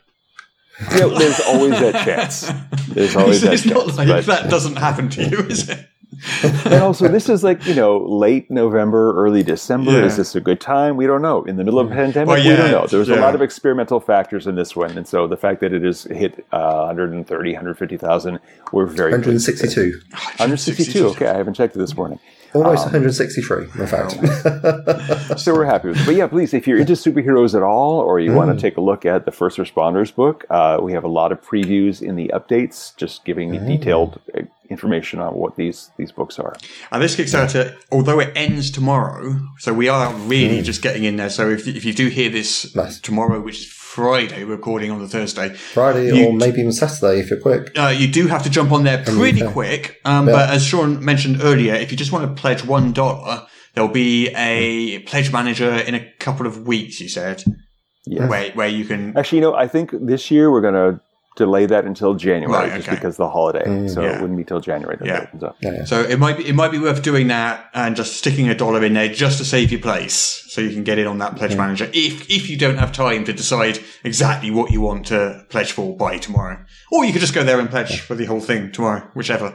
You 0.93 0.99
know, 1.01 1.09
there's 1.19 1.39
always 1.41 1.71
that 1.79 2.05
chance. 2.05 2.49
There's 2.93 3.13
always 3.15 3.43
It's, 3.43 3.43
that 3.43 3.53
it's 3.53 3.65
not 3.65 3.95
like 3.97 4.07
but- 4.07 4.25
that 4.27 4.49
doesn't 4.49 4.77
happen 4.77 5.09
to 5.09 5.23
you, 5.25 5.39
is 5.39 5.67
it? 5.69 5.85
and 6.65 6.73
also, 6.75 7.07
this 7.07 7.29
is 7.29 7.43
like 7.43 7.65
you 7.67 7.75
know 7.75 7.97
late 7.99 8.49
November, 8.49 9.13
early 9.15 9.43
December. 9.43 9.91
Yeah. 9.91 10.05
Is 10.05 10.17
this 10.17 10.35
a 10.35 10.41
good 10.41 10.59
time? 10.59 10.97
We 10.97 11.05
don't 11.05 11.21
know. 11.21 11.43
In 11.43 11.55
the 11.57 11.63
middle 11.63 11.79
of 11.79 11.91
a 11.91 11.93
pandemic, 11.93 12.27
Well, 12.29 12.37
we 12.37 12.55
don't 12.55 12.71
know. 12.71 12.87
There's 12.87 13.09
yeah. 13.09 13.19
a 13.19 13.21
lot 13.21 13.35
of 13.35 13.41
experimental 13.41 13.99
factors 13.99 14.47
in 14.47 14.55
this 14.55 14.75
one, 14.75 14.97
and 14.97 15.07
so 15.07 15.27
the 15.27 15.37
fact 15.37 15.61
that 15.61 15.71
it 15.71 15.83
has 15.83 16.03
hit 16.05 16.45
uh, 16.51 16.85
130, 16.87 17.51
150,000, 17.51 18.39
we're 18.71 18.85
very 18.87 19.21
pleased 19.21 19.47
with 19.47 19.61
it. 19.63 19.77
162. 19.77 20.01
162. 20.43 21.05
Okay, 21.09 21.27
I 21.27 21.37
haven't 21.37 21.53
checked 21.53 21.75
it 21.75 21.79
this 21.79 21.95
morning. 21.95 22.19
Almost 22.53 22.87
Um, 22.87 22.93
163, 22.93 23.65
in 23.79 23.87
fact. 23.87 24.17
So 25.39 25.53
we're 25.53 25.65
happy 25.65 25.89
with 25.89 25.99
it. 25.99 26.05
But 26.05 26.15
yeah, 26.15 26.27
please, 26.27 26.53
if 26.53 26.67
you're 26.67 26.79
into 26.79 26.93
superheroes 26.93 27.55
at 27.55 27.61
all, 27.63 27.99
or 27.99 28.19
you 28.19 28.31
Mm. 28.31 28.35
want 28.35 28.51
to 28.55 28.59
take 28.61 28.77
a 28.77 28.81
look 28.81 29.05
at 29.05 29.25
the 29.25 29.31
First 29.31 29.57
Responders 29.57 30.13
book, 30.13 30.45
uh, 30.49 30.79
we 30.81 30.91
have 30.93 31.03
a 31.03 31.07
lot 31.07 31.31
of 31.31 31.41
previews 31.41 32.01
in 32.01 32.15
the 32.15 32.31
updates, 32.33 32.95
just 32.97 33.23
giving 33.25 33.51
Mm. 33.51 33.67
detailed 33.67 34.19
uh, 34.35 34.41
information 34.69 35.19
on 35.19 35.33
what 35.35 35.55
these 35.55 35.89
these 35.97 36.11
books 36.11 36.37
are. 36.39 36.55
And 36.91 37.01
this 37.01 37.15
Kickstarter, 37.15 37.73
although 37.91 38.19
it 38.19 38.31
ends 38.35 38.69
tomorrow, 38.71 39.39
so 39.59 39.73
we 39.73 39.87
are 39.87 40.13
really 40.27 40.61
just 40.61 40.81
getting 40.81 41.03
in 41.05 41.15
there. 41.17 41.29
So 41.29 41.49
if, 41.49 41.67
if 41.67 41.85
you 41.85 41.93
do 41.93 42.07
hear 42.07 42.29
this 42.29 42.75
Nice. 42.75 42.99
tomorrow, 42.99 43.39
which 43.41 43.59
is 43.61 43.65
Friday, 43.99 44.43
recording 44.43 44.91
on 44.91 44.99
the 44.99 45.07
Thursday, 45.07 45.49
Friday 45.49 46.15
You- 46.15 46.27
or 46.27 46.33
maybe 46.33 46.59
even 46.59 46.71
Saturday 46.71 47.19
if 47.21 47.31
you're 47.31 47.39
quick. 47.39 47.71
uh, 47.75 47.87
you 47.87 48.07
do 48.07 48.27
have 48.27 48.43
to 48.43 48.49
jump 48.49 48.71
on 48.71 48.83
there 48.83 48.99
pretty 49.03 49.41
Okay. 49.41 49.51
quick. 49.51 49.95
Um, 50.05 50.27
But 50.27 50.51
as 50.51 50.63
Sean 50.63 51.03
mentioned 51.03 51.39
earlier, 51.41 51.73
if 51.73 51.89
you 51.91 51.97
just 51.97 52.11
want 52.11 52.23
to 52.27 52.39
pledge 52.39 52.63
one 52.63 52.91
dollar, 52.93 53.47
there'll 53.73 53.89
be 53.89 54.27
a 54.35 54.99
pledge 54.99 55.31
manager 55.33 55.71
in 55.73 55.95
a 55.95 56.05
couple 56.19 56.45
of 56.45 56.67
weeks. 56.67 57.01
You 57.01 57.09
said, 57.09 57.43
Yeah. 58.05 58.27
where 58.27 58.51
where 58.53 58.67
you 58.67 58.85
can. 58.85 59.17
Actually, 59.17 59.39
you 59.39 59.45
know, 59.45 59.55
I 59.55 59.67
think 59.67 59.89
this 59.99 60.29
year 60.29 60.51
we're 60.51 60.61
going 60.61 60.75
to 60.75 60.99
delay 61.39 61.65
that 61.65 61.85
until 61.85 62.13
January, 62.15 62.69
Right, 62.69 62.75
just 62.75 62.89
because 62.89 63.13
of 63.13 63.23
the 63.25 63.29
holiday. 63.29 63.63
Mm, 63.65 63.89
so 63.89 64.01
Yeah. 64.01 64.15
it 64.15 64.21
wouldn't 64.21 64.37
be 64.37 64.43
till 64.43 64.59
January 64.59 64.97
that 64.97 65.07
Yeah. 65.07 65.17
it 65.19 65.23
opens 65.29 65.43
up. 65.43 65.55
Yeah. 65.61 65.85
So 65.85 66.01
it 66.01 66.19
might 66.19 66.37
be 66.37 66.43
it 66.51 66.53
might 66.53 66.71
be 66.71 66.77
worth 66.77 67.01
doing 67.01 67.27
that 67.29 67.69
and 67.73 67.95
just 67.95 68.17
sticking 68.17 68.49
a 68.49 68.55
dollar 68.63 68.83
in 68.83 68.93
there 68.93 69.07
just 69.07 69.37
to 69.39 69.45
save 69.45 69.71
your 69.71 69.79
place, 69.79 70.43
so 70.51 70.59
you 70.59 70.71
can 70.77 70.83
get 70.83 70.99
in 70.99 71.07
on 71.07 71.17
that 71.19 71.37
pledge 71.37 71.55
manager. 71.55 71.87
If 71.93 72.29
if 72.29 72.49
you 72.49 72.57
don't 72.57 72.77
have 72.83 72.91
time 72.91 73.23
to 73.23 73.33
decide 73.33 73.79
exactly 74.03 74.51
what 74.51 74.71
you 74.73 74.81
want 74.81 75.05
to 75.07 75.45
pledge 75.49 75.71
for 75.71 75.95
by 75.95 76.17
tomorrow, 76.17 76.57
or 76.91 77.05
you 77.05 77.13
could 77.13 77.21
just 77.21 77.33
go 77.33 77.43
there 77.43 77.59
and 77.59 77.69
pledge 77.69 78.01
for 78.01 78.15
the 78.15 78.25
whole 78.25 78.41
thing 78.41 78.71
tomorrow, 78.71 79.01
whichever. 79.13 79.53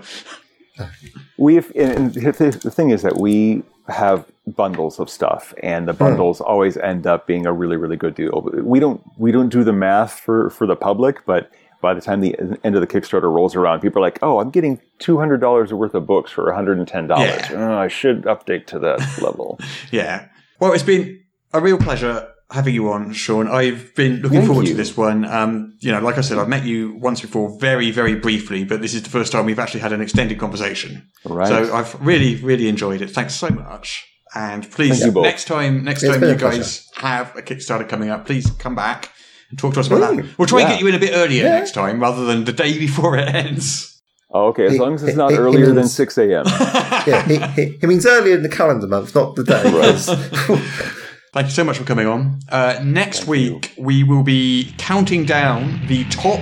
We 1.36 1.54
have, 1.58 1.70
and 1.76 1.92
and 2.00 2.14
the 2.14 2.58
the 2.66 2.70
thing 2.70 2.90
is 2.90 3.02
that 3.02 3.16
we 3.18 3.62
have 3.88 4.24
bundles 4.46 4.98
of 4.98 5.08
stuff, 5.08 5.54
and 5.62 5.86
the 5.88 5.92
mm. 5.92 5.98
bundles 5.98 6.40
always 6.40 6.76
end 6.76 7.06
up 7.06 7.26
being 7.26 7.46
a 7.46 7.52
really, 7.52 7.76
really 7.76 7.96
good 7.96 8.14
deal. 8.14 8.48
We 8.62 8.80
don't 8.80 9.02
we 9.16 9.32
don't 9.32 9.50
do 9.50 9.64
the 9.64 9.72
math 9.72 10.20
for 10.20 10.50
for 10.50 10.66
the 10.66 10.76
public, 10.76 11.24
but 11.26 11.50
by 11.84 11.92
the 11.92 12.00
time 12.00 12.22
the 12.22 12.34
end 12.64 12.74
of 12.74 12.80
the 12.80 12.86
Kickstarter 12.86 13.30
rolls 13.30 13.54
around, 13.54 13.80
people 13.80 13.98
are 14.00 14.06
like, 14.06 14.18
"Oh, 14.22 14.40
I'm 14.40 14.48
getting 14.50 14.80
two 15.00 15.18
hundred 15.18 15.42
dollars 15.42 15.70
worth 15.70 15.94
of 15.94 16.06
books 16.06 16.30
for 16.32 16.46
one 16.46 16.54
hundred 16.54 16.78
and 16.78 16.88
ten 16.88 17.06
dollars. 17.06 17.28
Yeah. 17.50 17.52
Oh, 17.52 17.74
I 17.78 17.88
should 17.88 18.22
update 18.22 18.66
to 18.68 18.78
that 18.80 18.98
level." 19.20 19.60
Yeah. 19.90 20.28
Well, 20.60 20.72
it's 20.72 20.82
been 20.82 21.22
a 21.52 21.60
real 21.60 21.76
pleasure 21.76 22.26
having 22.50 22.74
you 22.74 22.90
on, 22.90 23.12
Sean. 23.12 23.48
I've 23.48 23.94
been 23.94 24.22
looking 24.22 24.38
Thank 24.38 24.46
forward 24.46 24.66
to 24.66 24.74
this 24.74 24.96
one. 24.96 25.26
Um, 25.26 25.76
you 25.80 25.92
know, 25.92 26.00
like 26.00 26.16
I 26.16 26.22
said, 26.22 26.38
I've 26.38 26.48
met 26.48 26.64
you 26.64 26.96
once 26.96 27.20
before, 27.20 27.58
very, 27.60 27.90
very 27.90 28.14
briefly, 28.14 28.64
but 28.64 28.80
this 28.80 28.94
is 28.94 29.02
the 29.02 29.10
first 29.10 29.30
time 29.30 29.44
we've 29.44 29.58
actually 29.58 29.80
had 29.80 29.92
an 29.92 30.00
extended 30.00 30.38
conversation. 30.38 31.10
Right. 31.24 31.48
So 31.48 31.74
I've 31.74 31.94
really, 32.00 32.36
really 32.36 32.68
enjoyed 32.68 33.02
it. 33.02 33.10
Thanks 33.10 33.34
so 33.34 33.50
much. 33.50 34.08
And 34.34 34.68
please, 34.70 35.04
you 35.04 35.12
next 35.12 35.44
time, 35.44 35.84
next 35.84 36.02
It's 36.02 36.12
time 36.12 36.22
you 36.22 36.30
a 36.30 36.36
pleasure. 36.36 36.58
guys 36.58 36.90
have 36.96 37.36
a 37.36 37.42
Kickstarter 37.42 37.88
coming 37.88 38.08
up, 38.10 38.26
please 38.26 38.50
come 38.52 38.74
back 38.74 39.10
and 39.50 39.58
talk 39.58 39.74
to 39.74 39.80
us 39.80 39.86
about 39.88 40.16
that. 40.16 40.26
We'll 40.38 40.46
try 40.48 40.60
and 40.62 40.68
get 40.70 40.80
you 40.80 40.86
in 40.88 40.94
a 40.94 40.98
bit 40.98 41.12
earlier 41.14 41.44
next 41.44 41.72
time, 41.72 42.00
rather 42.00 42.24
than 42.24 42.44
the 42.44 42.52
day 42.52 42.78
before 42.78 43.16
it 43.18 43.28
ends. 43.34 43.90
Oh, 44.30 44.48
okay, 44.48 44.66
as 44.66 44.72
He- 44.72 44.78
long 44.78 44.94
as 44.94 45.02
it's 45.04 45.16
not 45.16 45.30
he 45.30 45.36
earlier 45.38 45.66
than 45.66 45.76
means- 45.76 45.94
six 45.94 46.18
a.m. 46.18 46.44
Yeah, 47.06 47.22
he, 47.26 47.36
he, 47.62 47.76
he 47.80 47.86
means 47.86 48.04
earlier 48.06 48.34
in 48.34 48.42
the 48.42 48.48
calendar 48.48 48.86
month, 48.86 49.14
not 49.14 49.36
the 49.36 49.44
day. 49.44 49.62
'cause- 49.62 50.06
Thank 51.34 51.46
you 51.48 51.52
so 51.52 51.64
much 51.64 51.78
for 51.78 51.84
coming 51.84 52.06
on. 52.06 52.38
Uh, 52.48 52.80
next 52.84 53.26
week, 53.26 53.72
we 53.76 54.04
will 54.04 54.22
be 54.22 54.72
counting 54.78 55.24
down 55.24 55.80
the 55.88 56.04
top 56.04 56.38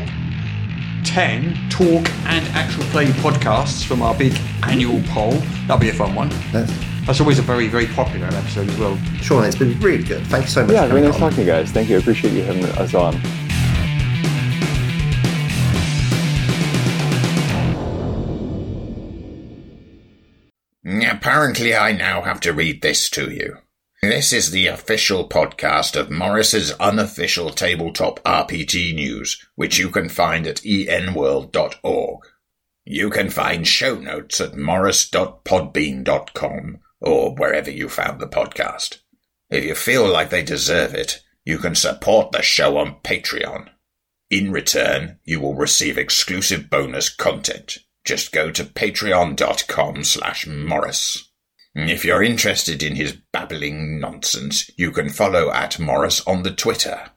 10 1.05 1.68
talk 1.70 2.09
and 2.26 2.46
actual 2.55 2.84
play 2.84 3.07
podcasts 3.07 3.84
from 3.84 4.03
our 4.03 4.14
big 4.14 4.34
annual 4.62 5.03
poll. 5.09 5.32
That'll 5.66 5.78
be 5.78 5.88
a 5.88 5.94
fun 5.94 6.14
one. 6.14 6.28
That's- 6.53 6.70
That's 7.07 7.20
always 7.20 7.40
a 7.40 7.42
very, 7.42 7.66
very 7.66 7.86
popular 7.86 8.26
episode 8.28 8.70
as 8.70 8.78
well. 8.78 8.96
Sean, 9.20 9.44
it's 9.44 9.57
been 9.57 9.78
really 9.80 10.05
good. 10.05 10.24
Thank 10.28 10.44
you 10.44 10.50
so 10.50 10.62
much 10.62 10.72
yeah, 10.72 10.82
for 10.82 10.90
very 10.90 11.00
coming 11.00 11.11
nice 11.11 11.14
on. 11.14 11.20
talking 11.20 11.36
to 11.36 11.42
you 11.42 11.48
guys. 11.48 11.72
Thank 11.72 11.88
you. 11.88 11.96
I 11.96 11.98
appreciate 11.98 12.32
you 12.32 12.44
having 12.44 12.64
us 12.64 12.94
on. 12.94 13.20
Apparently, 21.11 21.74
I 21.74 21.90
now 21.92 22.22
have 22.22 22.38
to 22.40 22.53
read 22.53 22.82
this 22.82 23.09
to 23.11 23.32
you. 23.32 23.57
This 24.00 24.32
is 24.32 24.53
the 24.53 24.68
official 24.68 25.28
podcast 25.28 25.96
of 25.96 26.11
Morrus's 26.11 26.70
unofficial 26.72 27.50
tabletop 27.50 28.20
RPG 28.24 28.94
news, 28.94 29.44
which 29.57 29.78
you 29.78 29.90
can 29.90 30.09
find 30.09 30.46
at 30.46 30.57
enworld.org. 30.59 32.20
You 32.84 33.11
can 33.11 33.30
find 33.30 33.66
show 33.66 33.96
notes 33.96 34.40
at 34.40 34.53
morrus.podbean.com 34.53 36.78
or 37.03 37.34
wherever 37.34 37.70
you 37.70 37.88
found 37.88 38.20
the 38.20 38.26
podcast. 38.26 38.98
If 39.50 39.64
you 39.64 39.74
feel 39.74 40.09
like 40.09 40.30
they 40.30 40.42
deserve 40.42 40.94
it, 40.94 41.22
you 41.44 41.59
can 41.59 41.74
support 41.74 42.32
the 42.32 42.42
show 42.42 42.78
on 42.78 43.00
Patreon. 43.03 43.68
In 44.30 44.50
return, 44.50 45.18
you 45.24 45.40
will 45.40 45.55
receive 45.55 45.98
exclusive 45.98 46.70
bonus 46.70 47.11
content. 47.11 47.78
Just 48.05 48.32
go 48.32 48.50
to 48.50 48.64
patreon.com 48.64 50.05
slash 50.05 50.46
morrus. 50.46 51.28
If 51.74 52.05
you're 52.05 52.22
interested 52.22 52.82
in 52.82 52.96
his 52.96 53.16
babbling 53.32 53.98
nonsense, 53.98 54.70
you 54.76 54.90
can 54.90 55.09
follow 55.09 55.50
at 55.50 55.78
Morrus 55.78 56.26
on 56.26 56.42
the 56.42 56.50
Twitter. 56.50 57.11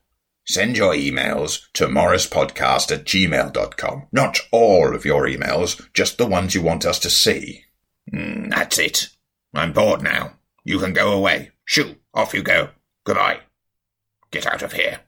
Send 0.47 0.77
your 0.77 0.93
emails 0.93 1.61
to 1.73 1.87
morruspodcast 1.87 2.91
at 2.91 3.05
gmail.com. 3.05 4.07
Not 4.11 4.39
all 4.51 4.95
of 4.95 5.03
your 5.03 5.25
emails, 5.27 5.91
just 5.93 6.17
the 6.17 6.25
ones 6.27 6.55
you 6.55 6.61
want 6.61 6.85
us 6.85 6.99
to 6.99 7.09
see. 7.09 7.65
Mm, 8.13 8.49
that's 8.49 8.77
it. 8.77 9.09
I'm 9.55 9.73
bored 9.73 10.01
now. 10.01 10.33
You 10.63 10.79
can 10.79 10.93
go 10.93 11.11
away. 11.13 11.51
Shoo, 11.65 11.95
off 12.13 12.33
you 12.33 12.43
go. 12.43 12.69
Goodbye. 13.03 13.39
Get 14.31 14.45
out 14.47 14.61
of 14.63 14.73
here. 14.73 14.99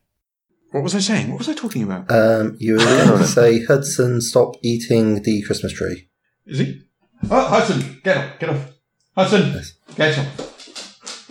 What 0.71 0.83
was 0.83 0.95
I 0.95 0.99
saying? 0.99 1.29
What 1.29 1.39
was 1.39 1.49
I 1.49 1.53
talking 1.53 1.83
about? 1.83 2.11
Um, 2.11 2.55
you 2.59 2.73
were 2.73 2.79
going 2.79 3.17
to 3.19 3.23
say, 3.25 3.63
Hudson, 3.65 4.21
stop 4.21 4.55
eating 4.63 5.21
the 5.23 5.41
Christmas 5.43 5.73
tree. 5.73 6.09
Is 6.45 6.59
he? 6.59 6.81
Oh, 7.29 7.45
Hudson, 7.47 7.99
get 8.03 8.17
off, 8.17 8.39
get 8.39 8.49
off. 8.49 8.71
Hudson, 9.15 9.51
Yes. 9.53 9.73
get 9.95 10.17
off. 10.19 10.27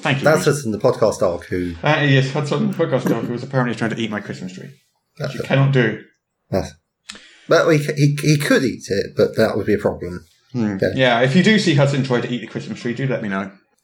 Thank 0.00 0.18
you. 0.18 0.24
That's 0.24 0.44
Hudson, 0.44 0.72
the 0.72 0.78
podcast 0.78 1.20
dog, 1.20 1.44
who. 1.46 1.74
Uh, 1.82 2.00
yes, 2.08 2.30
Hudson, 2.32 2.70
the 2.70 2.76
podcast 2.76 3.08
dog, 3.08 3.24
who 3.24 3.32
was 3.32 3.42
apparently 3.42 3.74
trying 3.74 3.90
to 3.90 3.98
eat 4.00 4.10
my 4.10 4.20
Christmas 4.20 4.52
tree. 4.52 4.70
Which 5.18 5.34
you 5.34 5.42
cannot 5.42 5.72
do. 5.72 6.02
Yes. 6.52 6.72
But 7.48 7.68
he, 7.70 7.78
he, 7.78 8.16
he 8.22 8.38
could 8.38 8.64
eat 8.64 8.84
it, 8.88 9.14
but 9.16 9.36
that 9.36 9.56
would 9.56 9.66
be 9.66 9.74
a 9.74 9.78
problem. 9.78 10.24
Hmm. 10.56 10.78
Yeah, 10.94 11.20
if 11.20 11.36
you 11.36 11.42
do 11.42 11.58
see 11.58 11.74
Hudson 11.74 12.02
try 12.02 12.20
to 12.20 12.28
eat 12.28 12.40
the 12.40 12.46
Christmas 12.46 12.80
tree, 12.80 12.94
do 12.94 13.06
let 13.06 13.22
me 13.22 13.28
know. 13.28 13.52